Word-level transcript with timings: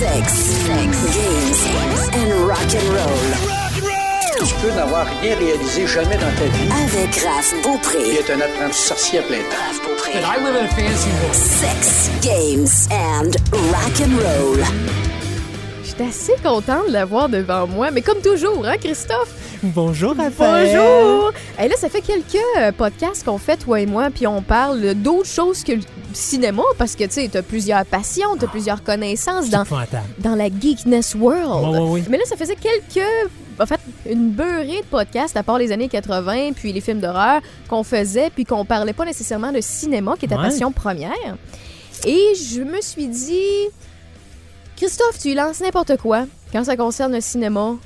Sex, 0.00 0.32
sex, 0.32 1.14
games 1.14 1.60
and 2.14 2.48
rock 2.48 2.74
and 2.74 2.88
roll. 2.88 4.46
Tu 4.46 4.54
peux 4.62 4.70
n'avoir 4.74 5.04
rien 5.20 5.36
réalisé 5.36 5.86
jamais 5.86 6.14
dans 6.16 6.32
ta 6.38 6.46
vie 6.46 6.70
Avec 6.84 7.16
Raph 7.16 7.52
Beaupré. 7.62 8.14
être 8.14 8.30
un 8.30 8.40
apprenti 8.40 8.78
sorcier 8.78 9.18
à 9.18 9.22
plein 9.24 9.36
temps. 9.36 9.56
Raph 9.68 9.82
Beaupré. 9.86 10.12
I 10.12 10.42
live 10.42 10.56
in 10.56 10.64
a 10.64 10.68
fancy 10.68 11.10
world. 11.20 11.34
Sex, 11.34 12.10
games 12.22 12.88
and 12.90 13.32
rock 13.52 14.00
and 14.00 14.16
roll. 14.16 14.64
J'étais 15.84 16.08
assez 16.08 16.36
contente 16.42 16.88
de 16.88 16.92
l'avoir 16.94 17.28
devant 17.28 17.66
moi, 17.66 17.90
mais 17.90 18.00
comme 18.00 18.22
toujours, 18.22 18.64
hein, 18.66 18.78
Christophe? 18.78 19.39
Bonjour, 19.62 20.16
Raphaël. 20.16 20.76
Bonjour! 20.76 21.32
Et 21.58 21.68
là, 21.68 21.76
ça 21.76 21.88
fait 21.90 22.00
quelques 22.00 22.36
euh, 22.58 22.72
podcasts 22.72 23.24
qu'on 23.24 23.36
fait, 23.36 23.58
toi 23.58 23.80
et 23.80 23.86
moi, 23.86 24.08
puis 24.10 24.26
on 24.26 24.40
parle 24.40 24.94
d'autres 24.94 25.28
choses 25.28 25.62
que 25.64 25.72
le 25.72 25.82
cinéma, 26.14 26.62
parce 26.78 26.96
que, 26.96 27.04
tu 27.04 27.12
sais, 27.12 27.28
t'as 27.30 27.42
plusieurs 27.42 27.84
passions, 27.84 28.36
t'as 28.38 28.46
plusieurs 28.46 28.82
connaissances 28.82 29.50
dans, 29.50 29.64
dans 30.18 30.34
la 30.34 30.48
geekness 30.48 31.14
world. 31.14 31.74
Ouais, 31.74 31.78
ouais, 31.78 31.90
ouais. 31.90 32.02
Mais 32.08 32.16
là, 32.16 32.24
ça 32.24 32.36
faisait 32.36 32.56
quelques... 32.56 33.06
En 33.58 33.66
fait, 33.66 33.80
une 34.08 34.30
beurrée 34.30 34.80
de 34.80 34.86
podcasts, 34.90 35.36
à 35.36 35.42
part 35.42 35.58
les 35.58 35.72
années 35.72 35.88
80, 35.88 36.52
puis 36.56 36.72
les 36.72 36.80
films 36.80 37.00
d'horreur 37.00 37.42
qu'on 37.68 37.82
faisait, 37.82 38.30
puis 38.30 38.46
qu'on 38.46 38.64
parlait 38.64 38.94
pas 38.94 39.04
nécessairement 39.04 39.52
de 39.52 39.60
cinéma, 39.60 40.14
qui 40.18 40.24
est 40.24 40.28
ta 40.28 40.36
passion 40.36 40.72
première. 40.72 41.36
Et 42.06 42.32
je 42.34 42.62
me 42.62 42.80
suis 42.80 43.08
dit... 43.08 43.68
Christophe, 44.76 45.18
tu 45.20 45.34
lances 45.34 45.60
n'importe 45.60 45.98
quoi 45.98 46.24
quand 46.52 46.64
ça 46.64 46.74
concerne 46.74 47.12
le 47.12 47.20
cinéma. 47.20 47.76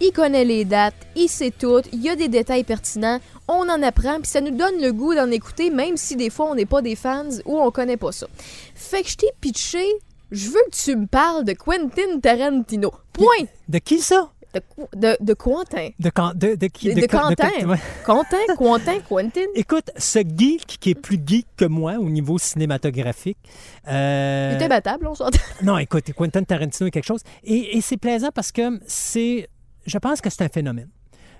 Il 0.00 0.12
connaît 0.12 0.44
les 0.44 0.64
dates, 0.64 0.94
il 1.14 1.28
sait 1.28 1.50
tout, 1.50 1.82
il 1.92 2.00
y 2.02 2.08
a 2.08 2.16
des 2.16 2.28
détails 2.28 2.64
pertinents, 2.64 3.20
on 3.48 3.68
en 3.68 3.82
apprend, 3.82 4.16
puis 4.16 4.26
ça 4.30 4.40
nous 4.40 4.50
donne 4.56 4.80
le 4.80 4.92
goût 4.92 5.14
d'en 5.14 5.30
écouter, 5.30 5.68
même 5.70 5.96
si 5.96 6.16
des 6.16 6.30
fois 6.30 6.46
on 6.50 6.54
n'est 6.54 6.64
pas 6.66 6.80
des 6.80 6.96
fans 6.96 7.28
ou 7.44 7.58
on 7.60 7.70
connaît 7.70 7.98
pas 7.98 8.12
ça. 8.12 8.26
Fait 8.74 9.02
que 9.02 9.10
je 9.10 9.16
t'ai 9.16 9.28
pitché, 9.40 9.84
je 10.30 10.48
veux 10.48 10.60
que 10.70 10.76
tu 10.76 10.96
me 10.96 11.06
parles 11.06 11.44
de 11.44 11.52
Quentin 11.52 12.18
Tarantino. 12.22 12.92
Point! 13.12 13.46
De 13.68 13.78
qui 13.78 13.98
ça? 14.00 14.30
De, 14.54 14.60
de, 14.96 15.16
de 15.20 15.34
Quentin. 15.34 15.90
De, 16.00 16.10
de, 16.34 16.54
de 16.56 16.66
qui? 16.66 16.92
De, 16.92 17.06
Quentin. 17.06 17.50
ouais. 17.68 17.76
Quentin, 18.04 18.38
Quentin, 18.56 18.98
Quentin. 19.08 19.42
Écoute, 19.54 19.90
ce 19.96 20.18
geek 20.20 20.78
qui 20.80 20.90
est 20.90 20.94
plus 20.96 21.20
geek 21.24 21.46
que 21.56 21.66
moi 21.66 21.98
au 22.00 22.08
niveau 22.10 22.36
cinématographique. 22.38 23.38
euh, 23.86 24.52
Il 24.56 24.60
est 24.60 24.64
imbattable, 24.64 25.06
on 25.06 25.14
s'entend. 25.14 25.38
non, 25.62 25.78
écoute, 25.78 26.12
Quentin 26.16 26.42
Tarantino 26.42 26.88
est 26.88 26.90
quelque 26.90 27.04
chose. 27.06 27.20
Et, 27.44 27.76
et 27.76 27.80
c'est 27.82 27.98
plaisant 27.98 28.30
parce 28.34 28.50
que 28.50 28.80
c'est. 28.86 29.48
Je 29.90 29.98
pense 29.98 30.20
que 30.20 30.30
c'est 30.30 30.44
un 30.44 30.48
phénomène. 30.48 30.88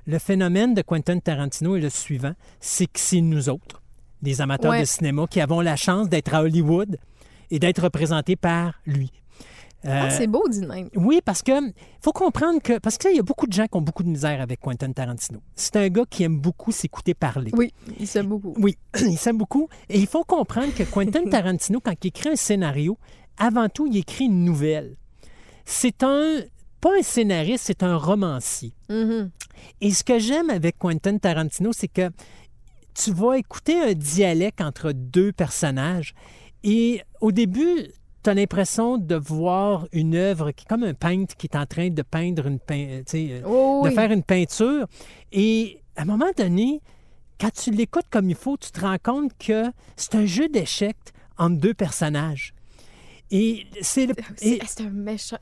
Le 0.07 0.19
phénomène 0.19 0.75
de 0.75 0.83
Quentin 0.83 1.19
Tarantino 1.21 1.77
est 1.77 1.81
le 1.81 1.91
suivant 1.91 2.35
c'est 2.59 2.87
que 2.87 2.99
c'est 2.99 3.21
nous 3.21 3.49
autres, 3.49 3.81
des 4.23 4.41
amateurs 4.41 4.73
Ouais. 4.73 4.81
de 4.81 4.85
cinéma, 4.87 5.27
qui 5.31 5.41
avons 5.41 5.61
la 5.61 5.77
chance 5.77 6.09
d'être 6.09 6.35
à 6.35 6.43
Hollywood 6.43 6.97
et 7.53 7.59
d'être 7.61 7.83
représentés 7.85 8.35
par 8.37 8.75
lui. 8.87 9.13
Euh, 9.85 10.03
Ah, 10.05 10.11
c'est 10.11 10.27
beau, 10.27 10.43
dit 10.49 10.67
même. 10.67 10.89
Oui, 10.97 11.21
parce 11.25 11.43
que 11.43 11.53
faut 12.03 12.13
comprendre 12.13 12.61
que 12.61 12.79
parce 12.79 12.99
que 12.99 13.05
là, 13.05 13.13
il 13.13 13.17
y 13.17 13.21
a 13.21 13.23
beaucoup 13.23 13.47
de 13.47 13.53
gens 13.53 13.67
qui 13.67 13.77
ont 13.79 13.81
beaucoup 13.83 14.03
de 14.03 14.09
misère 14.09 14.41
avec 14.41 14.61
Quentin 14.61 14.93
Tarantino. 14.93 15.41
C'est 15.55 15.77
un 15.77 15.89
gars 15.89 16.05
qui 16.11 16.23
aime 16.25 16.39
beaucoup 16.39 16.73
s'écouter 16.73 17.15
parler. 17.15 17.51
Oui, 17.55 17.73
il 17.99 18.07
s'aime 18.07 18.27
beaucoup. 18.27 18.55
Oui, 18.59 18.77
il 19.01 19.17
s'aime 19.17 19.39
beaucoup. 19.39 19.69
Et 19.89 19.99
il 19.99 20.07
faut 20.07 20.25
comprendre 20.25 20.75
que 20.75 20.83
Quentin 20.83 21.25
Tarantino, 21.31 21.81
quand 21.81 21.95
il 22.05 22.09
écrit 22.09 22.31
un 22.31 22.37
scénario, 22.37 22.99
avant 23.39 23.69
tout, 23.71 23.87
il 23.87 23.97
écrit 23.97 24.25
une 24.27 24.45
nouvelle. 24.45 24.97
C'est 25.65 26.03
un 26.03 26.41
pas 26.81 26.91
un 26.99 27.03
scénariste, 27.03 27.65
c'est 27.67 27.83
un 27.83 27.97
romancier. 27.97 28.73
Mhm. 28.89 29.31
Et 29.81 29.91
ce 29.91 30.03
que 30.05 30.19
j'aime 30.19 30.51
avec 30.51 30.79
Quentin 30.79 31.19
Tarantino, 31.19 31.73
c'est 31.73 31.89
que 31.89 32.11
tu 32.95 33.13
vas 33.13 33.35
écouter 33.39 33.81
un 33.81 33.93
dialecte 33.95 34.61
entre 34.61 34.93
deux 34.93 35.33
personnages 35.33 36.15
et 36.65 37.03
au 37.21 37.33
début, 37.33 37.87
tu 38.23 38.29
as 38.31 38.35
l'impression 38.35 38.99
de 38.99 39.15
voir 39.15 39.87
une 39.93 40.15
œuvre 40.15 40.51
qui 40.51 40.65
est 40.65 40.69
comme 40.69 40.83
un 40.85 40.93
peintre 40.95 41.35
qui 41.37 41.47
est 41.47 41.57
en 41.57 41.65
train 41.67 41.89
de 41.89 42.03
peindre 42.03 42.47
une 42.47 42.59
pein- 42.59 42.99
tu 43.07 43.13
sais, 43.13 43.29
euh, 43.33 43.43
Oh, 43.47 43.83
de 43.85 43.91
faire 43.91 44.11
une 44.13 44.23
peinture. 44.23 44.87
Et 45.33 45.81
à 45.97 46.03
un 46.03 46.05
moment 46.05 46.31
donné, 46.37 46.83
quand 47.41 47.51
tu 47.51 47.71
l'écoutes 47.71 48.09
comme 48.11 48.29
il 48.29 48.37
faut, 48.37 48.59
tu 48.59 48.71
te 48.71 48.81
rends 48.81 48.99
compte 49.03 49.33
que 49.39 49.65
c'est 49.97 50.15
un 50.17 50.27
jeu 50.27 50.49
d'échecs 50.51 50.97
entre 51.39 51.57
deux 51.59 51.73
personnages. 51.73 52.53
Et 53.31 53.67
c'est 53.81 54.07
le- 54.07 54.15
un 54.81 54.91
méchant, 54.91 55.37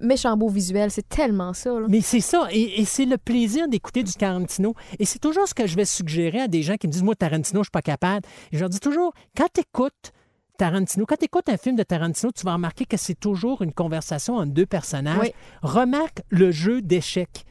méchant 0.00 0.36
beau 0.36 0.48
visuel, 0.48 0.90
c'est 0.90 1.08
tellement 1.08 1.52
ça. 1.52 1.70
Là. 1.80 1.86
mais 1.88 2.00
c'est 2.00 2.20
ça, 2.20 2.46
et, 2.52 2.80
et 2.80 2.84
c'est 2.84 3.06
le 3.06 3.18
plaisir 3.18 3.66
d'écouter 3.68 4.02
du 4.04 4.12
Tarantino. 4.12 4.74
Et 4.98 5.04
c'est 5.04 5.18
toujours 5.18 5.48
ce 5.48 5.54
que 5.54 5.66
je 5.66 5.74
vais 5.76 5.84
suggérer 5.84 6.40
à 6.40 6.48
des 6.48 6.62
gens 6.62 6.76
qui 6.76 6.86
me 6.86 6.92
disent 6.92 7.02
Moi, 7.02 7.14
Tarantino, 7.16 7.60
je 7.60 7.64
suis 7.66 7.70
pas 7.70 7.82
capable. 7.82 8.26
Et 8.52 8.56
je 8.56 8.60
leur 8.60 8.68
dis 8.68 8.80
toujours 8.80 9.12
Quand 9.36 9.48
tu 9.52 9.60
écoutes 9.62 10.12
Tarantino, 10.56 11.04
quand 11.06 11.16
tu 11.16 11.24
écoutes 11.24 11.48
un 11.48 11.56
film 11.56 11.74
de 11.74 11.82
Tarantino, 11.82 12.30
tu 12.30 12.44
vas 12.44 12.52
remarquer 12.54 12.84
que 12.84 12.96
c'est 12.96 13.18
toujours 13.18 13.62
une 13.62 13.72
conversation 13.72 14.36
entre 14.36 14.52
deux 14.52 14.66
personnages. 14.66 15.18
Oui. 15.20 15.32
Remarque 15.62 16.22
le 16.30 16.52
jeu 16.52 16.80
d'échecs. 16.82 17.44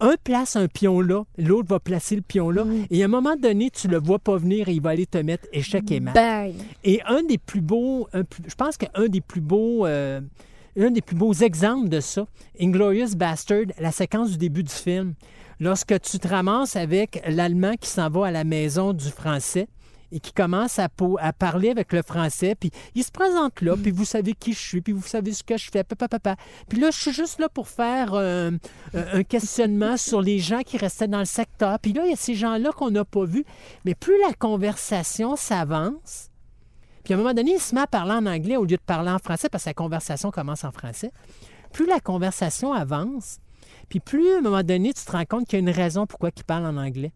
Un 0.00 0.14
place 0.22 0.54
un 0.56 0.68
pion 0.68 1.00
là, 1.00 1.24
l'autre 1.38 1.68
va 1.68 1.80
placer 1.80 2.14
le 2.16 2.22
pion 2.22 2.50
là, 2.50 2.64
Mm. 2.64 2.86
et 2.90 3.02
à 3.02 3.06
un 3.06 3.08
moment 3.08 3.34
donné, 3.36 3.70
tu 3.70 3.88
le 3.88 3.98
vois 3.98 4.18
pas 4.20 4.36
venir 4.36 4.68
et 4.68 4.72
il 4.72 4.80
va 4.80 4.90
aller 4.90 5.06
te 5.06 5.18
mettre 5.18 5.46
échec 5.52 5.90
et 5.90 5.98
mat. 6.00 6.12
Bang! 6.14 6.54
Et 6.84 7.00
un 7.06 7.22
des 7.24 7.38
plus 7.38 7.60
beaux, 7.60 8.08
un 8.12 8.22
je 8.46 8.54
pense 8.54 8.76
qu'un 8.76 9.08
des 9.08 9.20
plus 9.20 9.40
beaux, 9.40 9.86
euh, 9.86 10.20
un 10.78 10.90
des 10.92 11.00
plus 11.02 11.16
beaux 11.16 11.32
exemples 11.32 11.88
de 11.88 11.98
ça, 12.00 12.26
Inglorious 12.60 13.16
Bastard, 13.16 13.64
la 13.80 13.90
séquence 13.90 14.30
du 14.30 14.38
début 14.38 14.62
du 14.62 14.72
film, 14.72 15.14
lorsque 15.58 16.00
tu 16.00 16.18
te 16.20 16.28
ramasses 16.28 16.76
avec 16.76 17.20
l'Allemand 17.26 17.74
qui 17.80 17.88
s'en 17.88 18.08
va 18.08 18.26
à 18.26 18.30
la 18.30 18.44
maison 18.44 18.92
du 18.92 19.08
Français 19.08 19.66
et 20.12 20.20
qui 20.20 20.32
commence 20.32 20.78
à, 20.78 20.88
parler 20.88 21.70
avec 21.70 21.92
le 21.92 22.02
Français, 22.02 22.54
puis 22.54 22.70
il 22.94 23.04
se 23.04 23.10
présente 23.10 23.60
là, 23.60 23.76
puis 23.76 23.90
vous 23.90 24.04
savez 24.04 24.32
qui 24.32 24.52
je 24.52 24.58
suis, 24.58 24.80
puis 24.80 24.92
vous 24.92 25.06
savez 25.06 25.32
ce 25.32 25.42
que 25.42 25.56
je 25.56 25.70
fais, 25.70 25.84
papa, 25.84 26.08
papa. 26.08 26.36
Puis 26.68 26.80
là, 26.80 26.90
je 26.90 26.98
suis 26.98 27.12
juste 27.12 27.38
là 27.38 27.48
pour 27.48 27.68
faire 27.68 28.14
euh, 28.14 28.50
un 28.94 29.22
questionnement 29.22 29.96
sur 29.96 30.22
les 30.22 30.38
gens 30.38 30.62
qui 30.62 30.78
restaient 30.78 31.08
dans 31.08 31.18
le 31.18 31.24
secteur. 31.24 31.78
Puis 31.78 31.92
là, 31.92 32.04
il 32.06 32.10
y 32.10 32.14
a 32.14 32.16
ces 32.16 32.34
gens-là 32.34 32.72
qu'on 32.72 32.90
n'a 32.90 33.04
pas 33.04 33.24
vus. 33.24 33.44
Mais 33.84 33.94
plus 33.94 34.18
la 34.26 34.32
conversation 34.32 35.36
s'avance, 35.36 36.30
puis 37.04 37.14
à 37.14 37.16
un 37.16 37.20
moment 37.20 37.34
donné, 37.34 37.52
il 37.54 37.60
se 37.60 37.74
met 37.74 37.80
à 37.82 37.86
parler 37.86 38.12
en 38.12 38.26
anglais 38.26 38.56
au 38.56 38.64
lieu 38.64 38.76
de 38.76 38.82
parler 38.84 39.10
en 39.10 39.18
français 39.18 39.48
parce 39.48 39.64
que 39.64 39.70
la 39.70 39.74
conversation 39.74 40.30
commence 40.30 40.64
en 40.64 40.72
français. 40.72 41.10
Plus 41.72 41.86
la 41.86 42.00
conversation 42.00 42.72
avance, 42.72 43.38
puis 43.88 44.00
plus 44.00 44.34
à 44.34 44.38
un 44.38 44.40
moment 44.40 44.62
donné, 44.62 44.92
tu 44.92 45.04
te 45.04 45.12
rends 45.12 45.24
compte 45.24 45.46
qu'il 45.46 45.58
y 45.58 45.62
a 45.62 45.70
une 45.70 45.74
raison 45.74 46.06
pourquoi 46.06 46.30
il 46.36 46.44
parle 46.44 46.66
en 46.66 46.76
anglais. 46.76 47.12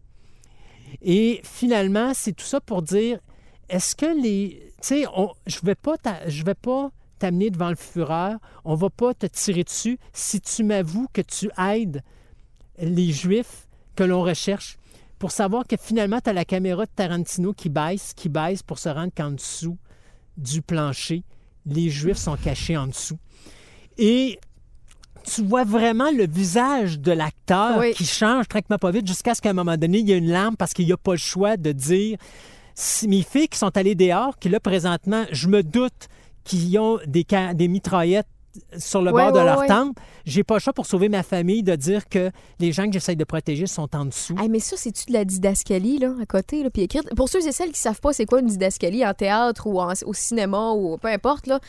Et 1.01 1.41
finalement, 1.43 2.13
c'est 2.13 2.33
tout 2.33 2.45
ça 2.45 2.61
pour 2.61 2.81
dire 2.81 3.19
est-ce 3.69 3.95
que 3.95 4.21
les. 4.21 4.71
Tu 4.81 4.87
sais, 4.87 5.05
je 5.47 5.59
ne 5.61 5.65
vais 5.65 5.75
pas 5.75 5.95
je 6.27 6.43
vais 6.43 6.53
pas 6.53 6.91
t'amener 7.19 7.49
devant 7.49 7.69
le 7.69 7.75
fureur, 7.75 8.37
on 8.65 8.75
va 8.75 8.89
pas 8.89 9.13
te 9.13 9.25
tirer 9.25 9.63
dessus 9.63 9.97
si 10.11 10.41
tu 10.41 10.63
m'avoues 10.63 11.07
que 11.13 11.21
tu 11.21 11.49
aides 11.57 12.03
les 12.77 13.11
Juifs 13.11 13.67
que 13.95 14.03
l'on 14.03 14.23
recherche 14.23 14.77
pour 15.19 15.31
savoir 15.31 15.65
que 15.65 15.77
finalement, 15.77 16.19
tu 16.19 16.29
as 16.29 16.33
la 16.33 16.43
caméra 16.43 16.85
de 16.85 16.91
Tarantino 16.93 17.53
qui 17.53 17.69
baisse, 17.69 18.13
qui 18.13 18.27
baisse 18.27 18.61
pour 18.61 18.77
se 18.77 18.89
rendre 18.89 19.13
qu'en 19.15 19.31
dessous 19.31 19.77
du 20.35 20.61
plancher, 20.61 21.23
les 21.65 21.89
Juifs 21.89 22.17
sont 22.17 22.35
cachés 22.35 22.75
en 22.75 22.87
dessous. 22.87 23.17
Et 23.97 24.37
tu 25.23 25.43
vois 25.43 25.63
vraiment 25.63 26.11
le 26.11 26.27
visage 26.27 26.99
de 26.99 27.11
l'acteur 27.11 27.77
Oui. 27.79 27.93
qui 27.93 28.05
change 28.05 28.47
tranquillement 28.47 28.77
pas 28.77 28.91
vite 28.91 29.07
jusqu'à 29.07 29.33
ce 29.35 29.41
qu'à 29.41 29.49
un 29.51 29.53
moment 29.53 29.77
donné, 29.77 29.99
il 29.99 30.09
y 30.09 30.13
a 30.13 30.17
une 30.17 30.29
larme 30.29 30.55
parce 30.57 30.73
qu'il 30.73 30.85
n'y 30.85 30.91
a 30.91 30.97
pas 30.97 31.11
le 31.13 31.17
choix 31.17 31.57
de 31.57 31.71
dire 31.71 32.17
si 32.75 33.07
mes 33.07 33.21
filles 33.21 33.47
qui 33.47 33.57
sont 33.59 33.75
allées 33.77 33.95
dehors, 33.95 34.37
qui 34.39 34.49
là 34.49 34.59
présentement, 34.59 35.25
je 35.31 35.47
me 35.47 35.61
doute 35.63 36.07
qu'ils 36.43 36.77
ont 36.79 36.99
des, 37.05 37.25
des 37.53 37.67
mitraillettes 37.67 38.27
sur 38.77 39.01
le 39.01 39.11
bord 39.11 39.31
de 39.31 39.39
leur 39.39 39.65
temple, 39.65 40.01
j'ai 40.25 40.43
pas 40.43 40.55
le 40.55 40.59
choix 40.59 40.73
pour 40.73 40.85
sauver 40.85 41.09
ma 41.09 41.23
famille 41.23 41.63
de 41.63 41.75
dire 41.75 42.07
que 42.07 42.31
les 42.59 42.71
gens 42.71 42.85
que 42.85 42.93
j'essaye 42.93 43.15
de 43.15 43.23
protéger 43.23 43.65
sont 43.67 43.93
en 43.95 44.05
dessous. 44.05 44.35
Hey, 44.39 44.49
mais 44.49 44.59
ça, 44.59 44.77
c'est-tu 44.77 45.05
de 45.07 45.13
la 45.13 45.25
didascalie, 45.25 45.97
là, 45.99 46.13
à 46.21 46.25
côté, 46.25 46.63
là, 46.63 46.69
puis 46.69 46.83
écrite? 46.83 47.13
Pour 47.15 47.29
ceux 47.29 47.45
et 47.47 47.51
celles 47.51 47.71
qui 47.71 47.79
savent 47.79 47.99
pas 48.01 48.13
c'est 48.13 48.25
quoi 48.25 48.39
une 48.39 48.47
didascalie 48.47 49.05
en 49.05 49.13
théâtre 49.13 49.67
ou 49.67 49.79
en- 49.81 49.93
au 50.05 50.13
cinéma 50.13 50.71
ou 50.71 50.97
peu 50.97 51.07
importe, 51.07 51.47
là, 51.47 51.59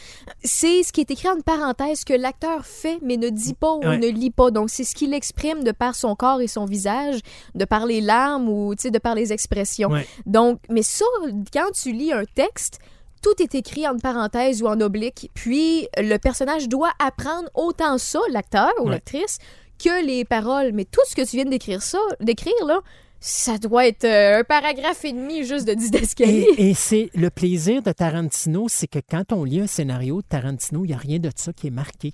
c'est 0.42 0.82
ce 0.82 0.92
qui 0.92 1.00
est 1.00 1.10
écrit 1.10 1.28
en 1.28 1.40
parenthèse 1.40 2.04
que 2.04 2.14
l'acteur 2.14 2.64
fait 2.66 2.98
mais 3.02 3.16
ne 3.16 3.28
dit 3.30 3.54
pas 3.54 3.72
ou 3.74 3.80
Ouais. 3.84 3.98
ne 3.98 4.08
lit 4.08 4.30
pas. 4.30 4.50
Donc, 4.50 4.70
c'est 4.70 4.84
ce 4.84 4.94
qu'il 4.94 5.14
exprime 5.14 5.64
de 5.64 5.72
par 5.72 5.94
son 5.94 6.14
corps 6.14 6.40
et 6.40 6.46
son 6.48 6.64
visage, 6.64 7.20
de 7.54 7.64
par 7.64 7.86
les 7.86 8.00
larmes 8.00 8.48
ou, 8.48 8.74
tu 8.74 8.82
sais, 8.82 8.90
de 8.90 8.98
par 8.98 9.14
les 9.14 9.32
expressions. 9.32 9.90
Ouais. 9.90 10.06
Donc, 10.26 10.58
mais 10.70 10.82
ça, 10.82 11.04
quand 11.52 11.70
tu 11.72 11.92
lis 11.92 12.12
un 12.12 12.24
texte, 12.34 12.78
tout 13.24 13.42
est 13.42 13.54
écrit 13.56 13.88
en 13.88 13.96
parenthèse 13.98 14.62
ou 14.62 14.66
en 14.68 14.80
oblique, 14.80 15.30
puis 15.34 15.88
le 15.96 16.18
personnage 16.18 16.68
doit 16.68 16.92
apprendre 16.98 17.48
autant 17.54 17.98
ça, 17.98 18.20
l'acteur 18.30 18.70
ou 18.80 18.84
Ouais. 18.84 18.90
l'actrice, 18.92 19.38
que 19.82 20.04
les 20.06 20.24
paroles. 20.24 20.72
Mais 20.72 20.84
tout 20.84 21.00
ce 21.08 21.16
que 21.16 21.22
tu 21.28 21.36
viens 21.36 21.46
d'écrire 21.46 21.82
ça, 21.82 21.98
d'écrire 22.20 22.52
là, 22.66 22.78
ça 23.20 23.56
doit 23.56 23.86
être 23.86 24.04
euh, 24.04 24.40
un 24.40 24.44
paragraphe 24.44 25.04
et 25.06 25.12
demi 25.12 25.44
juste 25.44 25.66
de 25.66 25.72
didascalie. 25.84 26.44
Et, 26.58 26.70
et 26.70 26.74
c'est 26.74 27.08
le 27.14 27.30
plaisir 27.30 27.82
de 27.82 27.90
Tarantino, 27.90 28.66
c'est 28.68 28.86
que 28.86 28.98
quand 29.10 29.32
on 29.32 29.44
lit 29.44 29.60
un 29.60 29.66
scénario 29.66 30.20
de 30.20 30.26
Tarantino, 30.28 30.84
il 30.84 30.88
n'y 30.88 30.94
a 30.94 30.98
rien 30.98 31.18
de 31.18 31.30
ça 31.34 31.52
qui 31.54 31.68
est 31.68 31.70
marqué. 31.70 32.12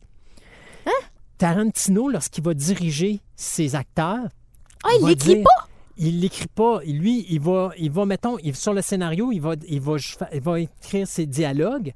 Hein? 0.86 1.04
Tarantino, 1.38 2.08
lorsqu'il 2.08 2.44
va 2.44 2.54
diriger 2.54 3.20
ses 3.34 3.74
acteurs, 3.74 4.28
Ah, 4.84 4.90
il 5.00 5.06
l'écrit 5.08 5.42
pas? 5.42 5.66
Il 6.02 6.20
l'écrit 6.20 6.48
pas. 6.48 6.80
Lui, 6.84 7.26
il 7.28 7.40
va, 7.40 7.70
il 7.78 7.90
va 7.90 8.06
mettons, 8.06 8.38
il- 8.42 8.56
sur 8.56 8.72
le 8.72 8.80
scénario, 8.82 9.30
il 9.32 9.40
va, 9.40 9.54
il, 9.68 9.80
va, 9.80 9.96
il 10.32 10.40
va 10.40 10.60
écrire 10.60 11.06
ses 11.06 11.26
dialogues, 11.26 11.92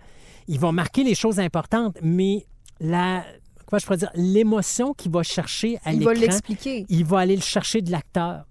il 0.46 0.58
va 0.60 0.70
marquer 0.72 1.02
les 1.04 1.14
choses 1.14 1.40
importantes, 1.40 1.96
mais 2.02 2.44
la, 2.80 3.24
comment 3.66 3.78
je 3.80 3.86
pourrais 3.86 3.96
dire, 3.98 4.10
l'émotion 4.14 4.92
qu'il 4.92 5.10
va 5.10 5.22
chercher 5.22 5.78
à 5.84 5.92
Il 5.94 6.04
va 6.04 6.12
l'écran. 6.12 6.26
l'expliquer. 6.26 6.84
Il 6.90 7.04
va 7.06 7.20
aller 7.20 7.34
le 7.36 7.42
chercher 7.42 7.80
de 7.80 7.90
l'acteur. 7.90 8.44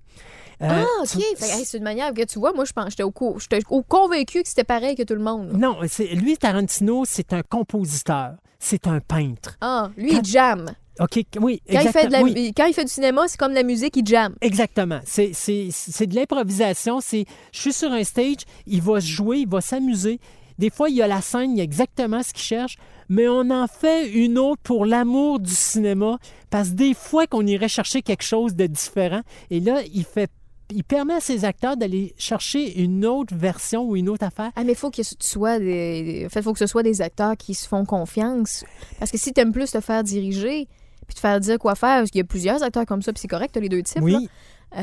Euh, 0.62 0.68
Ah, 0.70 0.86
OK. 1.02 1.10
tu- 1.10 1.20
hey, 1.44 1.66
c'est 1.66 1.78
une 1.78 1.84
manière 1.84 2.14
que 2.14 2.24
tu 2.26 2.40
vois, 2.40 2.54
moi, 2.54 2.64
je 2.66 2.74
pense, 2.74 2.90
j'étais 2.92 3.04
au, 3.04 3.12
co- 3.12 3.38
j'étais 3.40 3.60
au- 3.70 3.84
convaincu 3.84 4.42
que 4.44 4.48
c'était 4.50 4.64
pareil 4.64 4.96
que 4.96 5.04
tout 5.04 5.16
le 5.16 5.22
monde. 5.24 5.52
Non, 5.54 5.78
c'est, 5.88 6.08
lui, 6.16 6.38
Tarantino, 6.38 7.04
c'est 7.06 7.32
un 7.34 7.42
compositeur. 7.44 8.36
C'est 8.60 8.88
un 8.88 9.02
peintre. 9.02 9.58
Ah, 9.62 9.92
lui, 9.98 10.14
il 10.14 10.24
jamme. 10.26 10.68
OK, 11.00 11.22
oui, 11.40 11.62
Quand 11.70 11.82
il, 11.82 11.90
fait 11.90 12.08
de 12.08 12.12
la- 12.12 12.20
exactement. 12.20 12.24
oui. 12.24 12.54
quand 12.56 12.66
il 12.66 12.74
fait 12.74 12.86
du 12.86 12.92
cinéma, 12.92 13.24
c'est 13.28 13.38
comme 13.38 13.52
de 13.52 13.56
la 13.58 13.64
musique, 13.64 13.96
il 13.98 14.06
jamme. 14.06 14.36
Exactement. 14.42 15.00
C'est, 15.06 15.32
de 15.32 16.16
l'improvisation. 16.16 17.00
C'est, 17.02 17.26
je 17.52 17.60
suis 17.60 17.74
sur 17.74 17.92
un 17.92 18.04
stage, 18.04 18.44
il 18.68 18.82
va 18.82 19.02
se 19.02 19.08
jouer, 19.08 19.40
il 19.40 19.48
va 19.48 19.62
s'amuser. 19.62 20.20
Des 20.60 20.70
fois, 20.70 20.90
il 20.90 20.96
y 20.96 21.02
a 21.02 21.08
la 21.08 21.22
scène, 21.22 21.52
il 21.52 21.58
y 21.58 21.62
a 21.62 21.64
exactement 21.64 22.22
ce 22.22 22.32
qu'il 22.32 22.44
cherche, 22.44 22.78
mais 23.10 23.28
on 23.28 23.50
en 23.50 23.66
fait 23.68 24.08
une 24.12 24.38
autre 24.38 24.62
pour 24.62 24.86
l'amour 24.86 25.40
du 25.40 25.52
cinéma, 25.54 26.20
parce 26.52 26.70
que 26.70 26.76
des 26.76 26.94
fois 26.94 27.26
qu'on 27.26 27.46
irait 27.48 27.68
chercher 27.68 28.04
quelque 28.04 28.24
chose 28.24 28.56
de 28.56 28.68
différent, 28.68 29.22
et 29.50 29.60
là, 29.60 29.82
il 29.92 30.04
fait, 30.04 30.30
il 30.70 30.84
permet 30.84 31.16
à 31.16 31.20
ses 31.20 31.44
acteurs 31.44 31.76
d'aller 31.76 32.14
chercher 32.20 32.80
une 32.80 33.04
autre 33.04 33.36
version 33.36 33.84
ou 33.84 33.96
une 33.96 34.10
autre 34.10 34.26
affaire. 34.26 34.52
Ah, 34.56 34.64
mais 34.64 34.74
il 34.74 34.78
faut 34.78 34.92
que 34.92 35.02
ce 35.02 35.16
soit 35.20 35.58
des... 35.58 36.24
En 36.28 36.30
fait, 36.30 36.44
faut 36.44 36.54
que 36.54 36.60
ce 36.60 36.68
soit 36.68 36.84
des 36.84 37.02
acteurs 37.02 37.36
qui 37.36 37.56
se 37.56 37.68
font 37.68 37.84
confiance. 37.84 38.64
Parce 39.00 39.10
que 39.12 39.18
si 39.18 39.34
t'aimes 39.34 39.52
plus 39.54 39.72
te 39.72 39.82
faire 39.82 40.04
diriger, 40.04 40.68
puis 41.06 41.16
te 41.16 41.20
faire 41.20 41.40
dire 41.40 41.58
quoi 41.60 41.76
faire, 41.76 42.00
parce 42.00 42.10
qu'il 42.12 42.20
y 42.20 42.24
a 42.24 42.28
plusieurs 42.28 42.62
acteurs 42.64 42.86
comme 42.86 43.02
ça, 43.02 43.12
puis 43.14 43.22
c'est 43.22 43.28
correct, 43.28 43.56
les 43.58 43.70
deux 43.70 43.84
types, 43.84 44.02
Oui. 44.02 44.14
là, 44.14 44.20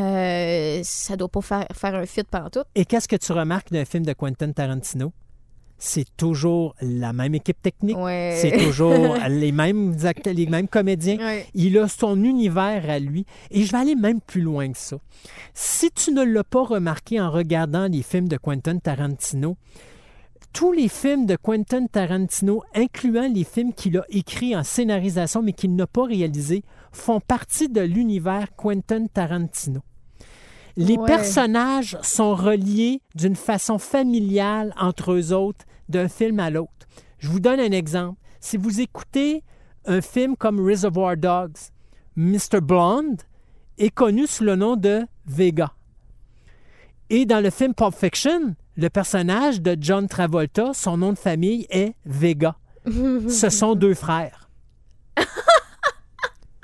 euh, 0.00 0.80
ça 0.84 1.16
doit 1.16 1.28
pas 1.28 1.40
faire, 1.40 1.66
faire 1.74 1.94
un 1.94 2.06
fit 2.06 2.22
pendant 2.24 2.50
tout. 2.50 2.62
Et 2.74 2.84
qu'est-ce 2.84 3.08
que 3.08 3.16
tu 3.16 3.32
remarques 3.32 3.72
d'un 3.72 3.84
film 3.84 4.04
de 4.04 4.12
Quentin 4.12 4.52
Tarantino? 4.52 5.12
C'est 5.82 6.04
toujours 6.18 6.74
la 6.82 7.14
même 7.14 7.34
équipe 7.34 7.60
technique. 7.62 7.96
Ouais. 7.96 8.36
C'est 8.38 8.58
toujours 8.58 9.16
les 9.30 9.50
mêmes 9.50 9.96
acteurs, 10.04 10.34
les 10.34 10.44
mêmes 10.46 10.68
comédiens. 10.68 11.16
Ouais. 11.16 11.46
Il 11.54 11.78
a 11.78 11.88
son 11.88 12.22
univers 12.22 12.84
à 12.90 12.98
lui. 12.98 13.24
Et 13.50 13.64
je 13.64 13.72
vais 13.72 13.78
aller 13.78 13.94
même 13.94 14.20
plus 14.20 14.42
loin 14.42 14.70
que 14.70 14.76
ça. 14.78 14.98
Si 15.54 15.90
tu 15.90 16.12
ne 16.12 16.22
l'as 16.22 16.44
pas 16.44 16.62
remarqué 16.64 17.18
en 17.18 17.30
regardant 17.30 17.86
les 17.88 18.02
films 18.02 18.28
de 18.28 18.36
Quentin 18.36 18.76
Tarantino, 18.78 19.56
tous 20.52 20.72
les 20.72 20.88
films 20.88 21.26
de 21.26 21.36
Quentin 21.36 21.86
Tarantino, 21.86 22.62
incluant 22.74 23.28
les 23.32 23.44
films 23.44 23.72
qu'il 23.72 23.96
a 23.98 24.04
écrits 24.08 24.56
en 24.56 24.64
scénarisation 24.64 25.42
mais 25.42 25.52
qu'il 25.52 25.74
n'a 25.76 25.86
pas 25.86 26.04
réalisés, 26.04 26.64
font 26.92 27.20
partie 27.20 27.68
de 27.68 27.80
l'univers 27.80 28.48
Quentin 28.56 29.06
Tarantino. 29.06 29.80
Les 30.76 30.96
Ouais. 30.96 31.06
personnages 31.06 31.98
sont 32.02 32.34
reliés 32.34 33.00
d'une 33.14 33.36
façon 33.36 33.78
familiale 33.78 34.72
entre 34.78 35.12
eux 35.12 35.32
autres, 35.32 35.64
d'un 35.88 36.08
film 36.08 36.40
à 36.40 36.50
l'autre. 36.50 36.86
Je 37.18 37.28
vous 37.28 37.40
donne 37.40 37.60
un 37.60 37.72
exemple. 37.72 38.18
Si 38.40 38.56
vous 38.56 38.80
écoutez 38.80 39.42
un 39.84 40.00
film 40.00 40.36
comme 40.36 40.60
Reservoir 40.64 41.16
Dogs, 41.16 41.58
Mr. 42.16 42.60
Blonde 42.62 43.20
est 43.78 43.90
connu 43.90 44.26
sous 44.26 44.44
le 44.44 44.56
nom 44.56 44.76
de 44.76 45.02
Vega. 45.26 45.72
Et 47.08 47.26
dans 47.26 47.42
le 47.42 47.50
film 47.50 47.74
Pulp 47.74 47.94
Fiction, 47.94 48.54
le 48.80 48.88
personnage 48.88 49.60
de 49.60 49.76
John 49.78 50.08
Travolta, 50.08 50.72
son 50.72 50.96
nom 50.96 51.12
de 51.12 51.18
famille 51.18 51.66
est 51.68 51.94
Vega. 52.06 52.56
Ce 52.86 53.50
sont 53.50 53.74
deux 53.74 53.94
frères. 53.94 54.48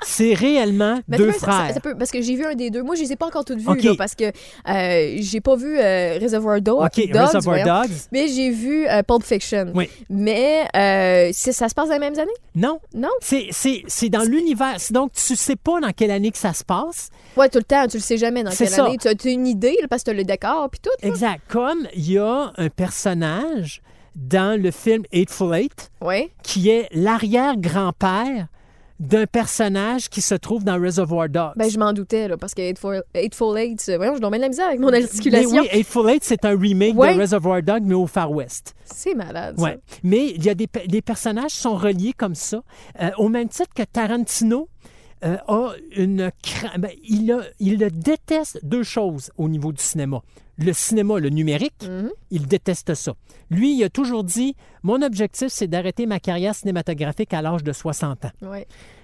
C'est 0.09 0.33
réellement 0.33 0.99
Mais 1.09 1.17
deux 1.17 1.31
ça- 1.33 1.39
frères. 1.39 1.73
ça 1.73 1.79
peut- 1.81 1.95
parce 1.97 2.11
que 2.11 2.21
j'ai 2.21 2.35
vu 2.35 2.45
un 2.45 2.55
des 2.55 2.69
deux. 2.69 2.81
Moi, 2.81 2.95
je 2.95 3.01
les 3.01 3.11
ai 3.11 3.15
pas 3.17 3.25
encore 3.27 3.43
toutes 3.43 3.59
vues, 3.59 3.67
OK. 3.67 3.83
là, 3.83 3.91
parce 3.97 4.15
que 4.15 4.23
euh, 4.25 5.17
j'ai 5.19 5.41
pas 5.41 5.55
vu 5.55 5.77
euh, 5.77 6.17
Reservoir 6.21 6.61
Dogs. 6.61 6.81
Reservoir 6.95 7.41
voyons. 7.41 7.65
Dogs. 7.81 7.91
Mais 8.13 8.27
j'ai 8.29 8.49
vu 8.49 8.87
euh, 8.87 9.03
Pulp 9.03 9.23
Fiction. 9.23 9.71
Oui. 9.75 9.89
Mais 10.09 10.65
euh, 10.75 11.31
ça 11.33 11.67
se 11.67 11.73
passe 11.75 11.87
dans 11.89 11.93
les 11.93 11.99
mêmes 11.99 12.17
années? 12.17 12.31
Non, 12.55 12.79
Non? 12.93 13.09
c'est, 13.21 14.09
dans 14.09 14.23
l'univers. 14.23 14.77
Donc, 14.91 15.11
tu 15.13 15.35
sais 15.35 15.55
pas 15.57 15.79
dans 15.81 15.91
quelle 15.91 16.11
année 16.11 16.31
que 16.31 16.37
ça 16.37 16.53
se 16.53 16.63
passe. 16.63 17.09
Ouais, 17.35 17.49
tout 17.49 17.57
le 17.59 17.63
temps. 17.65 17.85
Tu 17.87 17.97
le 17.97 18.01
sais 18.03 18.17
jamais 18.17 18.43
dans 18.43 18.51
quelle 18.51 18.69
ça. 18.69 18.85
année. 18.85 18.97
Tu 18.97 19.07
as, 19.09 19.31
une 19.31 19.45
idée, 19.45 19.77
là, 19.81 19.87
parce 19.89 20.03
que 20.03 20.11
tu 20.11 20.15
as 20.15 20.19
le 20.19 20.23
décor 20.23 20.69
puis 20.71 20.79
tout. 20.81 20.89
là. 21.03 21.09
Exact. 21.09 21.41
Comme 21.49 21.85
il 21.93 22.11
y 22.13 22.17
a 22.17 22.51
un 22.55 22.69
personnage 22.69 23.81
dans 24.15 24.59
le 24.59 24.71
film 24.71 25.03
Eightful 25.11 25.53
Eight 25.55 25.91
Ouais. 26.01 26.31
qui 26.41 26.69
est 26.69 26.87
l'arrière-grand-père 26.93 28.47
d'un 28.99 29.25
personnage 29.27 30.09
qui 30.09 30.21
se 30.21 30.33
trouve 30.35 30.63
dans 30.63 30.79
Reservoir 30.81 31.29
Dogs. 31.29 31.53
Ben, 31.55 31.69
je 31.69 31.77
m'en 31.77 31.93
doutais, 31.93 32.27
là, 32.27 32.35
parce 32.37 32.53
que 32.53 32.61
Eightful 32.61 33.03
Eightful 33.13 33.57
Eight, 33.57 33.85
euh, 33.89 33.97
voyons, 33.97 34.15
je 34.15 34.21
mettre 34.21 34.37
de 34.37 34.41
la 34.41 34.49
misère 34.49 34.67
avec 34.67 34.79
mon 34.79 34.91
articulation. 34.91 35.51
Mais 35.51 35.59
oui, 35.61 35.67
Eightful 35.71 36.09
Eight, 36.09 36.23
c'est 36.23 36.45
un 36.45 36.57
remake 36.57 36.97
Ouais. 36.97 37.13
de 37.13 37.19
Reservoir 37.19 37.61
Dogs, 37.61 37.83
mais 37.85 37.93
au 37.93 38.07
Far 38.07 38.31
West. 38.31 38.73
C'est 38.85 39.13
malade, 39.13 39.55
ça. 39.57 39.63
Ouais. 39.63 39.79
Mais 40.03 40.29
il 40.29 40.43
y 40.43 40.49
a 40.49 40.55
des, 40.55 40.67
des 40.87 41.01
personnages 41.01 41.51
sont 41.51 41.75
reliés 41.75 42.13
comme 42.13 42.35
ça, 42.35 42.63
euh, 43.01 43.09
au 43.17 43.29
même 43.29 43.49
titre 43.49 43.73
que 43.75 43.83
Tarantino 43.83 44.67
euh, 45.25 45.37
a 45.47 45.71
une... 45.95 46.31
ben, 46.77 46.91
il, 47.07 47.31
a- 47.31 47.41
il 47.59 47.77
déteste 47.77 48.59
deux 48.63 48.83
choses 48.83 49.31
au 49.37 49.47
niveau 49.49 49.71
du 49.71 49.81
cinéma. 49.83 50.21
Le 50.59 50.73
cinéma, 50.73 51.19
le 51.19 51.29
numérique, 51.29 51.87
Mhm. 51.87 52.09
il 52.31 52.47
déteste 52.47 52.93
ça. 52.95 53.13
Lui, 53.51 53.77
il 53.77 53.83
a 53.83 53.89
toujours 53.89 54.23
dit, 54.23 54.55
mon 54.83 55.01
objectif, 55.03 55.49
c'est 55.49 55.67
d'arrêter 55.67 56.05
ma 56.07 56.19
carrière 56.19 56.55
cinématographique 56.55 57.33
à 57.33 57.41
l'âge 57.41 57.63
de 57.63 57.71
60 57.71 58.25
ans. 58.25 58.31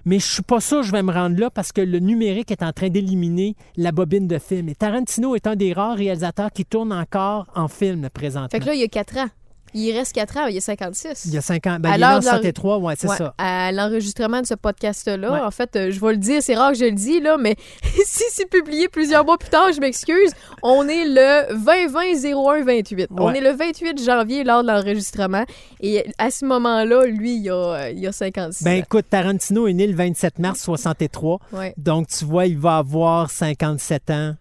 Mais 0.06 0.20
je 0.20 0.26
suis 0.26 0.42
pas 0.44 0.60
sûr 0.60 0.82
que 0.82 0.88
je 0.88 0.92
vais 0.92 1.04
me 1.04 1.12
rendre 1.14 1.40
là 1.40 1.50
parce 1.50 1.72
que 1.72 1.82
le 1.82 2.00
numérique 2.00 2.52
est 2.52 2.64
en 2.64 2.74
train 2.74 2.90
d'éliminer 2.90 3.56
la 3.78 3.92
bobine 3.92 4.28
de 4.28 4.38
film. 4.40 4.68
Et 4.70 4.76
Tarantino 4.76 5.36
est 5.36 5.48
un 5.48 5.56
des 5.56 5.74
rares 5.74 5.96
réalisateurs 5.96 6.52
qui 6.52 6.66
tourne 6.66 6.92
encore 6.92 7.46
en 7.56 7.68
film 7.68 8.10
présentement. 8.10 8.50
Fait 8.50 8.60
que 8.60 8.66
là, 8.66 8.74
il 8.74 8.82
y 8.82 8.84
a 8.84 8.88
4 8.88 9.18
ans. 9.18 9.28
Il 9.74 9.92
reste 9.98 10.14
4 10.14 10.38
ans, 10.38 10.46
il 10.48 10.56
y 10.56 10.58
a 10.58 10.62
56. 10.62 11.26
il 11.26 11.34
y 11.34 11.38
a 11.38 11.42
5 11.42 11.68
ans. 11.68 11.78
Ben, 11.80 11.92
À 11.92 11.98
il 11.98 12.02
est 12.02 12.06
en 12.06 12.10
l'heure 12.12 12.20
de 12.20 12.26
leur- 12.26 12.34
63, 12.36 12.78
ouais, 12.80 12.94
c'est 12.98 13.08
Ouais, 13.10 13.18
ça. 13.18 13.34
À 13.38 13.72
l'enregistrement 13.72 14.42
de 14.42 14.46
ce 14.46 14.54
podcast-là, 14.54 15.32
Ouais. 15.32 15.40
en 15.40 15.52
fait, 15.52 15.76
euh, 15.76 15.92
je 15.92 16.00
vais 16.00 16.12
le 16.12 16.18
dire, 16.18 16.42
c'est 16.44 16.56
rare 16.56 16.72
que 16.72 16.78
je 16.78 16.86
le 16.86 16.92
dis, 16.92 17.20
là, 17.20 17.38
mais 17.40 17.56
si 18.06 18.24
c'est 18.32 18.50
publié 18.50 18.88
plusieurs 18.88 19.26
mois 19.26 19.38
plus 19.38 19.50
tard, 19.50 19.72
je 19.74 19.80
m'excuse, 19.80 20.32
on 20.62 20.88
est 20.88 21.06
le 21.06 21.54
20-20-01-28. 21.56 23.08
On 23.18 23.34
est 23.34 23.42
le 23.42 23.52
28 23.52 24.04
janvier 24.04 24.44
lors 24.44 24.62
de 24.64 24.68
l'enregistrement. 24.68 25.44
Et 25.82 26.06
à 26.18 26.30
ce 26.32 26.46
moment-là, 26.46 27.06
lui, 27.06 27.38
il 27.38 27.50
a, 27.50 27.54
euh, 27.56 27.92
il 27.92 28.06
a 28.08 28.12
56 28.12 28.64
Ben 28.64 28.74
ans. 28.74 28.84
écoute, 28.84 29.06
Tarantino 29.10 29.68
est 29.68 29.74
né 29.74 29.88
le 29.88 29.96
27 29.96 30.40
mars 30.40 30.60
63. 30.62 31.40
Ouais. 31.52 31.74
Donc, 31.78 32.08
tu 32.08 32.26
vois, 32.26 32.46
il 32.46 32.58
va 32.58 32.78
avoir 32.78 33.30
57 33.32 34.10
ans 34.10 34.36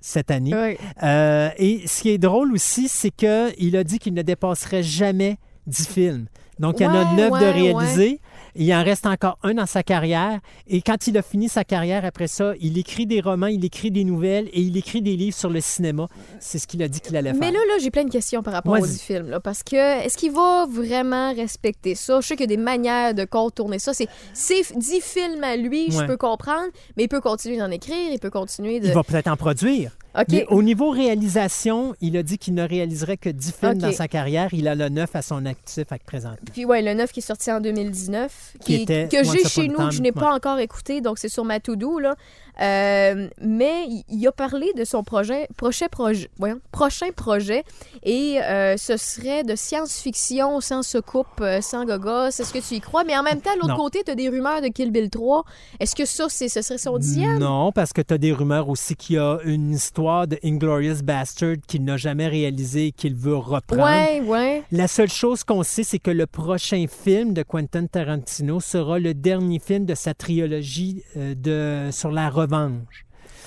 cette 0.00 0.30
année. 0.30 0.54
Ouais. 0.54 0.78
Euh, 1.02 1.50
et 1.58 1.86
ce 1.86 2.02
qui 2.02 2.10
est 2.10 2.18
drôle 2.18 2.52
aussi, 2.52 2.88
c'est 2.88 3.10
qu'il 3.10 3.76
a 3.76 3.84
dit 3.84 3.98
qu'il 3.98 4.14
ne 4.14 4.22
dépasserait 4.22 4.82
jamais 4.82 5.38
10 5.66 5.88
films. 5.88 6.26
Donc, 6.58 6.80
il 6.80 6.82
y 6.82 6.86
en 6.86 6.94
a 6.94 7.04
Ouais, 7.04 7.16
9 7.16 7.30
de 7.30 7.32
ouais, 7.32 7.50
réalisés. 7.52 8.20
Il 8.56 8.72
en 8.74 8.82
reste 8.82 9.06
encore 9.06 9.38
un 9.42 9.54
dans 9.54 9.66
sa 9.66 9.82
carrière. 9.82 10.40
Et 10.66 10.82
quand 10.82 11.06
il 11.06 11.16
a 11.18 11.22
fini 11.22 11.48
sa 11.48 11.64
carrière, 11.64 12.04
après 12.04 12.28
ça, 12.28 12.52
il 12.60 12.78
écrit 12.78 13.06
des 13.06 13.20
romans, 13.20 13.46
il 13.46 13.64
écrit 13.64 13.90
des 13.90 14.04
nouvelles 14.04 14.48
et 14.52 14.60
il 14.60 14.76
écrit 14.76 15.02
des 15.02 15.16
livres 15.16 15.36
sur 15.36 15.50
le 15.50 15.60
cinéma. 15.60 16.08
C'est 16.40 16.58
ce 16.58 16.66
qu'il 16.66 16.82
a 16.82 16.88
dit 16.88 17.00
qu'il 17.00 17.16
allait 17.16 17.30
faire. 17.30 17.40
Mais 17.40 17.50
là, 17.50 17.58
là 17.58 17.74
j'ai 17.80 17.90
plein 17.90 18.04
de 18.04 18.10
questions 18.10 18.42
par 18.42 18.54
rapport 18.54 18.78
au 18.78 18.84
film. 18.84 19.28
Là, 19.28 19.40
parce 19.40 19.62
que 19.62 20.04
est-ce 20.04 20.16
qu'il 20.16 20.32
va 20.32 20.66
vraiment 20.68 21.34
respecter 21.34 21.94
ça? 21.94 22.20
Je 22.20 22.26
sais 22.26 22.34
qu'il 22.34 22.50
y 22.50 22.52
a 22.52 22.56
des 22.56 22.62
manières 22.62 23.14
de 23.14 23.24
contourner 23.24 23.78
ça. 23.78 23.92
C'est 23.94 24.08
10 24.76 25.00
films 25.00 25.44
à 25.44 25.56
lui, 25.56 25.90
je 25.90 26.04
peux 26.04 26.16
comprendre, 26.16 26.68
mais 26.96 27.04
il 27.04 27.08
peut 27.08 27.20
continuer 27.20 27.58
d'en 27.58 27.70
écrire, 27.70 28.12
il 28.12 28.18
peut 28.18 28.30
continuer 28.30 28.80
de. 28.80 28.86
Il 28.86 28.92
va 28.92 29.02
peut-être 29.02 29.28
en 29.28 29.36
produire. 29.36 29.96
Au 30.48 30.62
niveau 30.62 30.90
réalisation, 30.90 31.94
il 32.00 32.16
a 32.16 32.22
dit 32.22 32.38
qu'il 32.38 32.54
ne 32.54 32.66
réaliserait 32.66 33.16
que 33.16 33.28
10 33.28 33.52
films 33.52 33.78
dans 33.78 33.92
sa 33.92 34.08
carrière. 34.08 34.52
Il 34.52 34.68
a 34.68 34.74
le 34.74 34.88
9 34.88 35.14
à 35.14 35.22
son 35.22 35.46
actif 35.46 35.90
à 35.90 35.98
présent. 35.98 36.34
Puis 36.52 36.64
ouais, 36.64 36.82
le 36.82 36.94
9 36.94 37.12
qui 37.12 37.20
est 37.20 37.22
sorti 37.22 37.50
en 37.52 37.60
2019, 37.60 38.54
Qui 38.60 38.76
qui, 38.76 38.82
était 38.82 39.08
que 39.08 39.22
j'ai 39.24 39.44
chez 39.44 39.68
nous, 39.68 39.88
que 39.88 39.94
je 39.94 40.02
n'ai 40.02 40.12
pas 40.12 40.34
encore 40.34 40.58
écouté, 40.58 41.00
donc 41.00 41.18
c'est 41.18 41.28
sur 41.28 41.44
ma 41.44 41.60
to-do, 41.60 41.98
là. 41.98 42.16
Euh, 42.60 43.28
mais 43.40 43.86
il- 44.08 44.26
a 44.26 44.32
parlé 44.32 44.70
de 44.76 44.84
son 44.84 45.02
projet, 45.02 45.48
prochain 45.56 45.86
projet, 45.90 46.28
voyons, 46.38 46.60
prochain 46.72 47.10
projet, 47.16 47.64
et 48.02 48.38
euh, 48.42 48.76
ce 48.76 48.96
serait 48.98 49.44
de 49.44 49.56
science-fiction 49.56 50.60
sans 50.60 50.82
soucoupe, 50.82 51.26
euh, 51.40 51.60
sans 51.62 51.84
gogos. 51.84 52.26
Est-ce 52.28 52.52
que 52.52 52.58
tu 52.58 52.74
y 52.74 52.80
crois? 52.80 53.02
Mais 53.04 53.16
en 53.16 53.22
même 53.22 53.40
temps, 53.40 53.50
l'autre 53.60 53.76
côté, 53.76 54.02
tu 54.04 54.10
as 54.12 54.14
des 54.14 54.28
rumeurs 54.28 54.60
de 54.60 54.68
Kill 54.68 54.90
Bill 54.90 55.08
3. 55.10 55.44
Est-ce 55.80 55.94
que 55.96 56.04
ça, 56.04 56.26
c'est, 56.28 56.48
ce 56.48 56.60
serait 56.62 56.78
son 56.78 56.98
dixième? 56.98 57.38
Non, 57.38 57.72
parce 57.72 57.92
que 57.92 58.02
tu 58.02 58.12
as 58.14 58.18
des 58.18 58.32
rumeurs 58.32 58.68
aussi 58.68 58.94
qu'il 58.94 59.16
y 59.16 59.18
a 59.18 59.38
une 59.44 59.70
histoire 59.72 60.26
de 60.26 60.38
Inglorious 60.44 61.02
Bastard 61.02 61.56
qu'il 61.66 61.82
n'a 61.84 61.96
jamais 61.96 62.28
réalisé 62.28 62.88
et 62.88 62.92
qu'il 62.92 63.14
veut 63.14 63.36
reprendre. 63.36 63.82
Ouais, 63.84 64.20
ouais. 64.20 64.62
La 64.70 64.86
seule 64.86 65.10
chose 65.10 65.44
qu'on 65.44 65.62
sait, 65.62 65.82
c'est 65.82 65.98
que 65.98 66.10
le 66.10 66.26
prochain 66.26 66.84
film 66.88 67.32
de 67.32 67.42
Quentin 67.42 67.86
Tarantino 67.86 68.60
sera 68.60 68.98
le 68.98 69.14
dernier 69.14 69.58
film 69.58 69.86
de 69.86 69.94
sa 69.94 70.12
trilogie 70.14 71.02
euh, 71.16 71.34
de, 71.34 71.90
sur 71.90 72.10
la 72.10 72.28
revanche. 72.28 72.49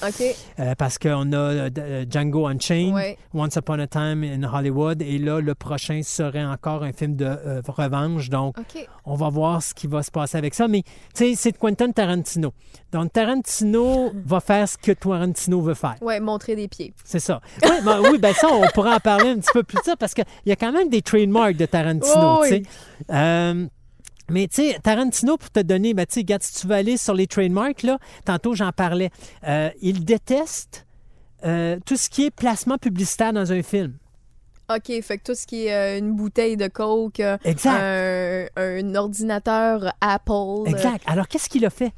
OK. 0.05 0.35
Euh, 0.59 0.75
parce 0.75 0.97
qu'on 0.97 1.31
a 1.31 1.37
euh, 1.37 1.69
euh, 1.77 2.05
Django 2.09 2.47
Unchained, 2.47 2.93
Ouais. 2.93 3.17
Once 3.33 3.55
Upon 3.55 3.79
a 3.79 3.87
Time 3.87 4.23
in 4.23 4.43
Hollywood, 4.43 5.01
et 5.01 5.17
là, 5.17 5.39
le 5.39 5.55
prochain 5.55 6.01
serait 6.03 6.43
encore 6.43 6.83
un 6.83 6.91
film 6.91 7.15
de 7.15 7.25
euh, 7.25 7.61
revanche. 7.65 8.29
Donc, 8.29 8.55
on 9.05 9.15
va 9.15 9.29
voir 9.29 9.63
ce 9.63 9.73
qui 9.73 9.87
va 9.87 10.03
se 10.03 10.11
passer 10.11 10.37
avec 10.37 10.53
ça. 10.53 10.67
Mais, 10.67 10.81
tu 10.81 10.91
sais, 11.13 11.35
c'est 11.35 11.51
de 11.51 11.57
Quentin 11.57 11.91
Tarantino. 11.91 12.53
Donc, 12.91 13.13
Tarantino 13.13 14.11
va 14.25 14.39
faire 14.39 14.67
ce 14.67 14.77
que 14.77 14.91
Tarantino 14.91 15.61
veut 15.61 15.73
faire. 15.73 15.95
Ouais, 16.01 16.19
montrer 16.19 16.55
des 16.55 16.67
pieds. 16.67 16.93
C'est 17.05 17.19
ça. 17.19 17.39
Oui, 17.63 17.77
ben, 17.85 18.01
oui, 18.01 18.17
ben 18.17 18.33
ça, 18.33 18.47
on 18.51 18.67
pourra 18.73 18.95
en 18.95 18.99
parler 18.99 19.29
un 19.29 19.37
petit 19.37 19.53
peu 19.53 19.63
plus 19.63 19.79
tard 19.81 19.97
parce 19.97 20.13
qu'il 20.13 20.25
y 20.45 20.51
a 20.51 20.55
quand 20.55 20.71
même 20.71 20.89
des 20.89 21.01
trademarks 21.01 21.55
de 21.55 21.65
Tarantino. 21.65 22.39
Oh, 22.39 22.43
tu 22.43 22.49
sais. 22.49 22.63
Mais 24.29 24.47
tu 24.47 24.55
sais, 24.55 24.79
Tarantino, 24.81 25.37
pour 25.37 25.51
te 25.51 25.59
donner, 25.59 25.93
ben, 25.93 26.05
tu 26.05 26.13
sais, 26.15 26.19
regarde, 26.21 26.43
si 26.43 26.61
tu 26.61 26.67
veux 26.67 26.75
aller 26.75 26.97
sur 26.97 27.13
les 27.13 27.27
trademarks, 27.27 27.83
là, 27.83 27.99
tantôt 28.25 28.53
j'en 28.55 28.71
parlais, 28.71 29.09
euh, 29.47 29.69
il 29.81 30.05
déteste 30.05 30.85
euh, 31.45 31.77
tout 31.85 31.97
ce 31.97 32.09
qui 32.09 32.25
est 32.25 32.31
placement 32.31 32.77
publicitaire 32.77 33.33
dans 33.33 33.51
un 33.51 33.61
film. 33.61 33.97
OK, 34.73 35.01
fait 35.01 35.17
que 35.17 35.23
tout 35.23 35.35
ce 35.35 35.45
qui 35.45 35.65
est 35.67 35.73
euh, 35.73 35.99
une 35.99 36.13
bouteille 36.15 36.55
de 36.55 36.67
coke, 36.67 37.19
Exact. 37.43 37.77
un, 37.81 38.45
un 38.55 38.95
ordinateur 38.95 39.93
Apple. 39.99 40.67
Exact. 40.67 41.03
Alors, 41.05 41.27
qu'est-ce 41.27 41.49
qu'il 41.49 41.65
a 41.65 41.69
fait? 41.69 41.91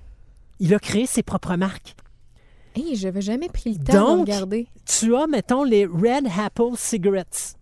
Il 0.60 0.74
a 0.74 0.79
créé 0.79 1.05
ses 1.05 1.22
propres 1.22 1.55
marques. 1.55 1.96
Hey, 2.75 2.96
j'avais 2.96 3.22
jamais 3.22 3.50
pris 3.50 3.74
le 3.77 3.84
temps 3.86 4.17
Donc, 4.17 4.27
de 4.27 4.32
regarder. 4.34 4.67
Tu 4.86 5.15
as, 5.15 5.27
mettons, 5.27 5.63
les 5.63 5.86
Red 5.86 6.27
Apple 6.44 6.75
Cigarettes. 6.75 7.55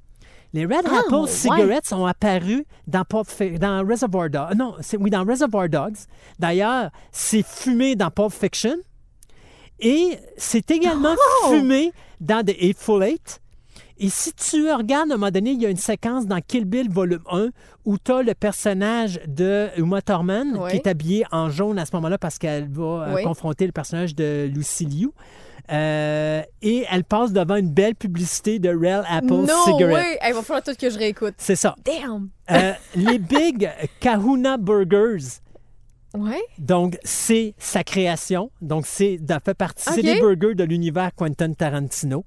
Les 0.53 0.65
Red 0.65 0.85
Ah, 0.85 0.99
Apple 0.99 1.15
ouais. 1.15 1.27
Cigarettes 1.27 1.91
ont 1.93 2.05
apparu 2.05 2.65
dans, 2.87 3.03
Pulp 3.03 3.27
dans 3.59 3.85
Reservoir 3.87 4.29
Dogs. 4.29 4.55
Non, 4.55 4.75
oui, 4.99 5.09
dans 5.09 5.25
Reservoir 5.25 5.67
Dogs. 5.67 5.95
D'ailleurs, 6.37 6.91
c'est 7.11 7.43
fumé 7.45 7.95
dans 7.95 8.11
Pulp 8.11 8.31
Fiction. 8.31 8.75
Et 9.79 10.17
c'est 10.37 10.69
également 10.71 11.15
Oh! 11.45 11.49
fumé 11.49 11.91
dans 12.21 12.45
The 12.45 12.55
Eightful 12.59 13.03
Eight. 13.03 13.39
Et 13.97 14.09
si 14.09 14.33
tu 14.33 14.71
regardes, 14.71 15.11
à 15.11 15.15
un 15.15 15.17
moment 15.17 15.31
donné, 15.31 15.51
il 15.51 15.61
y 15.61 15.65
a 15.65 15.69
une 15.69 15.77
séquence 15.77 16.25
dans 16.25 16.39
Kill 16.41 16.65
Bill 16.65 16.89
volume 16.89 17.21
1 17.31 17.49
où 17.85 17.97
tu 17.97 18.11
as 18.11 18.21
le 18.23 18.33
personnage 18.33 19.19
de 19.27 19.69
Uma 19.77 20.01
Thurman 20.01 20.59
qui 20.69 20.75
est 20.77 20.87
habillée 20.87 21.25
en 21.31 21.49
jaune 21.49 21.77
à 21.79 21.85
ce 21.85 21.95
moment-là 21.95 22.17
parce 22.17 22.37
qu'elle 22.37 22.67
va 22.69 22.83
euh, 22.83 23.15
Oui. 23.15 23.23
confronter 23.23 23.65
le 23.65 23.71
personnage 23.71 24.15
de 24.15 24.49
Lucy 24.53 24.85
Liu. 24.85 25.09
Euh, 25.71 26.41
et 26.61 26.85
elle 26.91 27.03
passe 27.05 27.31
devant 27.31 27.55
une 27.55 27.69
belle 27.69 27.95
publicité 27.95 28.59
de 28.59 28.69
Real 28.69 29.05
Apple 29.09 29.27
no 29.27 29.47
Cigarette. 29.65 29.93
way! 29.95 30.19
Il 30.27 30.33
va 30.33 30.41
falloir 30.41 30.63
tout 30.63 30.73
que 30.79 30.89
je 30.89 30.97
réécoute. 30.97 31.35
C'est 31.37 31.55
ça. 31.55 31.75
Damn! 31.85 32.29
Euh, 32.51 32.73
les 32.95 33.17
Big 33.19 33.69
Kahuna 33.99 34.57
Burgers. 34.57 35.39
Ouais? 36.15 36.43
Donc, 36.59 36.99
c'est 37.03 37.55
sa 37.57 37.83
création. 37.83 38.51
Donc, 38.61 38.85
c'est 38.85 39.17
fait 39.43 39.53
partie. 39.55 39.83
C'est 39.85 40.01
Ok. 40.01 40.05
des 40.05 40.19
burgers 40.19 40.53
de 40.53 40.63
l'univers 40.63 41.09
Quentin 41.15 41.53
Tarantino. 41.53 42.23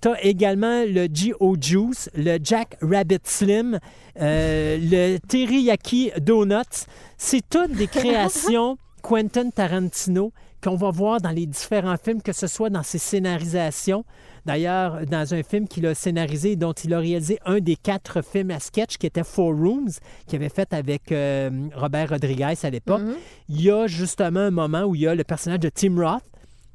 Tu 0.00 0.08
as 0.08 0.22
également 0.24 0.84
le 0.86 1.08
G.O. 1.12 1.56
Juice, 1.60 2.08
le 2.14 2.38
Jack 2.40 2.76
Rabbit 2.80 3.18
Slim, 3.24 3.80
euh, 4.20 4.78
le 4.80 5.18
Teriyaki 5.18 6.12
Donuts. 6.20 6.86
C'est 7.16 7.42
toutes 7.50 7.72
des 7.72 7.86
créations 7.88 8.76
Quentin 9.02 9.50
Tarantino 9.50 10.32
qu'on 10.64 10.76
va 10.76 10.90
voir 10.90 11.20
dans 11.20 11.30
les 11.30 11.44
différents 11.44 11.96
films, 12.02 12.22
que 12.22 12.32
ce 12.32 12.46
soit 12.46 12.70
dans 12.70 12.82
ses 12.82 12.98
scénarisations. 12.98 14.04
D'ailleurs, 14.46 15.04
dans 15.06 15.34
un 15.34 15.42
film 15.42 15.68
qu'il 15.68 15.86
a 15.86 15.94
scénarisé 15.94 16.52
et 16.52 16.56
dont 16.56 16.72
il 16.72 16.94
a 16.94 16.98
réalisé 16.98 17.38
un 17.44 17.60
des 17.60 17.76
quatre 17.76 18.22
films 18.22 18.50
à 18.50 18.60
sketch 18.60 18.96
qui 18.96 19.06
était 19.06 19.24
Four 19.24 19.54
Rooms, 19.54 19.90
qu'il 20.26 20.36
avait 20.36 20.48
fait 20.48 20.72
avec 20.72 21.12
euh, 21.12 21.68
Robert 21.74 22.08
Rodriguez 22.10 22.54
à 22.62 22.70
l'époque, 22.70 23.02
il 23.50 23.60
y 23.60 23.70
a 23.70 23.86
justement 23.86 24.40
un 24.40 24.50
moment 24.50 24.84
où 24.84 24.94
il 24.94 25.02
y 25.02 25.06
a 25.06 25.14
le 25.14 25.24
personnage 25.24 25.60
de 25.60 25.68
Tim 25.68 25.96
Roth 26.00 26.24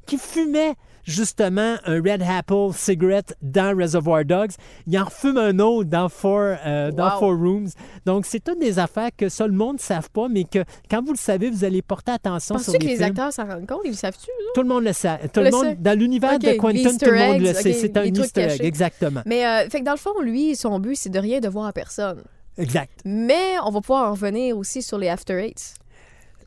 qui 0.06 0.18
fumait 0.18 0.74
justement 1.04 1.76
un 1.84 1.96
Red 2.02 2.22
Apple 2.22 2.72
cigarette 2.74 3.36
dans 3.42 3.76
Reservoir 3.76 4.24
Dogs. 4.24 4.52
Il 4.86 4.98
en 4.98 5.04
refume 5.04 5.36
un 5.38 5.58
autre 5.58 5.88
dans 5.88 6.08
Four, 6.08 6.56
euh, 6.66 6.90
dans 6.90 7.12
Wow. 7.14 7.18
Four 7.18 7.36
Rooms. 7.38 7.68
Donc, 8.06 8.26
c'est 8.26 8.40
toutes 8.42 8.58
des 8.60 8.78
affaires 8.78 9.10
que 9.16 9.28
ça, 9.28 9.46
le 9.46 9.52
monde 9.52 9.74
ne 9.76 9.80
savent 9.80 10.10
pas, 10.10 10.28
mais 10.28 10.44
que 10.44 10.64
quand 10.90 11.04
vous 11.04 11.12
le 11.12 11.18
savez, 11.18 11.50
vous 11.50 11.64
allez 11.64 11.82
porter 11.82 12.12
attention 12.12 12.58
sur 12.58 12.72
Penses-tu 12.72 12.78
les 12.78 12.78
que 12.78 12.84
les 12.90 12.96
films. 12.96 13.08
acteurs 13.08 13.32
s'en 13.32 13.46
rendent 13.46 13.66
compte? 13.66 13.80
Ils 13.84 13.90
le 13.90 13.96
savent-tu? 13.96 14.30
eux? 14.30 14.44
Tout 14.54 14.62
le 14.62 14.68
monde 14.68 14.84
le 14.84 14.92
sait. 14.92 15.18
Tout 15.32 15.40
Le 15.40 15.46
le 15.46 15.50
monde, 15.50 15.64
sait. 15.64 15.76
dans 15.76 15.98
l'univers 15.98 16.38
de 16.38 16.52
Quentin, 16.52 16.96
tout 16.96 17.10
le 17.10 17.18
monde 17.18 17.40
le 17.42 17.52
sait. 17.54 17.72
C'est 17.72 17.96
un 17.96 18.04
easter 18.04 18.42
egg, 18.52 18.60
exactement. 18.62 19.22
Mais, 19.26 19.44
euh, 19.46 19.68
fait 19.68 19.80
que 19.80 19.84
dans 19.84 19.92
le 19.92 19.98
fond, 19.98 20.20
lui, 20.22 20.56
son 20.56 20.78
but, 20.80 20.96
c'est 20.96 21.10
de 21.10 21.18
rien 21.18 21.40
devoir 21.40 21.66
à 21.66 21.72
personne. 21.72 22.22
Exact. 22.58 22.92
Mais 23.04 23.54
on 23.64 23.70
va 23.70 23.80
pouvoir 23.80 24.08
en 24.08 24.12
revenir 24.12 24.56
aussi 24.58 24.82
sur 24.82 24.98
les 24.98 25.08
After 25.08 25.34
Eights. 25.42 25.74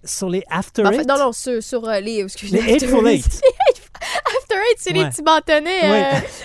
Sur 0.06 0.30
les 0.30 0.44
After 0.50 0.86
En 0.86 0.92
fait, 0.92 0.98
Eight, 1.00 1.08
non, 1.08 1.18
non, 1.18 1.32
sur, 1.32 1.64
sur 1.64 1.88
euh, 1.88 2.00
les. 2.02 2.20
Excuse, 2.24 2.52
les 2.52 2.60
Eightful 2.74 3.08
Eight. 3.08 3.26
After 4.54 4.72
Eight, 4.72 4.78
c'est 4.78 4.94
les 4.94 5.00
Ouais. 5.04 5.10
petits 5.10 5.22
bâtonnets 5.24 5.82
Ouais. 5.82 6.04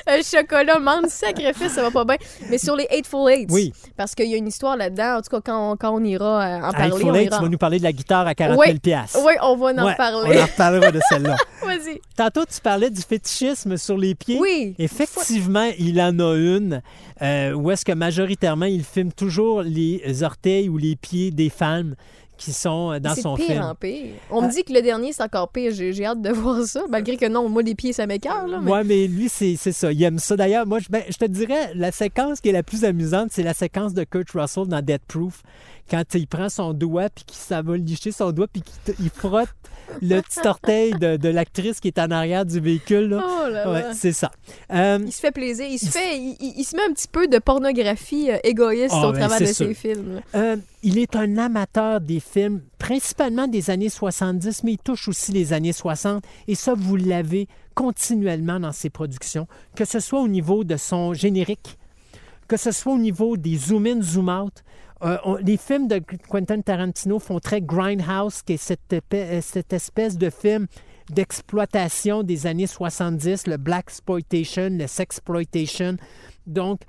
euh, 0.09 0.13
euh, 0.19 0.23
chocolat, 0.23 0.79
menthe, 0.79 1.09
sacrifice, 1.11 1.73
ça 1.73 1.83
va 1.83 1.91
pas 1.91 2.05
bien. 2.05 2.17
Mais 2.51 2.59
sur 2.59 2.75
les 2.77 2.87
Eightful 2.91 3.31
Eights. 3.31 3.51
Oui. 3.51 3.73
Parce 3.97 4.15
qu'il 4.15 4.27
y 4.27 4.35
a 4.35 4.37
une 4.37 4.49
histoire 4.49 4.77
là-dedans. 4.77 5.17
En 5.19 5.23
tout 5.23 5.31
cas, 5.31 5.41
quand 5.45 5.73
on, 5.73 5.77
quand 5.77 5.91
on 5.95 6.03
ira 6.05 6.43
euh, 6.43 6.57
en 6.63 6.73
parler, 6.73 6.87
Eightful 6.95 7.11
on 7.11 7.15
ira. 7.15 7.37
tu 7.37 7.43
vas 7.43 7.49
nous 7.49 7.59
parler 7.59 7.79
de 7.79 7.85
la 7.85 7.93
guitare 7.93 8.27
à 8.27 8.35
40 8.35 8.59
Oui. 8.59 8.67
000 8.69 8.79
piastres. 8.79 9.19
Oui, 9.25 9.33
on 9.43 9.57
va 9.57 9.67
en 9.67 9.85
Ouais, 9.85 9.93
reparler. 9.93 10.39
On 10.39 10.43
en 10.43 10.47
reparlera 10.47 10.91
de 10.91 11.01
celle-là. 11.09 11.37
Vas-y. 11.63 12.01
Tantôt, 12.17 12.45
tu 12.45 12.61
parlais 12.61 12.91
du 12.91 13.01
fétichisme 13.03 13.77
sur 13.77 13.97
les 13.99 14.15
pieds. 14.15 14.39
Oui. 14.41 14.75
Effectivement, 14.79 15.69
il 15.79 16.01
en 16.01 16.19
a 16.19 16.35
une 16.37 16.83
euh, 17.23 17.53
où 17.53 17.71
est-ce 17.71 17.85
que 17.85 17.93
majoritairement, 17.93 18.67
il 18.67 18.85
filme 18.85 19.13
toujours 19.13 19.63
les 19.63 20.23
orteils 20.23 20.69
ou 20.69 20.79
les 20.79 20.97
pieds 20.97 21.31
des 21.31 21.51
femmes 21.51 21.95
qui 22.39 22.53
sont 22.53 22.93
euh, 22.93 22.99
dans 23.01 23.15
son 23.15 23.35
pire 23.37 23.47
film. 23.47 23.63
en 23.63 23.75
pire. 23.75 24.15
On 24.31 24.43
Ah. 24.43 24.47
me 24.47 24.53
dit 24.53 24.65
que 24.65 24.73
le 24.73 24.81
dernier, 24.81 25.13
c'est 25.13 25.23
encore 25.23 25.51
pire. 25.51 25.73
J'ai 25.75 26.05
hâte 26.07 26.23
de 26.23 26.31
voir 26.33 26.63
ça. 26.65 26.83
Malgré 26.89 27.17
que 27.19 27.27
non, 27.27 27.49
moi, 27.49 27.63
les 27.63 27.75
pieds, 27.75 27.93
ça 27.93 28.07
là, 28.07 28.61
mais- 28.63 28.73
Oui, 28.73 28.79
mais 28.87 29.07
lui, 29.07 29.29
c'est 29.29 29.57
c'est 29.59 29.73
ça. 29.73 29.93
Il 29.93 30.03
aime 30.03 30.19
ça. 30.19 30.37
D'ailleurs, 30.37 30.67
moi, 30.67 30.79
je, 30.79 30.87
ben, 30.89 31.03
je 31.09 31.17
te 31.17 31.27
dirais, 31.27 31.73
la 31.75 31.93
séquence 31.93 32.41
qui 32.41 32.49
est 32.49 32.53
la 32.53 32.63
plus 32.63 32.85
amusante, 32.85 33.29
c'est 33.33 33.43
la 33.43 33.55
séquence 33.55 33.93
de 33.93 34.05
Kurt 34.05 34.31
Russell 34.31 34.67
dans 34.67 34.81
Dead 34.81 35.01
Proof. 35.07 35.43
Quand 35.91 36.05
il 36.15 36.27
prend 36.27 36.49
son 36.51 36.75
doigt, 36.75 37.09
puis 37.09 37.25
qu'il 37.25 37.37
ça 37.39 37.63
va 37.63 37.77
licher 37.77 38.13
son 38.13 38.31
doigt, 38.31 38.47
puis 38.53 38.63
il 39.01 39.09
frotte 39.09 39.49
le 40.03 40.21
petit 40.21 40.47
orteil 40.47 40.93
de, 40.93 41.17
de 41.17 41.29
l'actrice 41.31 41.81
qui 41.81 41.89
est 41.89 41.99
en 41.99 42.11
arrière 42.11 42.45
du 42.45 42.61
véhicule. 42.61 43.09
là. 43.09 43.25
Oh 43.27 43.49
là 43.49 43.71
Ouais, 43.73 43.81
là. 43.83 43.95
c'est 43.95 44.13
ça. 44.13 44.31
Euh, 44.71 44.99
Il 45.03 45.13
se 45.13 45.21
fait 45.21 45.31
plaisir. 45.31 45.67
Il 45.67 45.79
se 45.79 45.87
fait, 45.87 46.19
il, 46.19 46.63
se 46.65 46.77
met 46.77 46.83
un 46.83 46.93
petit 46.93 47.09
peu 47.11 47.27
de 47.27 47.39
pornographie 47.39 48.31
euh, 48.31 48.37
égoïste 48.45 48.93
Ah, 48.93 49.09
au 49.09 49.13
ben, 49.13 49.21
travers 49.21 49.41
de 49.41 49.47
ses 49.47 49.73
films. 49.73 50.21
Euh, 50.35 50.57
il 50.83 50.99
est 50.99 51.17
un 51.17 51.39
amateur 51.39 52.01
des 52.01 52.21
films, 52.21 52.63
principalement 52.79 53.49
des 53.49 53.71
années 53.71 53.89
70, 53.89 54.63
mais 54.65 54.73
il 54.73 54.79
touche 54.79 55.09
aussi 55.09 55.33
les 55.33 55.53
années 55.53 55.73
60. 55.73 56.25
Et 56.47 56.55
ça, 56.55 56.75
vous 56.75 56.97
l'avez 56.97 57.49
continuellement 57.75 58.61
dans 58.61 58.73
ses 58.73 58.91
productions, 58.91 59.47
que 59.75 59.85
ce 59.85 60.01
soit 60.01 60.21
au 60.21 60.29
niveau 60.29 60.65
de 60.65 60.77
son 60.77 61.15
générique, 61.15 61.79
que 62.47 62.57
ce 62.57 62.73
soit 62.73 62.93
au 62.93 62.99
niveau 62.99 63.37
des 63.37 63.57
zoom-in, 63.57 64.01
zoom-out. 64.03 64.65
Euh, 65.03 65.17
les 65.43 65.57
films 65.57 65.87
de 65.87 66.03
Quentin 66.29 66.61
Tarantino 66.61 67.19
font 67.19 67.39
très 67.39 67.61
Grindhouse, 67.61 68.43
qui 68.43 68.55
est 68.55 68.57
cette, 68.57 68.93
euh, 68.93 69.41
espèce 69.71 70.17
de 70.17 70.31
film 70.31 70.67
d'exploitation 71.11 72.23
des 72.23 72.47
années 72.47 72.67
70, 72.67 73.47
le 73.47 73.57
black 73.57 73.85
exploitation, 73.87 74.69
le 74.71 74.87
sexploitation. 74.87 75.97
Donc, 76.47 76.81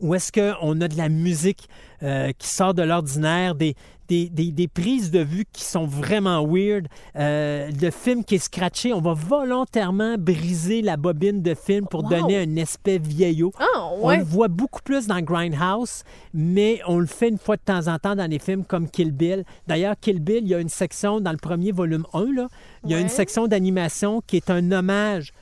où 0.00 0.14
est-ce 0.14 0.32
qu'on 0.32 0.80
a 0.80 0.88
de 0.88 0.96
la 0.96 1.08
musique 1.08 1.68
euh, 2.02 2.30
qui 2.38 2.48
sort 2.48 2.74
de 2.74 2.82
l'ordinaire, 2.82 3.54
des, 3.54 3.74
des, 4.08 4.28
des- 4.30 4.52
des 4.52 4.68
prises 4.68 5.10
de 5.10 5.18
vue 5.18 5.44
qui 5.52 5.64
sont 5.64 5.84
vraiment 5.86 6.46
weird, 6.46 6.86
euh, 7.16 7.70
le 7.82 7.90
film 7.90 8.24
qui 8.24 8.36
est 8.36 8.38
scratché? 8.38 8.92
On 8.92 9.00
va 9.00 9.12
volontairement 9.14 10.16
briser 10.18 10.80
la 10.82 10.96
bobine 10.96 11.42
de 11.42 11.54
film 11.54 11.86
pour 11.86 12.04
Wow. 12.04 12.10
donner 12.10 12.38
un 12.38 12.56
aspect 12.58 12.98
vieillot. 12.98 13.52
Ah, 13.58 13.90
On 14.00 14.16
le 14.16 14.22
voit 14.22 14.48
beaucoup 14.48 14.80
plus 14.82 15.06
dans 15.08 15.20
Grindhouse, 15.20 16.04
mais 16.32 16.80
on 16.86 16.98
le 16.98 17.06
fait 17.06 17.28
une 17.28 17.38
fois 17.38 17.56
de 17.56 17.62
temps 17.64 17.88
en 17.88 17.98
temps 17.98 18.14
dans 18.14 18.28
des 18.28 18.38
films 18.38 18.64
comme 18.64 18.88
Kill 18.88 19.10
Bill. 19.12 19.44
D'ailleurs, 19.66 19.96
Kill 20.00 20.20
Bill, 20.20 20.40
il 20.42 20.48
y 20.48 20.54
a 20.54 20.60
une 20.60 20.68
section 20.68 21.20
dans 21.20 21.32
le 21.32 21.38
premier 21.38 21.72
volume 21.72 22.04
1, 22.14 22.20
là, 22.34 22.48
il 22.84 22.90
y 22.90 22.94
a 22.94 22.96
Ouais. 22.96 23.02
une 23.02 23.08
section 23.08 23.46
d'animation 23.48 24.22
qui 24.26 24.36
est 24.36 24.50
un 24.50 24.70
hommage 24.72 25.32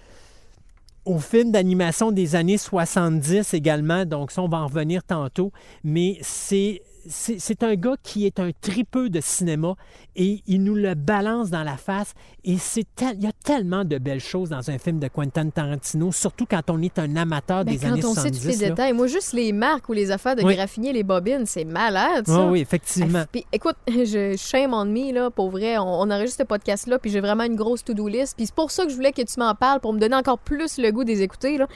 au 1.06 1.18
film 1.18 1.52
d'animation 1.52 2.12
des 2.12 2.34
années 2.34 2.58
70 2.58 3.54
également, 3.54 4.04
donc 4.04 4.32
ça, 4.32 4.42
on 4.42 4.48
va 4.48 4.58
en 4.58 4.66
revenir 4.66 5.02
tantôt, 5.04 5.52
mais 5.82 6.18
c'est... 6.20 6.82
C'est 7.08 7.62
un 7.62 7.74
gars 7.74 7.94
qui 8.02 8.26
est 8.26 8.40
un 8.40 8.50
tripeux 8.60 9.08
de 9.10 9.20
cinéma 9.20 9.74
et 10.16 10.42
il 10.46 10.62
nous 10.62 10.74
le 10.74 10.94
balance 10.94 11.50
dans 11.50 11.62
la 11.62 11.76
face. 11.76 12.14
Et 12.44 12.56
tel- 12.94 13.14
il 13.18 13.24
y 13.24 13.26
a 13.26 13.32
tellement 13.44 13.84
de 13.84 13.98
belles 13.98 14.20
choses 14.20 14.50
dans 14.50 14.70
un 14.70 14.78
film 14.78 14.98
de 14.98 15.08
Quentin 15.08 15.48
Tarantino, 15.50 16.12
surtout 16.12 16.46
quand 16.46 16.68
on 16.70 16.80
est 16.82 16.98
un 16.98 17.14
amateur 17.16 17.64
Ben, 17.64 17.72
des 17.72 17.78
quand 17.78 17.92
années 17.92 18.04
on 18.04 18.14
sait 18.14 18.30
70. 18.32 18.40
tous 18.40 18.48
les 18.48 18.68
détails. 18.68 18.92
Moi, 18.92 19.06
juste 19.06 19.32
les 19.32 19.52
marques 19.52 19.88
ou 19.88 19.92
les 19.92 20.10
affaires 20.10 20.36
de 20.36 20.42
Oui. 20.42 20.54
graffiner 20.56 20.92
les 20.92 21.02
bobines, 21.02 21.46
c'est 21.46 21.64
malade, 21.64 22.24
Ah 22.28 22.32
ça. 22.32 22.46
oui, 22.46 22.60
effectivement. 22.60 23.20
Ah, 23.22 23.28
puis, 23.30 23.44
écoute, 23.52 23.76
je 23.88 24.34
shame 24.36 24.72
on 24.74 24.84
me, 24.84 25.12
là, 25.12 25.30
pour 25.30 25.50
vrai. 25.50 25.78
On, 25.78 25.82
on 26.00 26.10
enregistre 26.10 26.38
ce 26.38 26.46
podcast-là, 26.46 26.98
puis 26.98 27.10
j'ai 27.10 27.20
vraiment 27.20 27.44
une 27.44 27.56
grosse 27.56 27.84
to-do 27.84 28.08
list. 28.08 28.34
Puis 28.36 28.46
c'est 28.46 28.54
pour 28.54 28.70
ça 28.70 28.84
que 28.84 28.90
je 28.90 28.94
voulais 28.96 29.12
que 29.12 29.22
tu 29.22 29.38
m'en 29.38 29.54
parles, 29.54 29.80
pour 29.80 29.92
me 29.92 29.98
donner 29.98 30.16
encore 30.16 30.38
plus 30.38 30.78
le 30.78 30.90
goût 30.90 31.04
des 31.04 31.22
écouter. 31.22 31.58
Là. 31.58 31.66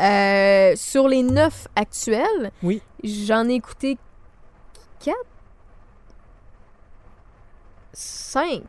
Euh, 0.00 0.72
sur 0.76 1.08
les 1.08 1.22
neuf 1.22 1.68
actuels, 1.76 2.50
Oui. 2.62 2.82
j'en 3.02 3.48
ai 3.48 3.54
écouté 3.54 3.96
quatre, 5.04 5.18
cinq. 7.92 8.62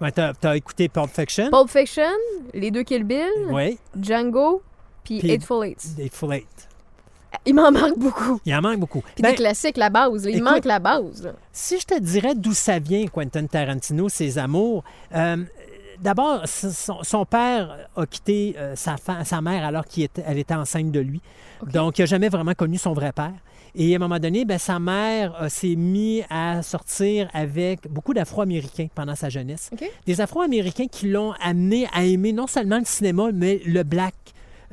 Ouais, 0.00 0.10
t'as, 0.10 0.32
t'as 0.34 0.56
écouté 0.56 0.88
Pulp 0.88 1.08
Fiction? 1.10 1.50
Pulp 1.50 1.68
Fiction, 1.70 2.10
les 2.54 2.70
deux 2.70 2.82
Kill 2.82 3.04
Bill, 3.04 3.28
Django, 4.00 4.62
puis 5.04 5.20
Eightful 5.24 5.64
Eight. 5.66 5.78
Eightful 5.98 6.32
Eight. 6.34 6.68
Il 7.46 7.54
m'en 7.54 7.70
manque 7.72 7.98
beaucoup. 7.98 8.40
Il 8.44 8.54
en 8.54 8.60
manque 8.60 8.78
beaucoup. 8.80 9.00
Puis 9.14 9.22
Ben, 9.22 9.30
des 9.30 9.36
classiques, 9.36 9.76
la 9.78 9.88
base. 9.90 10.24
là. 10.24 10.30
Il 10.30 10.36
écoute, 10.36 10.50
manque 10.50 10.64
la 10.64 10.78
base. 10.78 11.24
là. 11.24 11.32
si 11.52 11.78
je 11.80 11.86
te 11.86 11.98
dirais 11.98 12.34
d'où 12.34 12.52
ça 12.52 12.78
vient, 12.78 13.06
Quentin 13.06 13.46
Tarantino, 13.46 14.08
ses 14.08 14.38
amours, 14.38 14.84
euh, 15.14 15.36
d'abord, 16.00 16.42
son, 16.46 17.02
son 17.02 17.24
père 17.24 17.88
a 17.96 18.06
quitté 18.06 18.54
euh, 18.58 18.76
sa, 18.76 18.96
sa 19.24 19.40
mère 19.40 19.64
alors 19.64 19.86
qu'elle 19.86 20.04
était, 20.04 20.22
elle 20.26 20.38
était 20.38 20.54
enceinte 20.54 20.90
de 20.92 21.00
lui. 21.00 21.20
Donc, 21.72 21.98
il 21.98 22.02
n'a 22.02 22.06
jamais 22.06 22.28
vraiment 22.28 22.54
connu 22.54 22.76
son 22.76 22.92
vrai 22.92 23.12
père. 23.12 23.32
Et 23.74 23.94
à 23.94 23.96
un 23.96 23.98
moment 23.98 24.18
donné, 24.18 24.44
ben, 24.44 24.58
sa 24.58 24.78
mère 24.78 25.34
euh, 25.40 25.48
s'est 25.48 25.76
mise 25.76 26.24
à 26.28 26.62
sortir 26.62 27.28
avec 27.32 27.88
beaucoup 27.88 28.12
d'Afro-Américains 28.12 28.88
pendant 28.94 29.14
sa 29.14 29.30
jeunesse. 29.30 29.70
Des 30.06 30.20
Afro-Américains 30.20 30.88
qui 30.90 31.08
l'ont 31.08 31.32
amené 31.42 31.86
à 31.92 32.04
aimer 32.04 32.32
non 32.32 32.46
seulement 32.46 32.78
le 32.78 32.84
cinéma, 32.84 33.30
mais 33.32 33.60
le 33.64 33.82
black. 33.82 34.14